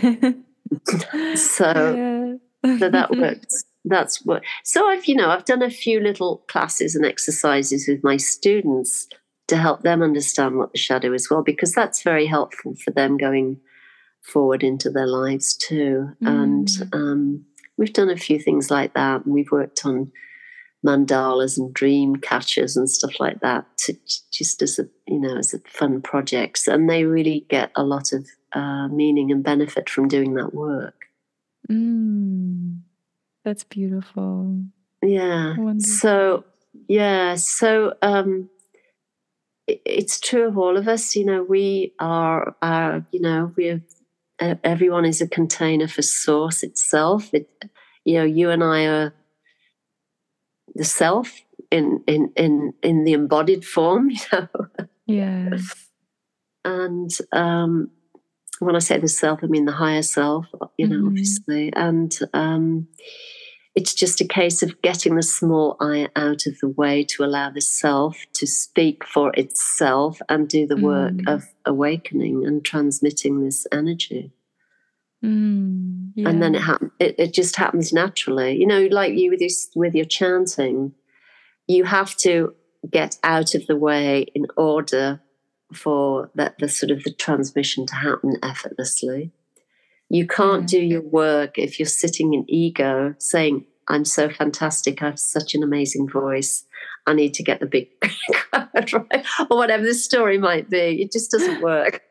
yeah. 2.63 2.77
so 2.77 2.89
that 2.89 3.09
works 3.17 3.63
that's 3.85 4.23
what 4.25 4.43
so 4.63 4.87
i've 4.87 5.05
you 5.05 5.15
know 5.15 5.29
i've 5.29 5.45
done 5.45 5.63
a 5.63 5.69
few 5.69 5.99
little 5.99 6.37
classes 6.47 6.95
and 6.95 7.05
exercises 7.05 7.87
with 7.87 8.03
my 8.03 8.17
students 8.17 9.07
to 9.47 9.57
help 9.57 9.81
them 9.81 10.01
understand 10.01 10.57
what 10.57 10.71
the 10.71 10.77
shadow 10.77 11.11
is 11.13 11.29
well 11.29 11.41
because 11.41 11.73
that's 11.73 12.03
very 12.03 12.25
helpful 12.25 12.75
for 12.75 12.91
them 12.91 13.17
going 13.17 13.59
forward 14.21 14.63
into 14.63 14.89
their 14.89 15.07
lives 15.07 15.55
too 15.55 16.09
mm. 16.21 16.27
and 16.27 16.93
um 16.93 17.43
we've 17.77 17.93
done 17.93 18.09
a 18.09 18.17
few 18.17 18.39
things 18.39 18.69
like 18.71 18.93
that. 18.93 19.27
We've 19.27 19.51
worked 19.51 19.85
on 19.85 20.11
mandalas 20.85 21.57
and 21.57 21.73
dream 21.73 22.15
catchers 22.15 22.75
and 22.75 22.89
stuff 22.89 23.19
like 23.19 23.39
that, 23.41 23.65
to, 23.79 23.95
just 24.31 24.61
as 24.61 24.79
a 24.79 24.87
you 25.07 25.19
know 25.19 25.37
as 25.37 25.53
a 25.53 25.59
fun 25.67 26.01
projects, 26.01 26.67
and 26.67 26.89
they 26.89 27.03
really 27.05 27.45
get 27.49 27.71
a 27.75 27.83
lot 27.83 28.13
of 28.13 28.27
uh, 28.53 28.87
meaning 28.87 29.31
and 29.31 29.43
benefit 29.43 29.89
from 29.89 30.07
doing 30.07 30.33
that 30.35 30.53
work. 30.53 31.05
Mm, 31.69 32.79
that's 33.45 33.63
beautiful. 33.63 34.63
Yeah. 35.03 35.55
Wonderful. 35.57 35.79
So 35.81 36.45
yeah, 36.87 37.35
so 37.35 37.93
um, 38.01 38.49
it, 39.67 39.81
it's 39.85 40.19
true 40.19 40.47
of 40.47 40.57
all 40.57 40.77
of 40.77 40.87
us. 40.87 41.15
You 41.15 41.25
know, 41.25 41.43
we 41.43 41.93
are, 41.99 42.55
are 42.61 43.05
you 43.11 43.21
know, 43.21 43.51
we're 43.55 43.81
everyone 44.41 45.05
is 45.05 45.21
a 45.21 45.27
container 45.27 45.87
for 45.87 46.01
source 46.01 46.63
itself. 46.63 47.33
It, 47.33 47.49
you 48.03 48.15
know, 48.15 48.23
you 48.23 48.49
and 48.49 48.63
I 48.63 48.85
are 48.85 49.13
the 50.75 50.83
self 50.83 51.41
in 51.69 52.03
in 52.07 52.31
in 52.35 52.73
in 52.81 53.03
the 53.03 53.13
embodied 53.13 53.65
form. 53.65 54.11
You 54.19 54.19
know. 54.31 54.47
Yes. 55.07 55.89
And 56.63 57.09
um, 57.33 57.89
when 58.59 58.75
I 58.75 58.79
say 58.79 58.97
the 58.97 59.07
self, 59.07 59.39
I 59.43 59.47
mean 59.47 59.65
the 59.65 59.71
higher 59.71 60.03
self. 60.03 60.45
You 60.77 60.87
know, 60.87 60.95
mm-hmm. 60.95 61.07
obviously, 61.07 61.73
and 61.73 62.17
um, 62.33 62.87
it's 63.73 63.93
just 63.93 64.19
a 64.19 64.27
case 64.27 64.61
of 64.61 64.81
getting 64.81 65.15
the 65.15 65.23
small 65.23 65.77
I 65.79 66.09
out 66.15 66.45
of 66.45 66.59
the 66.59 66.67
way 66.67 67.05
to 67.05 67.23
allow 67.23 67.49
the 67.49 67.61
self 67.61 68.17
to 68.33 68.45
speak 68.45 69.05
for 69.05 69.31
itself 69.35 70.21
and 70.27 70.49
do 70.49 70.67
the 70.67 70.77
work 70.77 71.13
mm. 71.13 71.33
of 71.33 71.45
awakening 71.65 72.45
and 72.45 72.65
transmitting 72.65 73.43
this 73.43 73.65
energy. 73.71 74.33
Mm, 75.23 76.11
yeah. 76.15 76.29
And 76.29 76.41
then 76.41 76.55
it, 76.55 76.61
ha- 76.61 76.79
it 76.99 77.15
it 77.17 77.33
just 77.33 77.55
happens 77.55 77.93
naturally. 77.93 78.57
You 78.57 78.67
know, 78.67 78.87
like 78.91 79.13
you 79.13 79.29
with 79.29 79.39
your 79.39 79.51
with 79.75 79.95
your 79.95 80.05
chanting, 80.05 80.93
you 81.67 81.83
have 81.85 82.15
to 82.17 82.55
get 82.89 83.17
out 83.23 83.53
of 83.53 83.67
the 83.67 83.77
way 83.77 84.25
in 84.33 84.47
order 84.57 85.21
for 85.73 86.31
that 86.35 86.57
the 86.57 86.67
sort 86.67 86.91
of 86.91 87.03
the 87.03 87.13
transmission 87.13 87.85
to 87.85 87.95
happen 87.95 88.37
effortlessly. 88.43 89.31
You 90.11 90.27
can't 90.27 90.67
do 90.67 90.81
mm. 90.81 90.89
your 90.89 91.01
work 91.01 91.57
if 91.57 91.79
you're 91.79 91.85
sitting 91.85 92.33
in 92.33 92.43
ego 92.49 93.15
saying, 93.17 93.65
I'm 93.87 94.03
so 94.03 94.29
fantastic, 94.29 95.01
I 95.01 95.05
have 95.05 95.19
such 95.19 95.55
an 95.55 95.63
amazing 95.63 96.09
voice. 96.09 96.65
I 97.07 97.13
need 97.13 97.33
to 97.35 97.43
get 97.43 97.61
the 97.61 97.65
big 97.65 97.87
crowd, 98.33 98.93
right? 98.93 99.25
Or 99.49 99.55
whatever 99.55 99.83
the 99.83 99.93
story 99.93 100.37
might 100.37 100.69
be. 100.69 101.01
It 101.01 101.13
just 101.13 101.31
doesn't 101.31 101.61
work. 101.61 102.01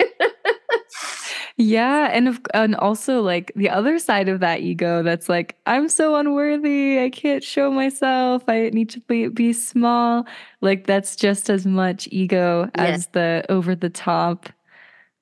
yeah, 1.59 2.09
and 2.11 2.27
of, 2.27 2.41
and 2.55 2.75
also 2.75 3.21
like 3.21 3.53
the 3.55 3.69
other 3.69 3.99
side 3.99 4.31
of 4.31 4.41
that 4.41 4.61
ego 4.61 5.03
that's 5.03 5.29
like 5.29 5.59
I'm 5.67 5.91
so 5.91 6.17
unworthy, 6.17 7.01
I 7.01 7.11
can't 7.11 7.45
show 7.45 7.71
myself, 7.71 8.43
I 8.49 8.71
need 8.73 8.89
to 8.91 9.01
be 9.01 9.29
be 9.29 9.53
small. 9.53 10.27
Like 10.63 10.87
that's 10.87 11.17
just 11.17 11.51
as 11.51 11.67
much 11.67 12.09
ego 12.11 12.71
as 12.77 13.09
the 13.09 13.45
over 13.51 13.75
the 13.75 13.91
top 13.91 14.49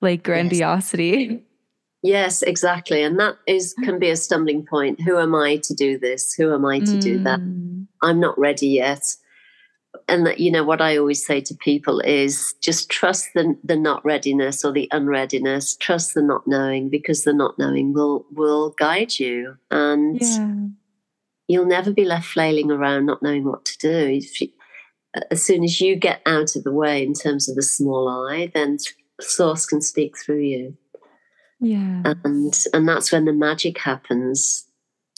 like 0.00 0.22
grandiosity. 0.22 1.28
Yes. 1.28 1.40
Yes, 2.02 2.42
exactly. 2.42 3.02
And 3.02 3.18
that 3.18 3.36
is 3.46 3.74
can 3.82 3.98
be 3.98 4.10
a 4.10 4.16
stumbling 4.16 4.64
point. 4.64 5.00
Who 5.00 5.18
am 5.18 5.34
I 5.34 5.56
to 5.64 5.74
do 5.74 5.98
this? 5.98 6.32
Who 6.34 6.54
am 6.54 6.64
I 6.64 6.78
to 6.80 6.92
mm. 6.92 7.00
do 7.00 7.18
that? 7.24 7.40
Mm. 7.40 7.86
I'm 8.02 8.20
not 8.20 8.38
ready 8.38 8.68
yet. 8.68 9.02
And 10.06 10.24
that, 10.26 10.38
you 10.38 10.50
know, 10.52 10.64
what 10.64 10.80
I 10.80 10.96
always 10.96 11.26
say 11.26 11.40
to 11.40 11.54
people 11.54 12.00
is 12.00 12.54
just 12.60 12.88
trust 12.88 13.30
the, 13.34 13.58
the 13.64 13.76
not 13.76 14.04
readiness 14.04 14.64
or 14.64 14.72
the 14.72 14.88
unreadiness, 14.92 15.76
trust 15.76 16.14
the 16.14 16.22
not 16.22 16.46
knowing, 16.46 16.88
because 16.88 17.24
the 17.24 17.32
not 17.32 17.58
knowing 17.58 17.92
will 17.92 18.26
will 18.30 18.70
guide 18.78 19.18
you. 19.18 19.56
And 19.70 20.20
yeah. 20.20 20.68
you'll 21.48 21.66
never 21.66 21.92
be 21.92 22.04
left 22.04 22.26
flailing 22.26 22.70
around 22.70 23.06
not 23.06 23.22
knowing 23.22 23.44
what 23.44 23.64
to 23.64 23.78
do. 23.78 24.20
You, 24.38 24.48
as 25.30 25.42
soon 25.42 25.64
as 25.64 25.80
you 25.80 25.96
get 25.96 26.20
out 26.26 26.54
of 26.54 26.64
the 26.64 26.72
way 26.72 27.02
in 27.02 27.12
terms 27.12 27.48
of 27.48 27.56
the 27.56 27.62
small 27.62 28.08
I, 28.08 28.52
then 28.54 28.76
source 29.20 29.66
can 29.66 29.80
speak 29.80 30.14
through 30.16 30.42
you. 30.42 30.76
Yeah. 31.60 32.02
And 32.24 32.68
and 32.72 32.88
that's 32.88 33.12
when 33.12 33.24
the 33.24 33.32
magic 33.32 33.78
happens, 33.78 34.66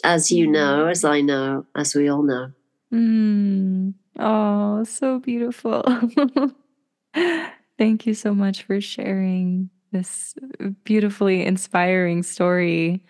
as 0.05 0.33
you 0.33 0.47
know, 0.47 0.87
as 0.87 1.05
I 1.05 1.21
know, 1.21 1.67
as 1.77 1.95
we 1.95 2.09
all 2.09 2.23
know. 2.23 2.53
Mm. 2.93 3.95
Oh, 4.19 4.85
so 4.85 5.19
beautiful. 5.19 5.85
Thank 7.79 8.07
you 8.07 8.15
so 8.15 8.35
much 8.35 8.63
for 8.63 8.81
sharing 8.81 9.71
this 9.93 10.35
beautifully 10.85 11.45
inspiring 11.45 12.23
story. 12.23 13.05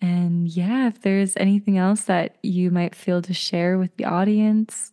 And 0.00 0.48
yeah, 0.48 0.88
if 0.88 1.00
there's 1.02 1.36
anything 1.36 1.78
else 1.78 2.02
that 2.02 2.36
you 2.42 2.70
might 2.70 2.94
feel 2.94 3.22
to 3.22 3.34
share 3.34 3.78
with 3.78 3.96
the 3.96 4.04
audience, 4.04 4.92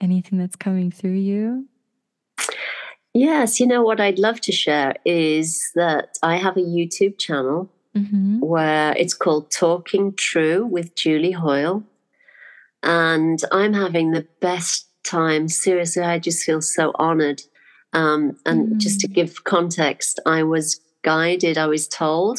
anything 0.00 0.38
that's 0.38 0.56
coming 0.56 0.90
through 0.90 1.12
you. 1.12 1.68
Yes, 3.16 3.58
you 3.58 3.66
know 3.66 3.82
what 3.82 3.98
I'd 3.98 4.18
love 4.18 4.42
to 4.42 4.52
share 4.52 4.94
is 5.06 5.72
that 5.74 6.18
I 6.22 6.36
have 6.36 6.58
a 6.58 6.60
YouTube 6.60 7.16
channel 7.16 7.70
mm-hmm. 7.96 8.40
where 8.40 8.94
it's 8.94 9.14
called 9.14 9.50
Talking 9.50 10.12
True 10.12 10.66
with 10.66 10.94
Julie 10.94 11.30
Hoyle. 11.30 11.82
And 12.82 13.42
I'm 13.50 13.72
having 13.72 14.10
the 14.10 14.26
best 14.42 14.88
time. 15.02 15.48
Seriously, 15.48 16.02
I 16.02 16.18
just 16.18 16.44
feel 16.44 16.60
so 16.60 16.92
honored. 16.96 17.40
Um, 17.94 18.36
and 18.44 18.74
mm. 18.74 18.76
just 18.76 19.00
to 19.00 19.08
give 19.08 19.44
context, 19.44 20.20
I 20.26 20.42
was 20.42 20.78
guided, 21.00 21.56
I 21.56 21.68
was 21.68 21.88
told 21.88 22.38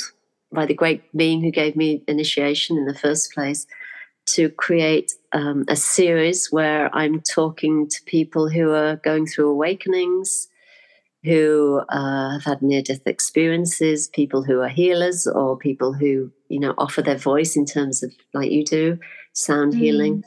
by 0.51 0.67
the 0.67 0.75
great 0.75 1.01
being 1.17 1.41
who 1.41 1.49
gave 1.49 1.75
me 1.75 2.03
initiation 2.07 2.78
in 2.78 2.86
the 2.86 2.93
first 2.93 3.34
place 3.34 3.65
to 4.28 4.49
create 4.49 5.13
um, 5.34 5.65
a 5.69 5.75
series 5.75 6.51
where 6.51 6.95
I'm 6.95 7.21
talking 7.21 7.89
to 7.89 8.03
people 8.05 8.47
who 8.47 8.73
are 8.73 8.97
going 8.97 9.25
through 9.25 9.49
awakenings, 9.49 10.49
who 11.24 11.82
uh, 11.89 12.32
have 12.34 12.43
had 12.43 12.61
near 12.61 12.82
death 12.82 13.05
experiences, 13.05 14.07
people 14.07 14.43
who 14.43 14.61
are 14.61 14.70
healers, 14.70 15.28
or 15.28 15.57
people 15.57 15.93
who, 15.93 16.32
you 16.49 16.59
know, 16.59 16.74
offer 16.78 17.01
their 17.01 17.18
voice 17.18 17.55
in 17.55 17.65
terms 17.65 18.03
of, 18.03 18.13
like 18.34 18.51
you 18.51 18.63
do, 18.63 18.99
sound 19.34 19.74
mm. 19.74 19.80
healing. 19.80 20.24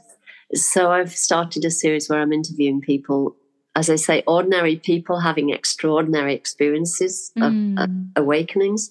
So 0.55 0.91
I've 0.91 1.15
started 1.15 1.65
a 1.65 1.71
series 1.71 2.09
where 2.09 2.21
I'm 2.21 2.33
interviewing 2.33 2.81
people, 2.81 3.37
as 3.77 3.89
I 3.89 3.97
say, 3.97 4.23
ordinary 4.27 4.77
people 4.77 5.21
having 5.21 5.51
extraordinary 5.51 6.35
experiences 6.35 7.33
mm. 7.39 7.79
of 7.79 7.89
uh, 7.89 7.93
awakenings. 8.17 8.91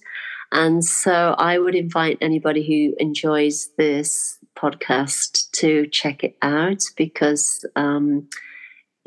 And 0.51 0.83
so 0.83 1.35
I 1.37 1.59
would 1.59 1.75
invite 1.75 2.17
anybody 2.21 2.65
who 2.65 2.95
enjoys 2.97 3.69
this 3.77 4.39
podcast 4.55 5.51
to 5.51 5.87
check 5.87 6.23
it 6.23 6.37
out 6.41 6.81
because 6.97 7.65
um, 7.75 8.27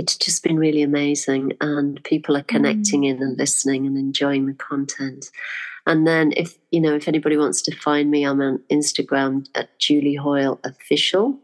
it's 0.02 0.16
just 0.16 0.42
been 0.42 0.58
really 0.58 0.82
amazing 0.82 1.52
and 1.60 2.02
people 2.02 2.36
are 2.36 2.42
connecting 2.42 3.02
mm. 3.02 3.10
in 3.10 3.22
and 3.22 3.38
listening 3.38 3.86
and 3.86 3.96
enjoying 3.96 4.46
the 4.46 4.54
content 4.54 5.30
and 5.86 6.06
then 6.06 6.32
if 6.36 6.58
you 6.72 6.80
know 6.80 6.94
if 6.94 7.06
anybody 7.06 7.36
wants 7.36 7.62
to 7.62 7.76
find 7.76 8.10
me 8.10 8.24
i'm 8.24 8.40
on 8.40 8.58
instagram 8.70 9.46
at 9.54 9.78
julie 9.78 10.16
hoyle 10.16 10.58
official 10.64 11.38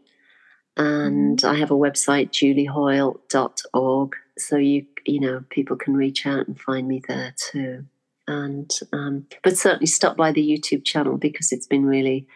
and 0.75 1.39
mm. 1.39 1.47
i 1.47 1.55
have 1.55 1.71
a 1.71 1.75
website 1.85 2.31
juliehoyle.org 2.31 4.15
so 4.37 4.57
you 4.57 4.85
you 5.05 5.21
know 5.21 5.41
people 5.49 5.77
can 5.77 5.95
reach 5.95 6.25
out 6.27 6.45
and 6.47 6.59
find 6.59 6.85
me 6.85 7.01
there 7.07 7.33
too 7.37 7.85
and 8.27 8.79
um, 8.93 9.25
but 9.41 9.57
certainly 9.57 9.85
stop 9.85 10.17
by 10.17 10.33
the 10.33 10.45
youtube 10.45 10.83
channel 10.83 11.17
because 11.17 11.53
it's 11.53 11.67
been 11.67 11.85
really 11.85 12.27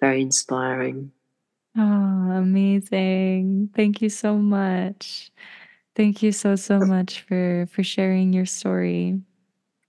very 0.00 0.20
inspiring 0.20 1.12
Oh, 1.76 2.32
amazing. 2.32 3.70
Thank 3.72 4.02
you 4.02 4.08
so 4.08 4.36
much. 4.36 5.30
Thank 5.98 6.22
you 6.22 6.30
so 6.30 6.54
so 6.54 6.78
much 6.78 7.22
for 7.22 7.66
for 7.72 7.82
sharing 7.82 8.32
your 8.32 8.46
story. 8.46 9.20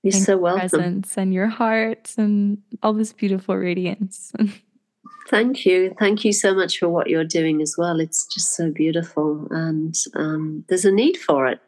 You're 0.01 0.15
and 0.15 0.23
so 0.23 0.31
your 0.31 0.39
welcome. 0.39 0.69
Presence 0.69 1.17
and 1.19 1.31
your 1.31 1.45
heart 1.45 2.15
and 2.17 2.57
all 2.81 2.93
this 2.93 3.13
beautiful 3.13 3.55
radiance. 3.55 4.33
Thank 5.29 5.67
you. 5.67 5.93
Thank 5.99 6.25
you 6.25 6.33
so 6.33 6.55
much 6.55 6.79
for 6.79 6.89
what 6.89 7.11
you're 7.11 7.23
doing 7.23 7.61
as 7.61 7.75
well. 7.77 7.99
It's 7.99 8.25
just 8.25 8.55
so 8.55 8.71
beautiful 8.71 9.47
and 9.51 9.93
um, 10.15 10.65
there's 10.67 10.83
a 10.83 10.91
need 10.91 11.17
for 11.17 11.45
it. 11.45 11.61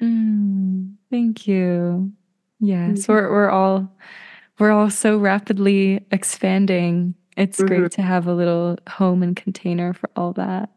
Mm, 0.00 0.94
thank 1.10 1.46
you. 1.46 2.10
Yes, 2.60 3.00
mm-hmm. 3.00 3.12
we're 3.12 3.30
we're 3.30 3.50
all 3.50 3.92
we're 4.58 4.72
all 4.72 4.88
so 4.88 5.18
rapidly 5.18 6.06
expanding. 6.10 7.14
It's 7.36 7.58
mm-hmm. 7.58 7.66
great 7.66 7.90
to 7.92 8.02
have 8.02 8.26
a 8.26 8.32
little 8.32 8.78
home 8.88 9.22
and 9.22 9.36
container 9.36 9.92
for 9.92 10.08
all 10.16 10.32
that. 10.32 10.70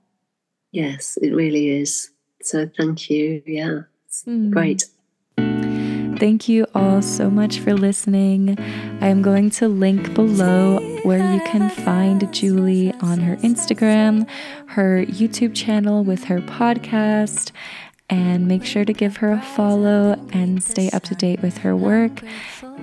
Yes, 0.74 1.18
it 1.22 1.34
really 1.34 1.70
is. 1.70 2.11
So 2.47 2.69
thank 2.77 3.09
you. 3.09 3.43
Yeah, 3.45 3.81
mm. 4.25 4.51
great. 4.51 4.85
Thank 6.17 6.47
you 6.47 6.65
all 6.73 7.01
so 7.01 7.29
much 7.29 7.59
for 7.59 7.73
listening. 7.73 8.57
I 9.01 9.09
am 9.09 9.21
going 9.21 9.49
to 9.51 9.67
link 9.67 10.13
below 10.13 10.79
where 11.03 11.33
you 11.33 11.41
can 11.41 11.69
find 11.69 12.33
Julie 12.33 12.93
on 13.01 13.19
her 13.19 13.35
Instagram, 13.37 14.27
her 14.67 15.05
YouTube 15.05 15.53
channel 15.53 16.05
with 16.05 16.23
her 16.23 16.39
podcast, 16.39 17.51
and 18.09 18.47
make 18.47 18.63
sure 18.63 18.85
to 18.85 18.93
give 18.93 19.17
her 19.17 19.31
a 19.31 19.41
follow 19.41 20.13
and 20.31 20.63
stay 20.63 20.89
up 20.91 21.03
to 21.03 21.15
date 21.15 21.41
with 21.41 21.57
her 21.59 21.75
work. 21.75 22.21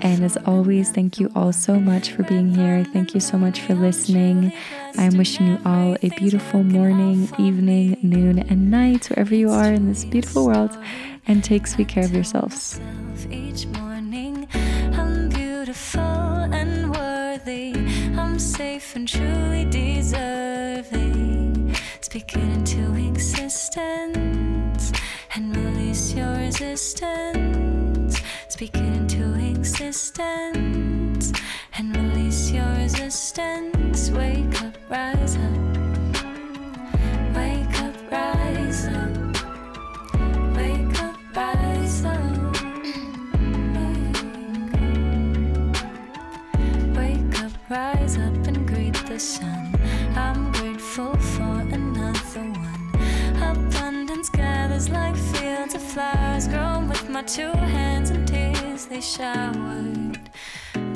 And 0.02 0.22
as 0.22 0.36
always, 0.44 0.90
thank 0.90 1.18
you 1.18 1.30
all 1.34 1.52
so 1.52 1.80
much 1.80 2.10
for 2.10 2.24
being 2.24 2.54
here. 2.54 2.84
Thank 2.84 3.14
you 3.14 3.20
so 3.20 3.38
much 3.38 3.60
for 3.60 3.74
listening. 3.74 4.52
I'm 4.98 5.16
wishing 5.16 5.46
you 5.46 5.58
all 5.64 5.96
a 6.02 6.10
beautiful 6.10 6.62
morning, 6.62 7.30
evening, 7.38 7.96
noon, 8.02 8.38
and 8.38 8.70
night, 8.70 9.08
wherever 9.08 9.34
you 9.34 9.50
are 9.50 9.72
in 9.72 9.88
this 9.88 10.04
beautiful 10.04 10.46
world. 10.46 10.76
And 11.26 11.42
take 11.42 11.66
sweet 11.66 11.88
care 11.88 12.04
of 12.04 12.12
yourselves. 12.12 12.78
Each 13.30 13.64
morning, 13.66 14.46
I'm 14.52 15.30
beautiful 15.30 16.02
and 16.02 16.94
worthy. 16.94 17.72
I'm 18.18 18.38
safe 18.38 18.94
and 18.94 19.08
truly 19.08 19.64
deserving. 19.64 20.54
Existence 23.14 24.63
and 25.36 25.56
release 25.56 26.14
your 26.14 26.30
resistance. 26.36 28.20
Speak 28.48 28.74
it 28.76 28.82
into 28.82 29.34
existence 29.50 31.32
and 31.76 31.96
release 31.96 32.52
your 32.52 32.68
resistance. 32.76 34.10
Wake 34.10 34.62
up, 34.62 34.76
rise 34.88 35.36
up. 35.36 35.76
Wake 37.34 37.80
up, 37.82 37.96
rise 38.12 38.86
up. 38.86 39.16
Wake 40.56 41.02
up, 41.02 41.16
rise 41.36 42.04
up. 42.04 42.54
Wake 46.96 47.40
up, 47.42 47.52
rise 47.68 48.18
up 48.18 48.46
and 48.46 48.68
greet 48.68 48.94
the 49.06 49.18
sun. 49.18 49.74
I'm 50.14 50.52
grateful 50.52 51.16
for 51.16 51.60
another 51.72 52.40
one. 52.40 52.73
Gathers 54.84 54.90
like 54.90 55.16
fields 55.16 55.74
of 55.74 55.82
flowers 55.82 56.48
grown 56.48 56.88
with 56.88 57.08
my 57.08 57.22
two 57.22 57.52
hands 57.52 58.10
and 58.10 58.28
tears 58.28 58.86
they 58.86 59.00
showered. 59.00 60.18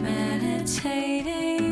Meditating, 0.03 1.68